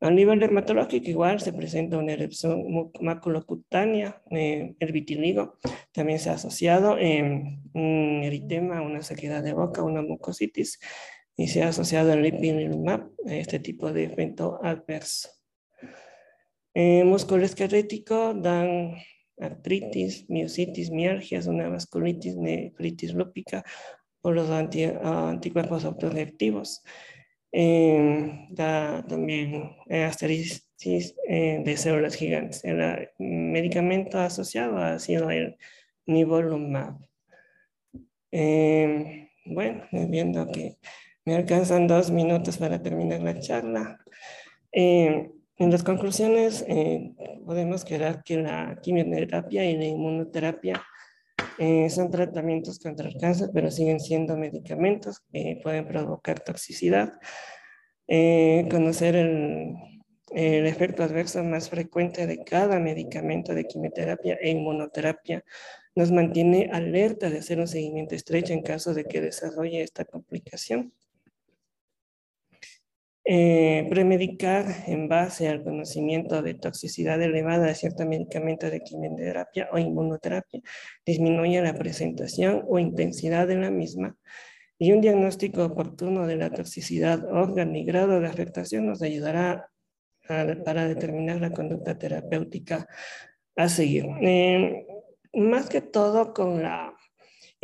A 0.00 0.10
nivel 0.10 0.40
dermatológico, 0.40 1.08
igual 1.08 1.40
se 1.40 1.54
presenta 1.54 1.96
una 1.96 2.12
erupción 2.12 2.90
maculocutánea, 3.00 4.22
eh, 4.30 4.74
el 4.78 4.92
vitiligo, 4.92 5.58
también 5.92 6.18
se 6.18 6.28
ha 6.28 6.34
asociado 6.34 6.98
en 6.98 7.62
un 7.72 8.20
eritema, 8.22 8.82
una 8.82 9.02
sequedad 9.02 9.42
de 9.42 9.54
boca, 9.54 9.82
una 9.82 10.02
mucositis, 10.02 10.78
y 11.34 11.48
se 11.48 11.62
ha 11.62 11.68
asociado 11.68 12.12
el 12.12 12.22
lipilumab 12.22 13.10
a 13.26 13.34
este 13.34 13.58
tipo 13.58 13.90
de 13.90 14.04
evento 14.04 14.60
adverso. 14.62 15.30
Eh, 16.74 17.04
músculo 17.04 17.46
esquelético 17.46 18.34
dan 18.34 18.96
artritis, 19.38 20.28
miositis, 20.28 20.90
mialgias, 20.90 21.46
una 21.46 21.70
vasculitis, 21.70 22.36
nefritis 22.36 23.14
lúpica 23.14 23.64
por 24.20 24.34
los 24.34 24.50
anticuerpos 24.50 25.86
autorreactivos. 25.86 26.82
Eh, 27.52 28.48
da 28.50 29.04
también 29.06 29.76
asteristis 29.88 31.14
eh, 31.28 31.62
de 31.64 31.76
células 31.76 32.14
gigantes. 32.14 32.64
El 32.64 33.08
medicamento 33.18 34.18
asociado 34.18 34.78
ha 34.78 34.98
sido 34.98 35.30
el 35.30 35.56
nivolumab. 36.06 36.98
Eh, 38.30 39.30
bueno, 39.46 39.84
viendo 39.92 40.50
que 40.50 40.76
me 41.24 41.36
alcanzan 41.36 41.86
dos 41.86 42.10
minutos 42.10 42.58
para 42.58 42.82
terminar 42.82 43.22
la 43.22 43.38
charla. 43.40 43.98
en 44.72 45.70
las 45.70 45.82
conclusiones, 45.82 46.66
podemos 47.46 47.84
quedar 47.84 48.22
que 48.22 48.36
la 48.36 48.78
quimioterapia 48.82 49.64
y 49.64 49.76
la 49.76 49.84
inmunoterapia 49.86 50.82
eh, 51.58 51.88
son 51.90 52.10
tratamientos 52.10 52.78
contra 52.78 53.08
el 53.08 53.16
cáncer, 53.18 53.50
pero 53.52 53.70
siguen 53.70 54.00
siendo 54.00 54.36
medicamentos 54.36 55.20
que 55.32 55.60
pueden 55.62 55.86
provocar 55.86 56.40
toxicidad. 56.40 57.12
Eh, 58.08 58.66
conocer 58.70 59.16
el, 59.16 59.74
el, 60.30 60.66
efecto 60.66 61.02
adverso 61.02 61.42
más 61.42 61.70
frecuente 61.70 62.26
de 62.26 62.44
cada 62.44 62.78
medicamento 62.78 63.54
de 63.54 63.64
quimioterapia 63.64 64.38
e 64.40 64.50
inmunoterapia 64.50 65.44
nos 65.96 66.12
mantiene 66.12 66.68
alerta 66.72 67.30
de 67.30 67.38
hacer 67.38 67.58
un 67.58 67.66
seguimiento 67.66 68.14
estrecho 68.14 68.52
en 68.52 68.62
caso 68.62 68.94
de 68.94 69.06
que 69.06 69.20
desarrolle 69.20 69.82
esta 69.82 70.04
complicación. 70.04 70.92
Eh, 73.28 73.88
premedicar 73.90 74.66
en 74.86 75.08
base 75.08 75.48
al 75.48 75.64
conocimiento 75.64 76.42
de 76.42 76.54
toxicidad 76.54 77.20
elevada 77.20 77.66
de 77.66 77.74
ciertos 77.74 78.06
medicamentos 78.06 78.70
de 78.70 78.82
quimioterapia 78.82 79.68
o 79.72 79.78
inmunoterapia 79.78 80.60
disminuye 81.04 81.60
la 81.60 81.74
presentación 81.74 82.64
o 82.68 82.78
intensidad 82.78 83.48
de 83.48 83.56
la 83.56 83.72
misma 83.72 84.16
y 84.78 84.92
un 84.92 85.00
diagnóstico 85.00 85.64
oportuno 85.64 86.28
de 86.28 86.36
la 86.36 86.50
toxicidad, 86.50 87.24
órgano 87.24 87.76
y 87.76 87.84
grado 87.84 88.20
de 88.20 88.28
afectación 88.28 88.86
nos 88.86 89.02
ayudará 89.02 89.72
para 90.28 90.86
determinar 90.86 91.40
la 91.40 91.50
conducta 91.50 91.98
terapéutica 91.98 92.86
a 93.56 93.68
seguir. 93.68 94.06
Eh, 94.22 94.86
más 95.32 95.68
que 95.68 95.80
todo 95.80 96.32
con 96.32 96.62
la 96.62 96.95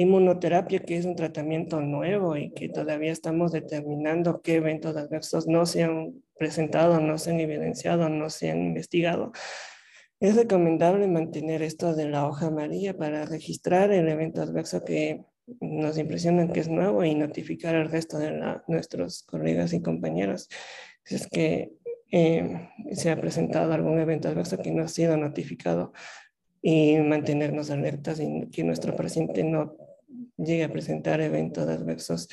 inmunoterapia, 0.03 0.81
que 0.81 0.97
es 0.97 1.05
un 1.05 1.17
tratamiento 1.17 1.81
nuevo 1.81 2.37
y 2.37 2.53
que 2.53 2.69
todavía 2.69 3.13
estamos 3.13 3.53
determinando 3.53 4.43
qué 4.43 4.57
eventos 4.57 4.97
adversos 4.97 5.47
no 5.47 5.67
se 5.67 5.83
han 5.83 6.23
presentado, 6.39 7.01
no 7.01 7.19
se 7.19 7.31
han 7.31 7.41
evidenciado, 7.41 8.09
no 8.09 8.31
se 8.31 8.51
han 8.51 8.63
investigado. 8.63 9.33
Es 10.21 10.37
recomendable 10.37 11.09
mantener 11.09 11.63
esto 11.63 11.95
de 11.95 12.09
la 12.09 12.27
hoja 12.27 12.47
amarilla 12.47 12.97
para 12.97 13.25
registrar 13.25 13.91
el 13.93 14.09
evento 14.09 14.43
adverso 14.43 14.85
que 14.85 15.25
nos 15.61 15.99
impresiona 15.99 16.53
que 16.53 16.61
es 16.61 16.69
nuevo 16.69 17.05
y 17.05 17.15
notificar 17.15 17.75
al 17.75 17.91
resto 17.91 18.19
de 18.19 18.33
nuestros 18.69 19.25
colegas 19.25 19.73
y 19.73 19.83
compañeros 19.83 20.49
si 21.05 21.17
es 21.17 21.27
que 21.27 21.73
eh, 22.11 22.69
se 22.93 23.11
ha 23.11 23.21
presentado 23.21 23.73
algún 23.73 23.99
evento 23.99 24.29
adverso 24.29 24.59
que 24.59 24.71
no 24.71 24.85
ha 24.85 24.89
sido 24.89 25.17
notificado 25.17 25.93
y 26.61 26.97
mantenernos 26.99 27.71
alertas 27.71 28.21
y 28.21 28.49
que 28.51 28.63
nuestro 28.63 28.95
paciente 28.95 29.43
no 29.43 29.77
llegue 30.37 30.65
a 30.65 30.73
presentar 30.73 31.21
eventos 31.21 31.69
adversos 31.69 32.29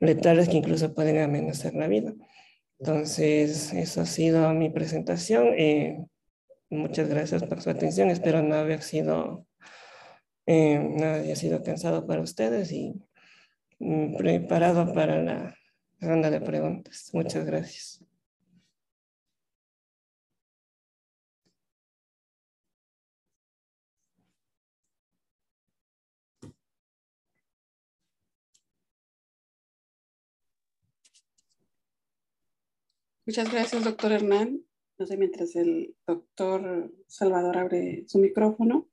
letales 0.00 0.48
que 0.48 0.56
incluso 0.56 0.94
pueden 0.94 1.18
amenazar 1.18 1.74
la 1.74 1.88
vida. 1.88 2.12
Entonces, 2.78 3.72
eso 3.72 4.02
ha 4.02 4.06
sido 4.06 4.52
mi 4.52 4.70
presentación. 4.70 5.48
Eh, 5.56 5.98
Muchas 6.70 7.08
gracias 7.08 7.44
por 7.44 7.62
su 7.62 7.70
atención. 7.70 8.10
Espero 8.10 8.42
no 8.42 8.56
haber 8.56 8.82
sido, 8.82 9.46
eh, 10.46 10.78
no 10.78 11.06
haya 11.06 11.36
sido 11.36 11.62
cansado 11.62 12.06
para 12.06 12.22
ustedes 12.22 12.72
y 12.72 12.94
mm, 13.78 14.16
preparado 14.16 14.92
para 14.92 15.22
la 15.22 15.56
ronda 16.00 16.30
de 16.30 16.40
preguntas. 16.40 17.10
Muchas 17.12 17.46
gracias. 17.46 18.05
Muchas 33.26 33.50
gracias, 33.50 33.82
doctor 33.82 34.12
Hernán. 34.12 34.62
No 34.98 35.06
sé, 35.06 35.16
mientras 35.16 35.56
el 35.56 35.96
doctor 36.06 36.92
Salvador 37.08 37.58
abre 37.58 38.04
su 38.06 38.18
micrófono. 38.18 38.88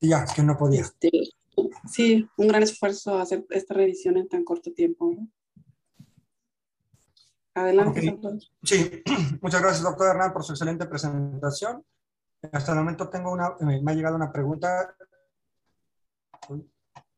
Ya, 0.00 0.22
es 0.22 0.32
que 0.32 0.42
no 0.44 0.56
podía. 0.56 0.82
Este, 0.82 1.10
sí, 1.90 2.28
un 2.36 2.48
gran 2.48 2.62
esfuerzo 2.62 3.18
hacer 3.18 3.44
esta 3.50 3.74
revisión 3.74 4.16
en 4.18 4.28
tan 4.28 4.44
corto 4.44 4.72
tiempo. 4.72 5.16
Adelante, 7.54 8.06
doctor. 8.06 8.38
Sí, 8.62 9.02
muchas 9.42 9.60
gracias, 9.60 9.82
doctor 9.82 10.10
Hernán, 10.10 10.32
por 10.32 10.44
su 10.44 10.52
excelente 10.52 10.86
presentación. 10.86 11.84
Hasta 12.52 12.72
el 12.72 12.78
momento 12.78 13.08
tengo 13.08 13.32
una, 13.32 13.56
eh, 13.60 13.82
me 13.82 13.92
ha 13.92 13.94
llegado 13.96 14.14
una 14.14 14.32
pregunta. 14.32 14.94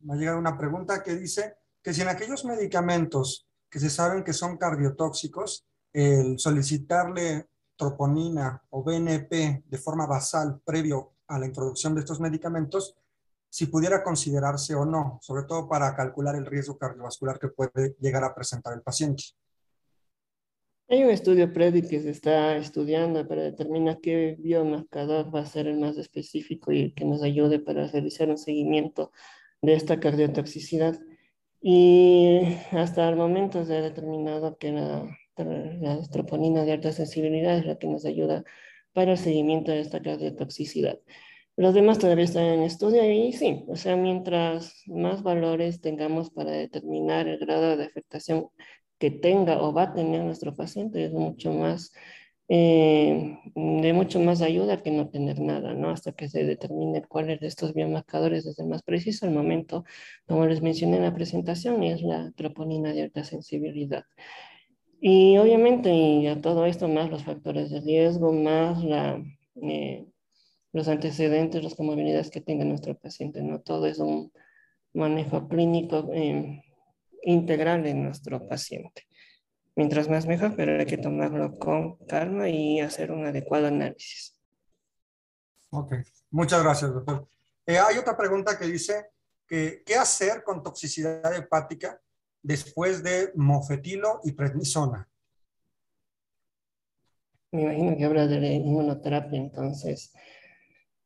Me 0.01 0.15
ha 0.15 0.17
llegado 0.17 0.39
una 0.39 0.57
pregunta 0.57 1.03
que 1.03 1.15
dice 1.15 1.57
que 1.83 1.93
si 1.93 2.01
en 2.01 2.09
aquellos 2.09 2.47
medicamentos 2.47 3.47
que 3.69 3.81
se 3.81 3.91
saben 3.91 4.25
que 4.25 4.33
son 4.33 4.57
cardiotóxicos, 4.57 5.67
el 5.97 6.39
solicitarle 6.39 7.47
troponina 7.75 8.63
o 8.69 8.85
BNP 8.85 9.65
de 9.67 9.79
forma 9.79 10.07
basal 10.07 10.61
previo 10.63 11.15
a 11.27 11.39
la 11.39 11.47
introducción 11.47 11.95
de 11.95 12.01
estos 12.01 12.21
medicamentos, 12.21 12.95
si 13.49 13.65
pudiera 13.65 14.03
considerarse 14.03 14.75
o 14.75 14.85
no, 14.85 15.19
sobre 15.23 15.45
todo 15.45 15.67
para 15.67 15.97
calcular 15.97 16.37
el 16.37 16.45
riesgo 16.45 16.77
cardiovascular 16.77 17.39
que 17.39 17.49
puede 17.49 17.97
llegar 17.99 18.25
a 18.25 18.35
presentar 18.35 18.75
el 18.75 18.83
paciente. 18.83 19.25
Hay 20.91 21.03
un 21.03 21.09
estudio 21.09 21.51
previo 21.51 21.89
que 21.89 22.03
se 22.03 22.11
está 22.11 22.59
estudiando 22.59 23.27
para 23.27 23.45
determinar 23.45 23.99
qué 24.03 24.37
biomarcador 24.39 25.35
va 25.35 25.41
a 25.41 25.47
ser 25.47 25.67
el 25.67 25.81
más 25.81 25.97
específico 25.97 26.73
y 26.73 26.93
que 26.93 27.07
nos 27.07 27.23
ayude 27.23 27.59
para 27.59 27.87
realizar 27.87 28.29
un 28.29 28.37
seguimiento 28.37 29.13
de 29.63 29.73
esta 29.73 29.99
cardiotoxicidad. 29.99 31.01
Y 31.63 32.55
hasta 32.73 33.09
el 33.09 33.17
momento 33.17 33.65
se 33.65 33.79
ha 33.79 33.81
determinado 33.81 34.59
que 34.59 34.73
la 34.73 35.09
la 35.45 36.01
troponina 36.11 36.65
de 36.65 36.73
alta 36.73 36.93
sensibilidad 36.93 37.59
es 37.59 37.67
la 37.67 37.79
que 37.79 37.87
nos 37.87 38.05
ayuda 38.05 38.45
para 38.93 39.13
el 39.13 39.19
seguimiento 39.19 39.73
de 39.73 39.81
esta 39.81 40.01
cardiotoxicidad. 40.01 40.99
Los 41.57 41.73
demás 41.75 41.99
todavía 41.99 42.25
están 42.25 42.45
en 42.45 42.63
estudio 42.63 43.11
y 43.11 43.33
sí, 43.33 43.65
o 43.69 43.77
sea, 43.77 43.97
mientras 43.97 44.83
más 44.87 45.23
valores 45.23 45.81
tengamos 45.81 46.31
para 46.31 46.51
determinar 46.51 47.29
el 47.29 47.39
grado 47.39 47.77
de 47.79 47.85
afectación 47.85 48.49
que 48.99 49.11
tenga 49.11 49.63
o 49.63 49.73
va 49.73 49.85
a 49.85 49.95
tener 49.95 50.23
nuestro 50.23 50.55
paciente, 50.55 51.05
es 51.05 51.13
mucho 51.13 51.53
más, 51.53 51.93
eh, 52.49 53.39
de 53.55 53.93
mucho 53.95 54.21
más 54.21 54.43
ayuda 54.43 54.83
que 54.83 54.91
no 54.91 55.09
tener 55.09 55.41
nada, 55.41 55.75
¿no? 55.75 55.91
Hasta 55.91 56.13
que 56.13 56.29
se 56.29 56.45
determine 56.45 57.03
cuáles 57.03 57.41
de 57.41 57.47
estos 57.47 57.75
biomarcadores 57.75 58.47
es 58.47 58.59
el 58.59 58.67
más 58.67 58.83
preciso. 58.83 59.27
Al 59.27 59.33
momento, 59.33 59.85
como 60.27 60.47
les 60.47 60.63
mencioné 60.63 60.99
en 60.99 61.05
la 61.05 61.15
presentación, 61.15 61.83
es 61.83 62.03
la 62.03 62.33
troponina 62.37 62.93
de 62.93 63.03
alta 63.03 63.25
sensibilidad. 63.25 64.05
Y 65.01 65.37
obviamente, 65.39 65.93
y 65.93 66.27
a 66.27 66.41
todo 66.41 66.67
esto, 66.67 66.89
más 66.89 67.11
los 67.11 67.25
factores 67.25 67.71
de 67.71 67.81
riesgo, 67.81 68.33
más 68.33 68.83
la, 68.83 69.23
eh, 69.63 70.07
los 70.73 70.89
antecedentes, 70.89 71.63
las 71.63 71.75
comorbilidades 71.75 72.31
que 72.31 72.41
tenga 72.41 72.65
nuestro 72.65 72.97
paciente, 72.97 73.43
¿no? 73.43 73.61
Todo 73.61 73.87
es 73.87 73.99
un 73.99 74.33
manejo 74.95 75.49
clínico 75.49 76.11
eh, 76.13 76.63
integral 77.23 77.87
en 77.87 78.05
nuestro 78.05 78.47
paciente. 78.49 79.07
Mientras 79.75 80.09
más 80.09 80.27
mejor, 80.27 80.57
pero 80.57 80.79
hay 80.79 80.87
que 80.87 80.97
tomarlo 80.97 81.59
con 81.59 81.97
calma 82.07 82.49
y 82.49 82.81
hacer 82.81 83.13
un 83.13 83.27
adecuado 83.27 83.67
análisis. 83.67 84.41
Ok, 85.71 85.93
muchas 86.31 86.63
gracias, 86.63 86.95
doctor. 86.95 87.27
Eh, 87.67 87.79
hay 87.79 87.99
otra 87.99 88.17
pregunta 88.17 88.59
que 88.59 88.67
dice 88.67 89.11
que, 89.47 89.83
¿qué 89.85 89.97
hacer 89.97 90.43
con 90.43 90.63
toxicidad 90.63 91.35
hepática 91.35 92.01
después 92.47 93.03
de 93.03 93.33
mofetilo 93.35 94.21
y 94.25 94.33
prednisona. 94.33 95.09
Me 97.51 97.63
imagino 97.63 97.97
que 97.97 98.05
habla 98.05 98.27
de 98.27 98.55
inmunoterapia, 98.55 99.39
entonces. 99.39 100.13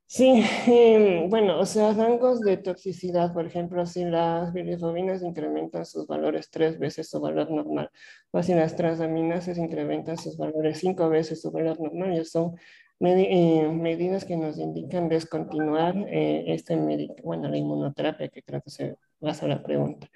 Sí, 0.07 0.43
em, 0.67 1.31
bueno, 1.31 1.61
o 1.61 1.65
sea, 1.65 1.93
rangos 1.95 2.41
de 2.41 2.57
toxicidad, 2.57 3.33
por 3.33 3.47
ejemplo, 3.47 3.87
si 3.87 4.05
las 4.05 4.53
bilirrubinas 4.53 5.23
incrementan 5.23 5.87
sus 5.87 6.07
valores 6.07 6.51
tres 6.51 6.79
veces 6.79 7.09
su 7.09 7.21
valor 7.21 7.51
normal, 7.51 7.91
o 8.33 8.43
si 8.43 8.53
las 8.55 8.75
transaminases 8.77 9.57
incrementan 9.57 10.19
sus 10.19 10.37
valores 10.37 10.79
cinco 10.81 11.09
veces 11.09 11.41
su 11.41 11.51
valor 11.53 11.81
normal, 11.81 12.15
ya 12.15 12.25
son 12.25 12.57
eh, 13.01 13.69
medidas 13.73 14.25
que 14.25 14.37
nos 14.37 14.59
indican 14.59 15.09
descontinuar 15.09 15.97
eh, 16.09 16.45
este 16.49 16.77
bueno, 17.23 17.49
la 17.49 17.57
inmunoterapia, 17.57 18.29
que 18.29 18.43
creo 18.43 18.61
que 18.61 18.71
se 18.71 18.97
basa 19.21 19.47
la 19.47 19.63
pregunta. 19.63 20.09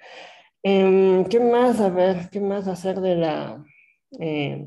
Em, 0.67 1.25
¿Qué 1.29 1.39
más? 1.39 1.79
A 1.79 1.89
ver, 1.89 2.29
¿qué 2.31 2.39
más 2.41 2.67
hacer 2.67 2.99
de 2.99 3.15
la, 3.15 3.63
eh, 4.19 4.65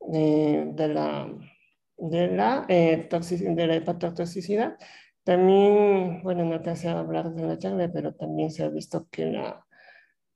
de, 0.00 0.88
la, 0.88 1.28
de 1.96 2.26
la, 2.28 2.66
eh, 2.68 3.08
de 3.10 3.66
la 3.66 3.76
hepatotoxicidad? 3.76 4.76
También, 5.22 6.22
bueno, 6.22 6.44
no 6.44 6.54
alcancé 6.54 6.88
a 6.88 6.98
hablar 6.98 7.32
de 7.34 7.46
la 7.46 7.58
charla, 7.58 7.90
pero 7.92 8.14
también 8.14 8.50
se 8.50 8.64
ha 8.64 8.68
visto 8.68 9.06
que 9.10 9.26
la, 9.26 9.64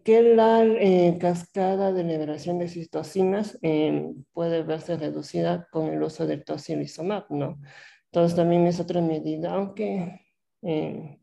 que 0.04 0.22
la 0.22 0.64
eh, 0.64 1.18
cascada 1.20 1.92
de 1.92 2.04
liberación 2.04 2.58
de 2.58 2.68
citocinas 2.68 3.58
em, 3.62 4.24
puede 4.32 4.62
verse 4.62 4.96
reducida 4.96 5.68
con 5.72 5.88
el 5.88 6.02
uso 6.02 6.26
del 6.26 6.44
tocilizumab, 6.44 7.26
¿no? 7.30 7.60
Entonces 8.06 8.36
también 8.36 8.66
es 8.66 8.80
otra 8.80 9.02
medida, 9.02 9.54
aunque 9.54 10.22
em, 10.62 11.18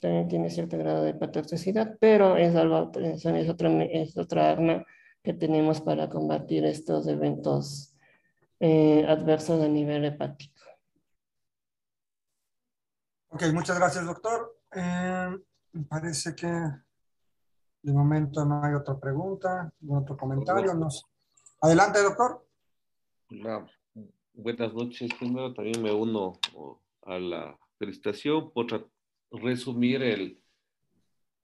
también 0.00 0.28
tiene 0.28 0.50
cierto 0.50 0.78
grado 0.78 1.02
de 1.02 1.14
patoxicidad, 1.14 1.96
pero 2.00 2.36
es, 2.36 2.54
algo, 2.54 2.90
es, 2.96 3.24
otra, 3.48 3.84
es 3.84 4.16
otra 4.16 4.50
arma 4.50 4.84
que 5.22 5.34
tenemos 5.34 5.80
para 5.80 6.08
combatir 6.08 6.64
estos 6.64 7.06
eventos 7.08 7.94
eh, 8.60 9.04
adversos 9.08 9.62
a 9.62 9.68
nivel 9.68 10.04
hepático. 10.04 10.54
Ok, 13.30 13.42
muchas 13.52 13.78
gracias, 13.78 14.06
doctor. 14.06 14.58
Eh, 14.74 15.36
me 15.72 15.84
parece 15.84 16.34
que 16.34 16.46
de 16.46 17.92
momento 17.92 18.44
no 18.44 18.64
hay 18.64 18.74
otra 18.74 18.98
pregunta, 18.98 19.70
otro 19.88 20.16
comentario. 20.16 20.74
No 20.74 20.88
Adelante, 21.60 22.02
doctor. 22.02 22.46
buenas 24.32 24.72
noches. 24.74 25.10
Primero 25.18 25.52
también 25.52 25.82
me 25.82 25.92
uno 25.92 26.38
a 27.02 27.18
la 27.18 27.58
felicitación 27.78 28.50
por 28.52 28.66
resumir 29.30 30.02
el, 30.02 30.38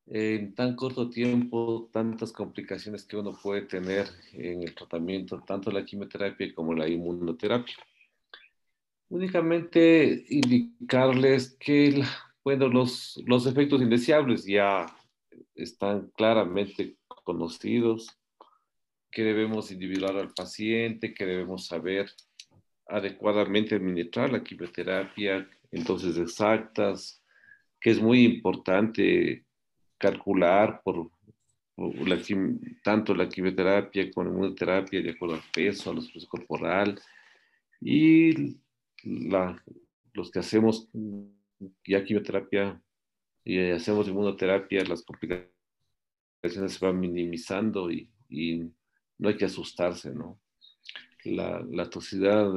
en 0.07 0.55
tan 0.55 0.77
corto 0.77 1.09
tiempo 1.11 1.89
tantas 1.93 2.33
complicaciones 2.33 3.05
que 3.05 3.17
uno 3.17 3.37
puede 3.41 3.63
tener 3.63 4.07
en 4.33 4.63
el 4.63 4.75
tratamiento, 4.75 5.43
tanto 5.47 5.71
la 5.71 5.85
quimioterapia 5.85 6.55
como 6.55 6.75
la 6.75 6.89
inmunoterapia. 6.89 7.77
Únicamente 9.09 10.25
indicarles 10.29 11.57
que 11.59 12.03
bueno, 12.45 12.69
los, 12.69 13.23
los 13.27 13.47
efectos 13.47 13.81
indeseables 13.81 14.45
ya 14.45 14.87
están 15.55 16.11
claramente 16.15 16.99
conocidos, 17.25 18.09
que 19.11 19.23
debemos 19.23 19.71
individuar 19.71 20.17
al 20.17 20.35
paciente, 20.35 21.15
que 21.15 21.25
debemos 21.25 21.67
saber 21.67 22.11
adecuadamente 22.87 23.77
administrar 23.77 24.31
la 24.31 24.45
quimioterapia 24.45 25.49
en 25.71 25.85
dosis 25.85 26.19
exactas, 26.19 27.24
que 27.85 27.91
es 27.91 28.01
muy 28.01 28.25
importante 28.25 29.45
calcular 29.99 30.81
por, 30.83 31.11
tanto 32.83 33.15
la 33.15 33.29
quimioterapia 33.29 34.11
como 34.11 34.25
la 34.25 34.35
inmunoterapia 34.35 35.03
de 35.03 35.11
acuerdo 35.11 35.35
al 35.35 35.43
peso, 35.53 35.91
a 35.91 35.95
la 35.95 36.01
peso 36.01 36.27
corporal 36.27 36.99
y 37.83 38.57
los 40.15 40.31
que 40.31 40.39
hacemos 40.39 40.89
ya 41.87 42.03
quimioterapia 42.03 42.81
y 43.45 43.59
hacemos 43.73 44.09
inmunoterapia, 44.09 44.83
las 44.85 45.03
complicaciones 45.03 45.53
se 46.73 46.87
van 46.87 46.99
minimizando 46.99 47.91
y, 47.91 48.09
no 49.19 49.29
hay 49.29 49.37
que 49.37 49.45
asustarse, 49.45 50.11
¿no? 50.11 50.41
La, 51.25 51.63
la 51.71 51.91
toxicidad 51.91 52.51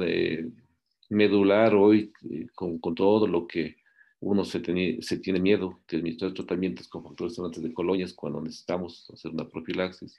medular 1.10 1.74
hoy, 1.74 2.12
eh, 2.30 2.46
con, 2.54 2.80
todo 2.94 3.26
lo 3.26 3.46
que 3.46 3.76
uno 4.20 4.44
se, 4.44 4.60
se 5.02 5.18
tiene 5.18 5.40
miedo 5.40 5.80
de 5.88 5.98
administrar 5.98 6.32
tratamientos 6.34 6.88
con 6.88 7.04
factores 7.04 7.38
antes 7.38 7.62
de 7.62 7.72
colonias 7.72 8.12
cuando 8.12 8.40
necesitamos 8.40 9.08
hacer 9.12 9.30
una 9.30 9.48
profilaxis. 9.48 10.18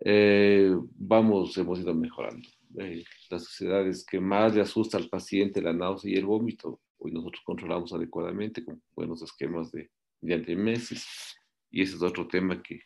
Eh, 0.00 0.74
vamos, 0.96 1.56
hemos 1.56 1.78
ido 1.80 1.94
mejorando. 1.94 2.48
eh, 2.78 3.04
las 3.30 3.44
sociedades 3.44 4.04
que 4.04 4.20
más 4.20 4.54
le 4.54 4.60
asusta 4.60 4.98
al 4.98 5.08
paciente 5.08 5.62
la 5.62 5.72
náusea 5.72 6.12
y 6.12 6.16
el 6.16 6.26
vómito. 6.26 6.80
Hoy 6.98 7.12
nosotros 7.12 7.42
controlamos 7.44 7.92
adecuadamente 7.92 8.64
con 8.64 8.82
buenos 8.94 9.22
esquemas 9.22 9.70
de, 9.70 9.90
de 10.20 10.36
Y 11.70 11.82
ese 11.82 11.96
es 11.96 12.02
otro 12.02 12.26
tema 12.26 12.62
que 12.62 12.80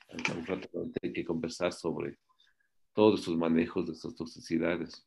hay 1.03 1.13
que 1.13 1.25
conversar 1.25 1.73
sobre 1.73 2.19
todos 2.93 3.23
sus 3.23 3.37
manejos 3.37 3.87
de 3.87 3.93
estas 3.93 4.15
toxicidades. 4.15 5.07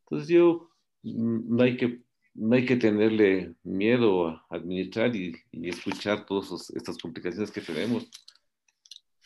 Entonces 0.00 0.28
yo, 0.28 0.70
mm, 1.02 1.56
no 1.56 1.62
hay 1.62 1.76
que, 1.76 2.02
no 2.34 2.56
hay 2.56 2.64
que 2.64 2.76
tenerle 2.76 3.54
miedo 3.62 4.28
a 4.28 4.46
administrar 4.50 5.14
y, 5.14 5.34
y 5.50 5.68
escuchar 5.68 6.26
todas 6.26 6.70
estas 6.70 6.98
complicaciones 6.98 7.50
que 7.50 7.60
tenemos. 7.60 8.10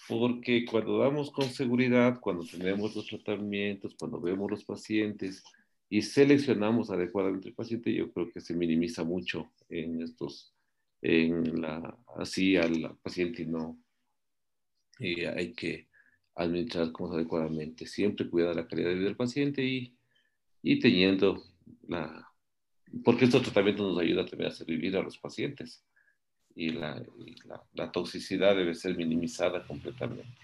Porque 0.09 0.65
cuando 0.65 0.99
damos 0.99 1.31
con 1.31 1.49
seguridad, 1.51 2.21
cuando 2.21 2.45
tenemos 2.45 2.95
los 2.95 3.07
tratamientos, 3.07 3.97
cuando 3.99 4.21
vemos 4.21 4.51
los 4.51 4.65
pacientes 4.65 5.43
y 5.89 6.03
seleccionamos 6.03 6.91
adecuadamente 6.91 7.49
el 7.49 7.55
paciente, 7.55 7.93
yo 7.93 8.13
creo 8.13 8.31
que 8.33 8.41
se 8.41 8.55
minimiza 8.55 9.05
mucho 9.05 9.51
en 9.69 10.03
estos, 10.03 10.53
en 11.03 11.61
la, 11.61 11.97
así 12.17 12.57
al 12.57 12.97
paciente 13.03 13.43
y 13.43 13.47
no 13.47 13.79
y 14.99 15.25
hay 15.25 15.53
que 15.53 15.89
administrar 16.35 16.93
cosas 16.93 17.17
adecuadamente, 17.17 17.87
siempre 17.87 18.29
cuidar 18.29 18.57
la 18.57 18.67
calidad 18.67 18.91
de 18.91 18.95
vida 18.97 19.07
del 19.07 19.17
paciente 19.17 19.65
y, 19.65 19.97
y 20.63 20.79
teniendo 20.79 21.43
la, 21.89 22.31
porque 23.05 23.25
estos 23.27 23.43
tratamientos 23.43 23.87
nos 23.87 24.03
ayudan 24.03 24.27
también 24.27 24.51
a 24.51 24.55
hacer 24.55 24.67
vivir 24.67 24.97
a 24.97 25.03
los 25.03 25.19
pacientes 25.19 25.85
y, 26.55 26.71
la, 26.71 27.03
la, 27.75 27.93
toxicidad 27.93 28.57
debe 28.57 28.75
ser 28.75 28.97
minimizada 28.97 29.67
completamente. 29.67 30.39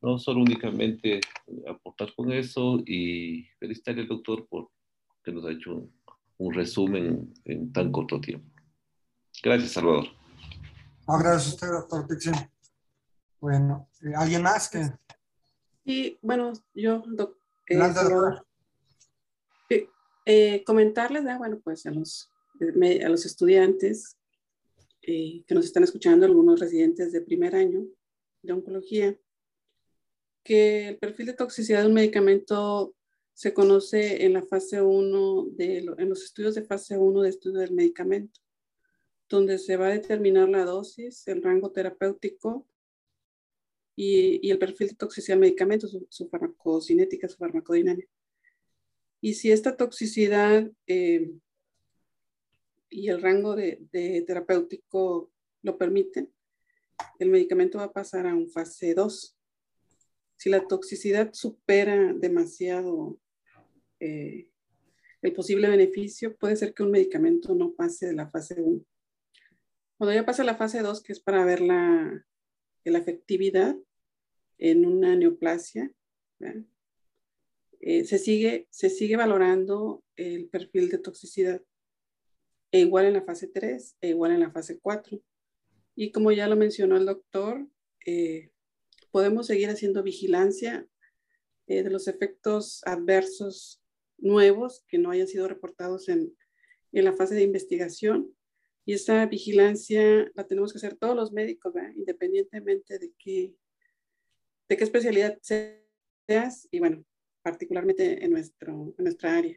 No 0.00 0.18
solo 0.18 0.40
únicamente 0.40 1.20
aportar 1.68 2.14
con 2.14 2.32
eso 2.32 2.82
y 2.86 3.46
felicitar 3.58 3.98
al 3.98 4.08
doctor 4.08 4.46
por 4.48 4.70
que 5.22 5.32
nos 5.32 5.44
ha 5.44 5.50
hecho 5.50 5.90
un, 6.38 6.54
resumen 6.54 7.34
en 7.44 7.72
tan 7.72 7.90
corto 7.90 8.20
tiempo. 8.20 8.48
Gracias, 9.42 9.72
Salvador. 9.72 10.06
gracias 11.06 11.46
a 11.46 11.54
usted, 11.54 11.68
doctor 11.68 12.06
Tixin. 12.06 12.34
Bueno, 13.40 13.88
eh, 14.02 14.14
¿alguien 14.16 14.42
más 14.42 14.70
que? 14.70 14.88
Sí, 15.84 16.18
bueno, 16.22 16.52
yo, 16.74 17.02
eh, 17.68 17.78
eh, 20.26 20.64
comentarles, 20.64 21.22
bueno, 21.38 21.60
pues 21.62 21.86
a 21.86 21.92
los, 21.92 22.30
a 22.60 23.08
los 23.08 23.24
estudiantes 23.24 24.18
eh, 25.02 25.44
que 25.46 25.54
nos 25.54 25.64
están 25.64 25.84
escuchando, 25.84 26.26
algunos 26.26 26.58
residentes 26.58 27.12
de 27.12 27.20
primer 27.20 27.54
año 27.54 27.86
de 28.42 28.52
oncología, 28.52 29.16
que 30.42 30.88
el 30.88 30.98
perfil 30.98 31.26
de 31.26 31.34
toxicidad 31.34 31.82
de 31.82 31.86
un 31.86 31.94
medicamento 31.94 32.94
se 33.34 33.54
conoce 33.54 34.24
en 34.24 34.32
la 34.32 34.42
fase 34.42 34.82
1, 34.82 35.46
de, 35.52 35.78
en 35.78 36.08
los 36.08 36.24
estudios 36.24 36.56
de 36.56 36.64
fase 36.64 36.98
1 36.98 37.22
de 37.22 37.28
estudio 37.28 37.60
del 37.60 37.72
medicamento, 37.72 38.40
donde 39.28 39.58
se 39.58 39.76
va 39.76 39.86
a 39.86 39.90
determinar 39.90 40.48
la 40.48 40.64
dosis, 40.64 41.26
el 41.28 41.40
rango 41.40 41.70
terapéutico 41.70 42.66
y, 43.94 44.44
y 44.44 44.50
el 44.50 44.58
perfil 44.58 44.88
de 44.88 44.94
toxicidad 44.96 45.36
del 45.36 45.42
medicamento, 45.42 45.86
su, 45.86 46.04
su, 46.10 46.28
farmacocinética, 46.28 47.28
su 47.28 47.36
farmacodinámica. 47.36 48.10
Y 49.26 49.34
si 49.34 49.50
esta 49.50 49.76
toxicidad 49.76 50.70
eh, 50.86 51.32
y 52.88 53.08
el 53.08 53.20
rango 53.20 53.56
de, 53.56 53.84
terapéutico 54.24 55.32
lo 55.62 55.76
permite, 55.76 56.30
el 57.18 57.30
medicamento 57.30 57.78
va 57.78 57.86
a 57.86 57.92
pasar 57.92 58.28
a 58.28 58.36
un 58.36 58.48
fase 58.48 58.94
2. 58.94 59.36
Si 60.36 60.48
la 60.48 60.68
toxicidad 60.68 61.32
supera 61.32 62.12
demasiado 62.12 63.18
eh, 63.98 64.48
el 65.22 65.32
posible 65.32 65.70
beneficio, 65.70 66.36
puede 66.36 66.54
ser 66.54 66.72
que 66.72 66.84
un 66.84 66.92
medicamento 66.92 67.52
no 67.52 67.74
pase 67.74 68.06
de 68.06 68.12
la 68.12 68.30
fase 68.30 68.62
1. 68.62 68.80
Cuando 69.98 70.14
ya 70.14 70.24
pasa 70.24 70.44
la 70.44 70.54
fase 70.54 70.82
2, 70.82 71.02
que 71.02 71.12
es 71.12 71.18
para 71.18 71.44
ver 71.44 71.62
la, 71.62 72.24
la 72.84 72.98
efectividad 72.98 73.76
en 74.58 74.86
una 74.86 75.16
neoplasia, 75.16 75.90
eh, 77.88 78.04
se, 78.04 78.18
sigue, 78.18 78.66
se 78.70 78.90
sigue 78.90 79.16
valorando 79.16 80.02
el 80.16 80.48
perfil 80.48 80.88
de 80.88 80.98
toxicidad 80.98 81.62
e 82.72 82.80
igual 82.80 83.06
en 83.06 83.12
la 83.12 83.22
fase 83.22 83.46
3 83.46 83.98
e 84.00 84.08
igual 84.08 84.32
en 84.32 84.40
la 84.40 84.50
fase 84.50 84.80
4. 84.80 85.22
Y 85.94 86.10
como 86.10 86.32
ya 86.32 86.48
lo 86.48 86.56
mencionó 86.56 86.96
el 86.96 87.06
doctor, 87.06 87.64
eh, 88.04 88.50
podemos 89.12 89.46
seguir 89.46 89.70
haciendo 89.70 90.02
vigilancia 90.02 90.84
eh, 91.68 91.84
de 91.84 91.90
los 91.90 92.08
efectos 92.08 92.82
adversos 92.86 93.80
nuevos 94.18 94.84
que 94.88 94.98
no 94.98 95.12
hayan 95.12 95.28
sido 95.28 95.46
reportados 95.46 96.08
en, 96.08 96.36
en 96.90 97.04
la 97.04 97.12
fase 97.12 97.36
de 97.36 97.44
investigación. 97.44 98.36
Y 98.84 98.94
esa 98.94 99.26
vigilancia 99.26 100.28
la 100.34 100.44
tenemos 100.48 100.72
que 100.72 100.78
hacer 100.78 100.96
todos 100.96 101.14
los 101.14 101.30
médicos, 101.30 101.72
independientemente 101.94 102.98
de 102.98 103.12
qué, 103.16 103.54
de 104.68 104.76
qué 104.76 104.82
especialidad 104.82 105.38
seas 105.40 106.66
y 106.72 106.80
bueno, 106.80 107.04
particularmente 107.46 108.24
en, 108.24 108.32
nuestro, 108.32 108.92
en 108.98 109.04
nuestra 109.04 109.36
área, 109.36 109.56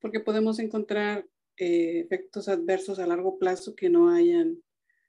porque 0.00 0.18
podemos 0.18 0.58
encontrar 0.58 1.24
eh, 1.56 2.00
efectos 2.00 2.48
adversos 2.48 2.98
a 2.98 3.06
largo 3.06 3.38
plazo 3.38 3.76
que 3.76 3.88
no 3.88 4.10
hayan 4.10 4.60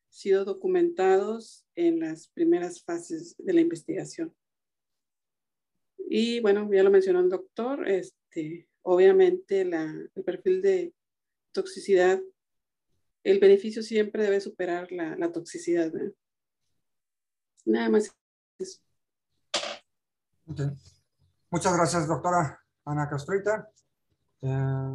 sido 0.09 0.45
documentados 0.45 1.65
en 1.73 1.99
las 2.01 2.27
primeras 2.27 2.83
fases 2.83 3.35
de 3.39 3.51
la 3.51 3.61
investigación. 3.61 4.31
Y 5.97 6.39
bueno, 6.41 6.71
ya 6.71 6.83
lo 6.83 6.91
mencionó 6.91 7.19
el 7.19 7.29
doctor, 7.29 7.89
este, 7.89 8.69
obviamente 8.83 9.65
la, 9.65 9.91
el 10.13 10.23
perfil 10.23 10.61
de 10.61 10.93
toxicidad, 11.51 12.21
el 13.23 13.39
beneficio 13.39 13.81
siempre 13.81 14.21
debe 14.21 14.39
superar 14.39 14.91
la, 14.91 15.15
la 15.15 15.31
toxicidad. 15.31 15.91
Nada 17.65 17.89
más 17.89 18.15
eso. 18.59 18.79
Muchas 21.51 21.75
gracias, 21.75 22.07
doctora 22.07 22.63
Ana 22.85 23.09
Castrita. 23.09 23.67
Eh, 24.41 24.93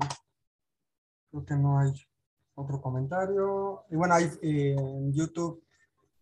Creo 1.29 1.45
que 1.45 1.57
no 1.57 1.81
hay 1.81 1.93
otro 2.55 2.81
comentario. 2.81 3.83
Y 3.91 3.97
bueno, 3.97 4.15
hay 4.15 4.31
eh, 4.41 4.77
en 4.79 5.13
YouTube 5.13 5.65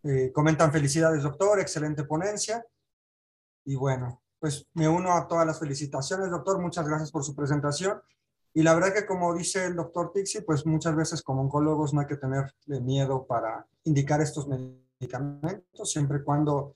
eh, 0.02 0.32
comentan 0.32 0.72
felicidades, 0.72 1.22
doctor, 1.22 1.60
excelente 1.60 2.04
ponencia. 2.04 2.64
Y 3.66 3.76
bueno, 3.76 4.22
pues 4.38 4.66
me 4.72 4.88
uno 4.88 5.12
a 5.12 5.28
todas 5.28 5.46
las 5.46 5.58
felicitaciones, 5.58 6.30
doctor. 6.30 6.58
Muchas 6.62 6.88
gracias 6.88 7.10
por 7.10 7.24
su 7.24 7.34
presentación. 7.34 8.00
Y 8.54 8.62
la 8.62 8.72
verdad 8.72 8.94
que 8.94 9.04
como 9.04 9.34
dice 9.34 9.66
el 9.66 9.76
doctor 9.76 10.12
Tixi, 10.12 10.40
pues 10.40 10.64
muchas 10.64 10.96
veces 10.96 11.22
como 11.22 11.42
oncólogos 11.42 11.92
no 11.92 12.00
hay 12.00 12.06
que 12.06 12.16
tener 12.16 12.54
miedo 12.66 13.26
para 13.26 13.66
indicar 13.84 14.22
estos 14.22 14.48
medicamentos, 14.48 15.90
siempre 15.90 16.20
y 16.20 16.22
cuando 16.22 16.74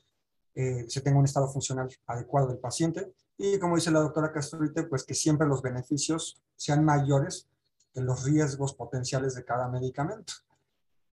se 0.55 1.01
tenga 1.03 1.19
un 1.19 1.27
estado 1.27 1.49
funcional 1.49 1.89
adecuado 2.07 2.49
del 2.49 2.59
paciente. 2.59 3.15
Y 3.39 3.59
como 3.59 3.77
dice 3.77 3.91
la 3.91 4.01
doctora 4.01 4.33
Castrite, 4.33 4.85
pues 4.85 5.05
que 5.05 5.15
siempre 5.15 5.47
los 5.47 5.63
beneficios 5.63 6.41
sean 6.57 6.85
mayores 6.85 7.49
los 8.01 8.25
riesgos 8.25 8.75
potenciales 8.75 9.35
de 9.35 9.45
cada 9.45 9.69
medicamento. 9.69 10.35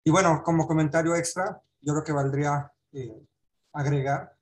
Y 0.04 0.10
bueno, 0.10 0.42
como 0.42 0.66
comentario 0.66 1.14
extra, 1.14 1.62
yo 1.80 1.92
creo 1.92 2.04
que 2.04 2.12
valdría 2.12 2.72
eh, 2.92 3.26
agregar 3.72 4.36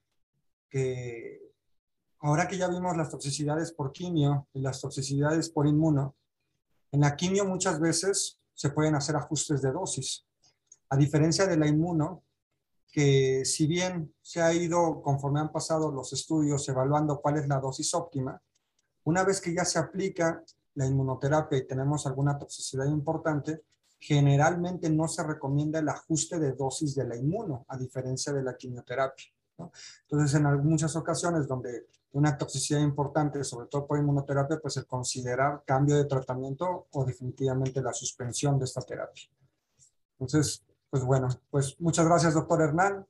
que 0.68 1.52
ahora 2.20 2.46
que 2.46 2.58
ya 2.58 2.68
vimos 2.68 2.96
las 2.96 3.10
toxicidades 3.10 3.72
por 3.72 3.92
quimio 3.92 4.46
y 4.52 4.60
las 4.60 4.80
toxicidades 4.80 5.48
por 5.48 5.66
inmuno, 5.66 6.14
en 6.92 7.00
la 7.00 7.16
quimio 7.16 7.44
muchas 7.44 7.80
veces 7.80 8.38
se 8.54 8.70
pueden 8.70 8.94
hacer 8.94 9.16
ajustes 9.16 9.62
de 9.62 9.72
dosis. 9.72 10.24
A 10.90 10.96
diferencia 10.96 11.46
de 11.46 11.56
la 11.56 11.66
inmuno, 11.66 12.22
que 12.98 13.44
si 13.44 13.68
bien 13.68 14.12
se 14.20 14.42
ha 14.42 14.52
ido, 14.52 15.00
conforme 15.02 15.38
han 15.38 15.52
pasado 15.52 15.92
los 15.92 16.12
estudios, 16.12 16.68
evaluando 16.68 17.20
cuál 17.20 17.38
es 17.38 17.46
la 17.46 17.60
dosis 17.60 17.94
óptima, 17.94 18.42
una 19.04 19.22
vez 19.22 19.40
que 19.40 19.54
ya 19.54 19.64
se 19.64 19.78
aplica 19.78 20.42
la 20.74 20.84
inmunoterapia 20.84 21.58
y 21.58 21.64
tenemos 21.64 22.08
alguna 22.08 22.36
toxicidad 22.36 22.86
importante, 22.86 23.62
generalmente 24.00 24.90
no 24.90 25.06
se 25.06 25.22
recomienda 25.22 25.78
el 25.78 25.88
ajuste 25.88 26.40
de 26.40 26.54
dosis 26.54 26.96
de 26.96 27.06
la 27.06 27.14
inmuno, 27.14 27.64
a 27.68 27.76
diferencia 27.76 28.32
de 28.32 28.42
la 28.42 28.56
quimioterapia. 28.56 29.26
Entonces, 30.02 30.34
en 30.34 30.66
muchas 30.66 30.96
ocasiones 30.96 31.46
donde 31.46 31.86
una 32.14 32.36
toxicidad 32.36 32.80
importante, 32.80 33.44
sobre 33.44 33.68
todo 33.68 33.86
por 33.86 34.00
inmunoterapia, 34.00 34.58
pues 34.60 34.76
el 34.76 34.86
considerar 34.86 35.62
cambio 35.64 35.94
de 35.94 36.06
tratamiento 36.06 36.88
o 36.90 37.04
definitivamente 37.04 37.80
la 37.80 37.92
suspensión 37.92 38.58
de 38.58 38.64
esta 38.64 38.80
terapia. 38.80 39.30
Entonces, 40.18 40.64
pues 40.90 41.04
bueno, 41.04 41.28
pues 41.50 41.80
muchas 41.80 42.06
gracias, 42.06 42.34
doctor 42.34 42.62
Hernán, 42.62 43.06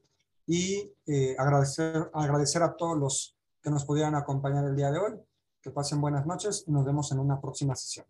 y 0.47 0.93
eh, 1.07 1.37
agradecer, 1.39 2.11
agradecer 2.13 2.63
a 2.63 2.77
todos 2.77 2.99
los 2.99 3.37
que 3.63 3.71
nos 3.71 3.85
pudieran 3.85 4.15
acompañar 4.15 4.65
el 4.65 4.77
día 4.77 4.91
de 4.91 4.99
hoy. 4.99 5.13
Que 5.61 5.71
pasen 5.71 6.01
buenas 6.01 6.25
noches 6.25 6.65
y 6.67 6.71
nos 6.71 6.85
vemos 6.85 7.11
en 7.13 7.19
una 7.19 7.41
próxima 7.41 7.75
sesión. 7.75 8.07